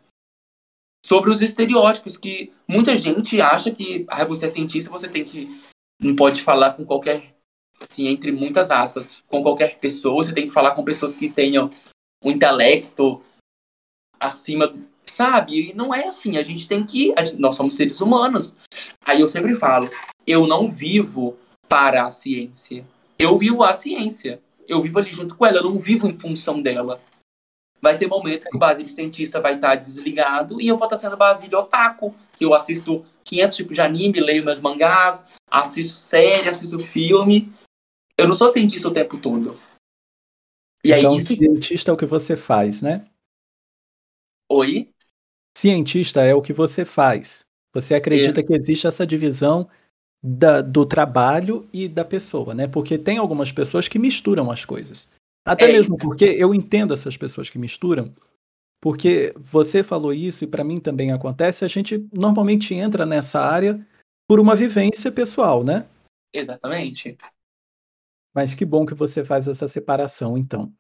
Sobre 1.06 1.32
os 1.32 1.42
estereótipos 1.42 2.18
que 2.18 2.52
muita 2.68 2.94
gente 2.98 3.40
acha 3.40 3.72
que 3.72 4.06
ah, 4.10 4.26
você 4.26 4.48
é 4.48 4.50
cientista, 4.50 4.92
você 4.92 5.08
tem 5.08 5.24
que. 5.24 5.50
Não 6.04 6.16
pode 6.16 6.42
falar 6.42 6.74
com 6.74 6.86
qualquer. 6.86 7.34
Assim, 7.82 8.08
entre 8.08 8.32
muitas 8.32 8.72
aspas, 8.72 9.10
com 9.28 9.42
qualquer 9.42 9.78
pessoa, 9.78 10.24
você 10.24 10.34
tem 10.34 10.46
que 10.46 10.54
falar 10.54 10.72
com 10.72 10.84
pessoas 10.84 11.16
que 11.16 11.30
tenham 11.30 11.70
um 12.24 12.32
intelecto 12.32 13.22
acima, 14.20 14.74
sabe? 15.06 15.72
E 15.72 15.74
não 15.74 15.94
é 15.94 16.08
assim. 16.08 16.38
A 16.38 16.44
gente 16.44 16.68
tem 16.68 16.84
que. 16.86 17.14
Gente, 17.18 17.36
nós 17.40 17.56
somos 17.56 17.76
seres 17.76 18.00
humanos. 18.00 18.58
Aí 19.06 19.20
eu 19.20 19.28
sempre 19.28 19.56
falo: 19.56 19.90
eu 20.26 20.48
não 20.48 20.72
vivo 20.72 21.38
para 21.68 22.06
a 22.06 22.10
ciência. 22.10 22.86
Eu 23.18 23.38
vivo 23.38 23.64
a 23.64 23.74
ciência. 23.74 24.42
Eu 24.68 24.82
vivo 24.82 25.00
ali 25.00 25.12
junto 25.12 25.36
com 25.36 25.46
ela. 25.46 25.58
Eu 25.58 25.64
não 25.64 25.80
vivo 25.80 26.08
em 26.08 26.18
função 26.18 26.62
dela. 26.62 27.00
Vai 27.82 27.98
ter 27.98 28.08
momento 28.08 28.48
que 28.48 28.56
o 28.56 28.60
Basílio 28.60 28.90
cientista 28.90 29.42
vai 29.42 29.56
estar 29.56 29.76
desligado 29.76 30.62
e 30.62 30.68
eu 30.68 30.78
vou 30.78 30.86
estar 30.86 30.98
sendo 30.98 31.18
Basílio 31.18 31.60
otaku. 31.60 32.16
Eu 32.40 32.54
assisto 32.54 33.06
500 33.26 33.58
tipos 33.58 33.76
de 33.76 33.82
anime, 33.82 34.22
leio 34.22 34.46
meus 34.46 34.62
mangás, 34.62 35.26
assisto 35.54 36.00
série, 36.00 36.50
assisto 36.50 36.80
filme. 36.80 37.54
Eu 38.18 38.28
não 38.28 38.34
sou 38.34 38.50
cientista 38.50 38.88
o 38.88 38.94
tempo 38.94 39.20
todo. 39.20 39.56
E 40.84 40.92
então, 40.92 41.12
aí 41.12 41.18
isso... 41.18 41.28
cientista 41.28 41.92
é 41.92 41.94
o 41.94 41.98
que 41.98 42.06
você 42.06 42.36
faz, 42.36 42.82
né? 42.82 43.06
Oi? 44.50 44.90
Cientista 45.56 46.24
é 46.24 46.34
o 46.34 46.42
que 46.42 46.52
você 46.52 46.84
faz. 46.84 47.46
Você 47.74 47.94
acredita 47.94 48.40
é. 48.40 48.44
que 48.44 48.54
existe 48.54 48.88
essa 48.88 49.06
divisão 49.06 49.70
da, 50.22 50.62
do 50.62 50.86
trabalho 50.86 51.68
e 51.72 51.88
da 51.88 52.04
pessoa, 52.04 52.54
né? 52.54 52.68
Porque 52.68 52.98
tem 52.98 53.18
algumas 53.18 53.52
pessoas 53.52 53.88
que 53.88 54.00
misturam 54.00 54.52
as 54.52 54.66
coisas. 54.66 55.10
Até 55.46 55.70
é. 55.70 55.74
mesmo 55.74 55.98
porque 55.98 56.26
eu 56.26 56.54
entendo 56.54 56.94
essas 56.94 57.16
pessoas 57.16 57.50
que 57.50 57.60
misturam, 57.60 58.14
Porque 58.82 59.34
você 59.38 59.84
falou 59.84 60.14
isso 60.14 60.44
e 60.44 60.48
para 60.48 60.64
mim 60.64 60.80
também 60.80 61.12
acontece, 61.12 61.64
a 61.64 61.68
gente 61.68 62.08
normalmente 62.12 62.74
entra 62.74 63.06
nessa 63.06 63.40
área 63.40 63.86
por 64.28 64.40
uma 64.40 64.56
vivência 64.56 65.12
pessoal, 65.12 65.64
né? 65.64 65.86
Exatamente. 66.34 67.18
Mas 68.34 68.56
que 68.56 68.66
bom 68.66 68.86
que 68.86 68.96
você 68.96 69.24
faz 69.24 69.48
essa 69.48 69.68
separação, 69.68 70.38
então. 70.38 70.74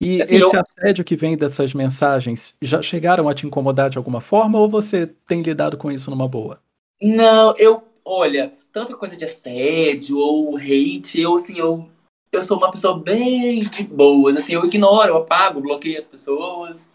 E 0.00 0.22
assim, 0.22 0.36
esse 0.36 0.56
eu... 0.56 0.60
assédio 0.60 1.04
que 1.04 1.14
vem 1.14 1.36
dessas 1.36 1.74
mensagens 1.74 2.56
já 2.62 2.80
chegaram 2.80 3.28
a 3.28 3.34
te 3.34 3.46
incomodar 3.46 3.90
de 3.90 3.98
alguma 3.98 4.20
forma 4.20 4.58
ou 4.58 4.68
você 4.68 5.06
tem 5.06 5.42
lidado 5.42 5.76
com 5.76 5.92
isso 5.92 6.10
numa 6.10 6.26
boa? 6.26 6.62
Não, 7.02 7.54
eu, 7.58 7.82
olha, 8.04 8.50
tanta 8.72 8.96
coisa 8.96 9.16
de 9.16 9.24
assédio 9.24 10.18
ou 10.18 10.56
hate, 10.56 11.20
eu 11.20 11.34
assim, 11.34 11.58
eu, 11.58 11.86
eu 12.32 12.42
sou 12.42 12.56
uma 12.56 12.70
pessoa 12.70 12.98
bem 12.98 13.60
de 13.60 13.82
boas, 13.84 14.36
assim, 14.36 14.54
eu 14.54 14.64
ignoro, 14.64 15.08
eu 15.08 15.16
apago, 15.18 15.60
bloqueio 15.60 15.98
as 15.98 16.08
pessoas. 16.08 16.92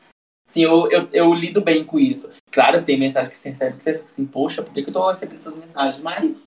Assim, 0.48 0.62
eu, 0.62 0.90
eu, 0.92 1.10
eu 1.12 1.34
lido 1.34 1.62
bem 1.62 1.84
com 1.84 2.00
isso. 2.00 2.32
Claro 2.52 2.80
que 2.80 2.86
tem 2.86 3.00
mensagem 3.00 3.30
que 3.30 3.38
você 3.38 3.50
recebe 3.50 3.78
que 3.78 3.84
você 3.84 3.94
fica 3.94 4.06
assim, 4.06 4.26
poxa, 4.26 4.62
por 4.62 4.74
que, 4.74 4.84
que 4.84 4.90
eu 4.90 4.94
tô 4.94 5.10
recebendo 5.10 5.36
essas 5.36 5.58
mensagens? 5.58 6.04
Mas 6.04 6.44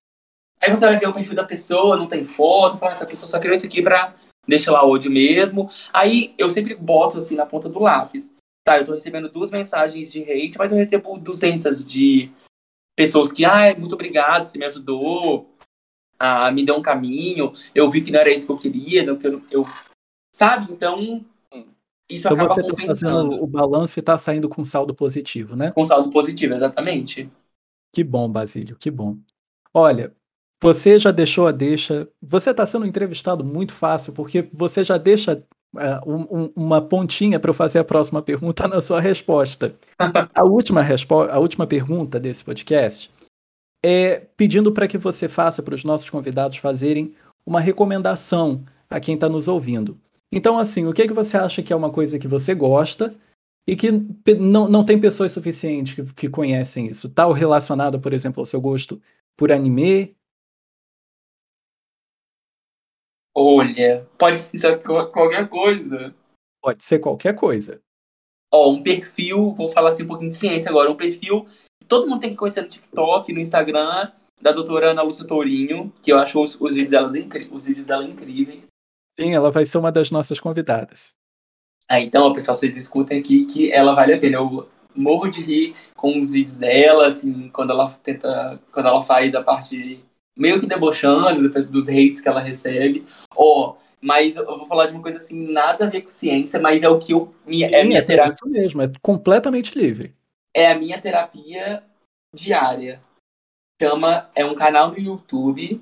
aí 0.61 0.69
você 0.69 0.85
vai 0.85 0.97
ver 0.97 1.09
o 1.09 1.13
perfil 1.13 1.35
da 1.35 1.43
pessoa, 1.43 1.97
não 1.97 2.07
tem 2.07 2.23
foto, 2.23 2.77
fala, 2.77 2.93
essa 2.93 3.05
pessoa 3.05 3.29
só 3.29 3.39
criou 3.39 3.55
isso 3.55 3.65
aqui 3.65 3.81
pra 3.81 4.13
deixa 4.47 4.71
lá 4.71 4.85
ódio 4.85 5.11
mesmo. 5.11 5.69
Aí 5.93 6.33
eu 6.37 6.49
sempre 6.49 6.75
boto 6.75 7.17
assim 7.17 7.35
na 7.35 7.45
ponta 7.45 7.69
do 7.69 7.79
lápis. 7.79 8.33
Tá, 8.65 8.77
eu 8.77 8.85
tô 8.85 8.93
recebendo 8.93 9.29
duas 9.29 9.51
mensagens 9.51 10.11
de 10.11 10.21
hate, 10.23 10.57
mas 10.57 10.71
eu 10.71 10.77
recebo 10.77 11.17
200 11.17 11.85
de 11.85 12.31
pessoas 12.95 13.31
que, 13.31 13.45
ai, 13.45 13.71
ah, 13.71 13.79
muito 13.79 13.93
obrigado, 13.93 14.45
você 14.45 14.57
me 14.57 14.65
ajudou, 14.65 15.49
ah, 16.19 16.51
me 16.51 16.65
deu 16.65 16.75
um 16.75 16.81
caminho, 16.81 17.53
eu 17.73 17.89
vi 17.89 18.01
que 18.01 18.11
não 18.11 18.19
era 18.19 18.31
isso 18.31 18.45
que 18.45 18.51
eu 18.51 18.57
queria, 18.57 19.05
não, 19.05 19.17
que 19.17 19.25
eu, 19.25 19.41
eu 19.49 19.65
sabe? 20.35 20.71
Então, 20.71 21.23
isso 22.09 22.27
então 22.27 22.37
acaba 22.37 22.53
você 22.53 22.63
tá 22.63 22.85
fazendo 22.87 23.43
o 23.43 23.45
balanço 23.45 23.99
e 23.99 24.01
tá 24.01 24.17
saindo 24.17 24.49
com 24.49 24.65
saldo 24.65 24.93
positivo, 24.95 25.55
né? 25.55 25.71
Com 25.71 25.85
saldo 25.85 26.09
positivo, 26.09 26.55
exatamente. 26.55 27.29
Que 27.93 28.03
bom, 28.03 28.27
Basílio, 28.27 28.75
que 28.77 28.89
bom. 28.89 29.17
Olha, 29.73 30.13
você 30.61 30.97
já 30.97 31.11
deixou 31.11 31.47
a 31.47 31.51
deixa. 31.51 32.07
Você 32.21 32.49
está 32.49 32.65
sendo 32.65 32.85
entrevistado 32.85 33.43
muito 33.43 33.73
fácil, 33.73 34.13
porque 34.13 34.49
você 34.51 34.83
já 34.83 34.97
deixa 34.97 35.43
uh, 35.75 35.79
um, 36.05 36.51
uma 36.55 36.81
pontinha 36.81 37.39
para 37.39 37.49
eu 37.49 37.53
fazer 37.53 37.79
a 37.79 37.83
próxima 37.83 38.21
pergunta 38.21 38.67
na 38.67 38.81
sua 38.81 38.99
resposta. 38.99 39.71
a, 39.97 40.43
última 40.43 40.81
respo 40.81 41.21
a 41.21 41.39
última 41.39 41.67
pergunta 41.67 42.19
desse 42.19 42.43
podcast 42.43 43.11
é 43.83 44.19
pedindo 44.35 44.71
para 44.71 44.87
que 44.87 44.97
você 44.97 45.29
faça 45.29 45.63
para 45.63 45.75
os 45.75 45.83
nossos 45.83 46.09
convidados 46.09 46.57
fazerem 46.57 47.13
uma 47.45 47.61
recomendação 47.61 48.63
a 48.89 48.99
quem 48.99 49.15
está 49.15 49.29
nos 49.29 49.47
ouvindo. 49.47 49.97
Então, 50.31 50.59
assim, 50.59 50.85
o 50.85 50.93
que, 50.93 51.03
é 51.03 51.07
que 51.07 51.13
você 51.13 51.37
acha 51.37 51.63
que 51.63 51.73
é 51.73 51.75
uma 51.75 51.91
coisa 51.91 52.19
que 52.19 52.27
você 52.27 52.53
gosta 52.53 53.15
e 53.67 53.75
que 53.75 53.89
não, 54.39 54.69
não 54.69 54.85
tem 54.85 54.99
pessoas 54.99 55.31
suficientes 55.31 55.93
que, 55.95 56.03
que 56.13 56.29
conhecem 56.29 56.87
isso? 56.87 57.09
Tal 57.09 57.31
relacionado, 57.31 57.99
por 57.99 58.13
exemplo, 58.13 58.41
ao 58.41 58.45
seu 58.45 58.61
gosto 58.61 59.01
por 59.35 59.51
anime, 59.51 60.15
Olha, 63.41 64.05
pode 64.17 64.37
ser 64.37 64.83
qualquer 64.83 65.47
coisa. 65.47 66.13
Pode 66.61 66.83
ser 66.83 66.99
qualquer 66.99 67.33
coisa. 67.33 67.81
Ó, 68.51 68.69
um 68.71 68.83
perfil, 68.83 69.53
vou 69.53 69.69
falar 69.69 69.89
assim 69.91 70.03
um 70.03 70.07
pouquinho 70.07 70.31
de 70.31 70.35
ciência 70.35 70.69
agora, 70.69 70.91
um 70.91 70.97
perfil 70.97 71.45
que 71.79 71.87
todo 71.87 72.05
mundo 72.05 72.19
tem 72.19 72.31
que 72.31 72.35
conhecer 72.35 72.61
no 72.61 72.67
TikTok, 72.67 73.31
no 73.31 73.39
Instagram, 73.39 74.11
da 74.41 74.51
doutora 74.51 74.91
Ana 74.91 75.03
Lúcia 75.03 75.25
Tourinho, 75.25 75.89
que 76.01 76.11
eu 76.11 76.17
acho 76.17 76.41
os, 76.41 76.59
os, 76.59 76.75
vídeos, 76.75 77.01
os 77.49 77.65
vídeos 77.65 77.87
dela 77.87 78.03
incríveis. 78.03 78.67
Sim, 79.19 79.35
ela 79.35 79.51
vai 79.51 79.65
ser 79.65 79.77
uma 79.77 79.91
das 79.91 80.11
nossas 80.11 80.39
convidadas. 80.39 81.13
Ah, 81.89 81.99
então, 81.99 82.31
pessoal, 82.31 82.55
vocês 82.55 82.77
escutem 82.77 83.19
aqui 83.19 83.45
que 83.45 83.69
ela 83.69 83.93
vale 83.93 84.13
a 84.13 84.17
pena. 84.17 84.37
Eu 84.37 84.69
morro 84.95 85.27
de 85.27 85.41
rir 85.41 85.75
com 85.93 86.17
os 86.17 86.31
vídeos 86.31 86.57
dela, 86.57 87.07
assim, 87.07 87.49
quando 87.49 87.71
ela 87.71 87.89
tenta, 88.01 88.61
quando 88.71 88.85
ela 88.85 89.01
faz 89.01 89.35
a 89.35 89.43
parte 89.43 90.01
meio 90.37 90.61
que 90.61 90.65
debochando 90.65 91.49
dos 91.49 91.89
hates 91.89 92.21
que 92.21 92.29
ela 92.29 92.39
recebe. 92.39 93.05
Ó, 93.35 93.71
oh, 93.71 93.75
mas 93.99 94.37
eu 94.37 94.45
vou 94.45 94.65
falar 94.67 94.85
de 94.85 94.93
uma 94.93 95.01
coisa 95.01 95.17
assim, 95.17 95.51
nada 95.51 95.85
a 95.85 95.89
ver 95.89 96.03
com 96.03 96.09
ciência, 96.09 96.57
mas 96.57 96.81
é 96.81 96.87
o 96.87 96.97
que 96.97 97.11
eu. 97.11 97.33
Minha, 97.45 97.67
é 97.67 97.81
a 97.81 97.85
minha 97.85 98.05
terapia. 98.05 98.33
Isso 98.33 98.47
mesmo, 98.47 98.81
é 98.81 98.89
completamente 99.01 99.77
livre. 99.77 100.15
É 100.55 100.71
a 100.71 100.79
minha 100.79 100.99
terapia 101.01 101.83
diária. 102.33 103.01
Chama. 103.81 104.29
É 104.33 104.45
um 104.45 104.55
canal 104.55 104.91
no 104.91 104.97
YouTube 104.97 105.81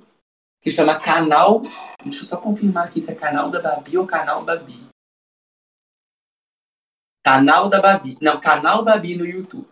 que 0.67 0.71
chama 0.71 0.99
Canal. 0.99 1.61
Deixa 2.03 2.23
eu 2.23 2.25
só 2.25 2.41
confirmar 2.41 2.87
aqui 2.87 2.99
se 3.01 3.09
é 3.09 3.15
canal 3.15 3.49
da 3.49 3.61
Babi 3.61 3.97
ou 3.97 4.05
canal 4.05 4.43
Babi. 4.43 4.85
Canal 7.23 7.69
da 7.69 7.81
Babi. 7.81 8.17
Não, 8.21 8.37
canal 8.41 8.83
Babi 8.83 9.15
no 9.15 9.25
YouTube. 9.25 9.65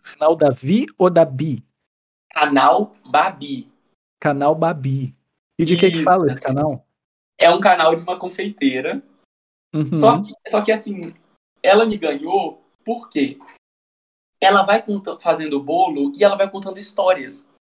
Canal 0.00 0.36
Davi 0.36 0.86
ou 0.96 1.10
da 1.10 1.24
Bi? 1.24 1.64
Canal 2.30 2.94
Babi. 3.04 3.68
Canal 4.20 4.54
Babi. 4.54 5.16
E 5.58 5.64
de 5.64 5.72
Isso. 5.72 5.80
que 5.80 5.90
que 5.90 6.04
fala 6.04 6.26
esse 6.30 6.40
canal? 6.40 6.86
É 7.36 7.50
um 7.50 7.60
canal 7.60 7.96
de 7.96 8.04
uma 8.04 8.16
confeiteira. 8.16 9.02
Uhum. 9.74 9.96
Só, 9.96 10.22
que, 10.22 10.32
só 10.48 10.62
que, 10.62 10.70
assim, 10.70 11.12
ela 11.60 11.86
me 11.86 11.98
ganhou 11.98 12.64
porque 12.84 13.36
ela 14.40 14.62
vai 14.62 14.84
fazendo 15.20 15.60
bolo 15.60 16.12
e 16.14 16.22
ela 16.22 16.36
vai 16.36 16.48
contando 16.48 16.78
histórias. 16.78 17.53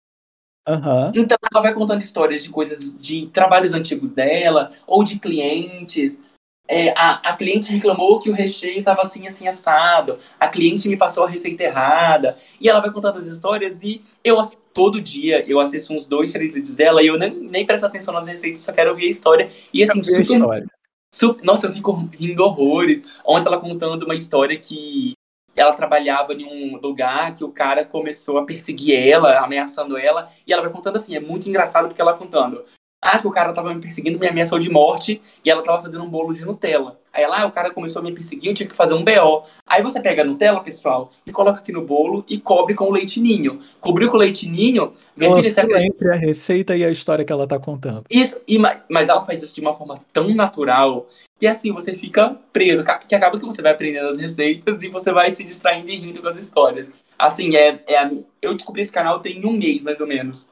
Uhum. 0.68 1.12
Então 1.14 1.38
ela 1.52 1.62
vai 1.62 1.74
contando 1.74 2.02
histórias 2.02 2.44
de 2.44 2.50
coisas, 2.50 2.98
de 3.00 3.28
trabalhos 3.28 3.74
antigos 3.74 4.14
dela, 4.14 4.70
ou 4.88 5.04
de 5.04 5.20
clientes, 5.20 6.24
é, 6.68 6.92
a, 6.92 7.32
a 7.32 7.36
cliente 7.36 7.72
reclamou 7.72 8.20
que 8.22 8.30
o 8.30 8.34
recheio 8.34 8.80
estava 8.80 9.02
assim, 9.02 9.28
assim, 9.28 9.48
assado. 9.48 10.18
A 10.40 10.48
cliente 10.48 10.88
me 10.88 10.96
passou 10.96 11.26
a 11.26 11.30
receita 11.30 11.64
errada. 11.64 12.38
E 12.60 12.70
ela 12.70 12.80
vai 12.80 12.92
contando 12.92 13.18
as 13.18 13.28
histórias 13.28 13.82
e 13.82 14.02
eu, 14.24 14.40
todo 14.74 15.02
dia, 15.02 15.44
eu 15.48 15.60
assisto 15.60 15.94
uns 15.94 16.08
dois, 16.08 16.32
três 16.32 16.54
vídeos 16.54 16.76
dela 16.76 17.04
e 17.04 17.08
eu 17.08 17.18
nem, 17.18 17.32
nem 17.32 17.66
presto 17.66 17.86
atenção 17.86 18.14
nas 18.14 18.28
receitas, 18.28 18.62
só 18.62 18.72
quero 18.72 18.92
ouvir 18.92 19.08
a 19.08 19.10
história. 19.10 19.50
E 19.74 19.84
assim, 19.84 20.02
super, 20.02 20.70
super, 21.12 21.44
Nossa, 21.44 21.68
eu 21.68 21.74
fico 21.74 22.10
rindo 22.18 22.44
horrores. 22.44 23.04
Ontem 23.26 23.48
ela 23.48 23.60
contando 23.60 24.04
uma 24.04 24.16
história 24.16 24.58
que 24.58 25.14
ela 25.56 25.74
trabalhava 25.74 26.34
em 26.34 26.46
um 26.46 26.78
lugar 26.78 27.36
que 27.36 27.44
o 27.44 27.52
cara 27.52 27.86
começou 27.86 28.38
a 28.38 28.46
perseguir 28.46 29.00
ela, 29.00 29.40
ameaçando 29.40 29.98
ela, 29.98 30.28
e 30.46 30.54
ela 30.54 30.62
vai 30.62 30.72
contando 30.72 30.98
assim, 30.98 31.16
é 31.16 31.20
muito 31.20 31.48
engraçado 31.48 31.88
porque 31.88 32.02
ela 32.02 32.18
contando. 32.18 32.64
Ah, 33.04 33.20
que 33.20 33.28
o 33.28 33.32
cara 33.32 33.52
tava 33.52 33.74
me 33.74 33.82
perseguindo, 33.82 34.18
me 34.18 34.30
ameaçou 34.30 34.58
de 34.58 34.70
morte, 34.70 35.22
e 35.44 35.50
ela 35.50 35.62
tava 35.62 35.82
fazendo 35.82 36.06
um 36.06 36.10
bolo 36.10 36.34
de 36.34 36.46
Nutella. 36.46 36.98
Aí 37.12 37.28
lá, 37.28 37.42
ah, 37.42 37.46
o 37.46 37.52
cara 37.52 37.70
começou 37.70 38.02
a 38.02 38.06
me 38.06 38.14
perseguir, 38.14 38.50
eu 38.50 38.56
tive 38.56 38.70
que 38.70 38.76
fazer 38.78 38.94
um 38.94 39.04
BO. 39.04 39.44
Aí 39.68 39.84
você 39.84 40.00
pega 40.00 40.22
a 40.22 40.26
Nutella, 40.26 40.62
pessoal, 40.62 41.12
e 41.28 41.32
coloca 41.32 41.60
aqui 41.60 41.74
no 41.74 41.82
bolo 41.86 42.24
e 42.30 42.40
cobre 42.40 42.74
com 42.74 42.86
o 42.86 42.92
leitinho. 42.92 43.60
Cobriu 43.82 44.10
com 44.10 44.16
o 44.16 44.20
leitinho, 44.20 44.94
minha 45.18 45.30
Nossa, 45.30 45.44
filha... 45.44 45.52
Você... 45.52 45.86
entre 45.86 46.10
a 46.10 46.16
receita 46.16 46.78
e 46.78 46.84
a 46.86 46.90
história 46.90 47.26
que 47.26 47.32
ela 47.32 47.46
tá 47.46 47.60
contando. 47.60 48.06
Isso, 48.10 48.42
e, 48.48 48.58
mas 48.58 49.10
ela 49.10 49.26
faz 49.26 49.44
isso 49.44 49.54
de 49.54 49.60
uma 49.60 49.74
forma 49.74 50.00
tão 50.14 50.34
natural, 50.34 51.06
que 51.38 51.46
assim, 51.46 51.74
você 51.74 51.94
fica 51.98 52.38
preso, 52.54 52.86
que 53.06 53.14
acaba 53.14 53.38
que 53.38 53.46
você 53.46 53.62
vai 53.62 53.74
aprendendo 53.74 54.08
as 54.08 54.18
receitas 54.18 54.82
e 54.82 54.88
você 54.88 55.12
vai 55.12 55.30
se 55.32 55.44
distraindo 55.44 55.92
e 55.92 55.98
rindo 55.98 56.22
com 56.22 56.28
as 56.30 56.38
histórias. 56.38 56.94
Assim, 57.20 57.56
é, 57.58 57.84
é 57.86 57.98
a... 57.98 58.10
eu 58.42 58.56
descobri 58.56 58.82
esse 58.82 58.94
canal 58.94 59.20
tem 59.20 59.46
um 59.46 59.52
mês, 59.52 59.84
mais 59.84 60.00
ou 60.00 60.08
menos 60.08 60.48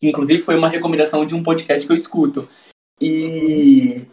que 0.00 0.08
inclusive 0.08 0.42
foi 0.42 0.56
uma 0.56 0.68
recomendação 0.68 1.24
de 1.26 1.34
um 1.34 1.42
podcast 1.42 1.86
que 1.86 1.92
eu 1.92 1.96
escuto. 1.96 2.48
E 3.00 4.06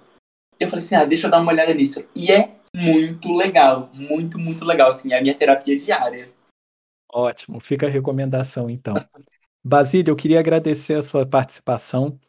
eu 0.60 0.68
falei 0.68 0.84
assim, 0.84 0.96
ah, 0.96 1.06
deixa 1.06 1.28
eu 1.28 1.32
dar 1.32 1.42
uma 1.42 1.52
olhada 1.52 1.74
nisso. 1.74 2.08
E 2.16 2.32
é 2.32 2.56
muito 2.76 3.34
legal, 3.34 3.90
muito, 3.94 4.40
muito 4.40 4.66
legal, 4.66 4.90
assim, 4.90 5.14
é 5.14 5.20
a 5.20 5.22
minha 5.22 5.36
terapia 5.36 5.78
diária. 5.78 6.30
Ótimo, 7.12 7.60
fica 7.60 7.86
a 7.86 7.90
recomendação 7.90 8.70
então. 8.70 8.96
Basílio, 9.64 10.12
eu 10.12 10.16
queria 10.16 10.40
agradecer 10.40 10.96
a 10.96 11.02
sua 11.02 11.26
participação, 11.26 12.20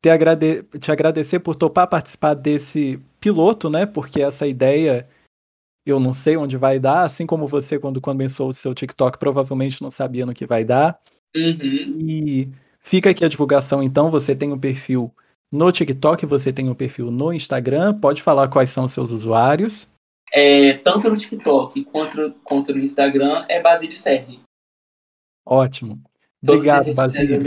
te, 0.00 0.08
agrade... 0.08 0.62
te 0.78 0.92
agradecer 0.92 1.40
por 1.40 1.56
topar 1.56 1.88
participar 1.88 2.34
desse 2.34 3.00
piloto, 3.18 3.68
né? 3.68 3.86
Porque 3.86 4.22
essa 4.22 4.46
ideia 4.46 5.08
eu 5.84 5.98
não 6.00 6.12
sei 6.12 6.36
onde 6.36 6.56
vai 6.56 6.78
dar, 6.78 7.04
assim 7.04 7.26
como 7.26 7.46
você, 7.46 7.78
quando 7.78 8.00
começou 8.00 8.48
o 8.48 8.52
seu 8.52 8.74
TikTok, 8.74 9.18
provavelmente 9.18 9.80
não 9.80 9.90
sabia 9.90 10.26
no 10.26 10.34
que 10.34 10.44
vai 10.44 10.64
dar. 10.64 11.00
Uhum. 11.34 11.98
E 12.08 12.48
Fica 12.86 13.10
aqui 13.10 13.24
a 13.24 13.28
divulgação, 13.28 13.82
então. 13.82 14.12
Você 14.12 14.32
tem 14.36 14.52
um 14.52 14.58
perfil 14.58 15.12
no 15.50 15.72
TikTok, 15.72 16.24
você 16.24 16.52
tem 16.52 16.68
um 16.68 16.74
perfil 16.74 17.10
no 17.10 17.32
Instagram. 17.32 17.98
Pode 17.98 18.22
falar 18.22 18.46
quais 18.46 18.70
são 18.70 18.84
os 18.84 18.92
seus 18.92 19.10
usuários. 19.10 19.88
É, 20.32 20.74
tanto 20.74 21.10
no 21.10 21.16
TikTok 21.16 21.84
quanto, 21.86 22.32
quanto 22.44 22.72
no 22.72 22.78
Instagram 22.78 23.44
é 23.48 23.60
Basílio 23.60 23.96
Serri. 23.96 24.38
Ótimo. 25.44 26.00
Obrigado, 26.40 26.94
Basílio. 26.94 27.40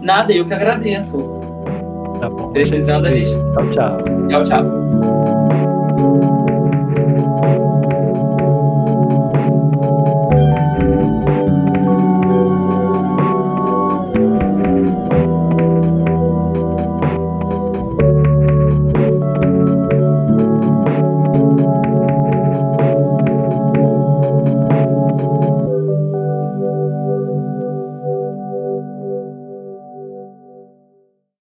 Nada, 0.00 0.32
eu 0.32 0.46
que 0.46 0.54
agradeço. 0.54 1.18
Tá 2.20 2.30
bom. 2.30 2.52
Precisando 2.52 3.06
a 3.06 3.10
gente. 3.10 3.30
Tchau, 3.30 3.68
tchau. 3.70 4.28
Tchau, 4.28 4.42
tchau. 4.44 4.89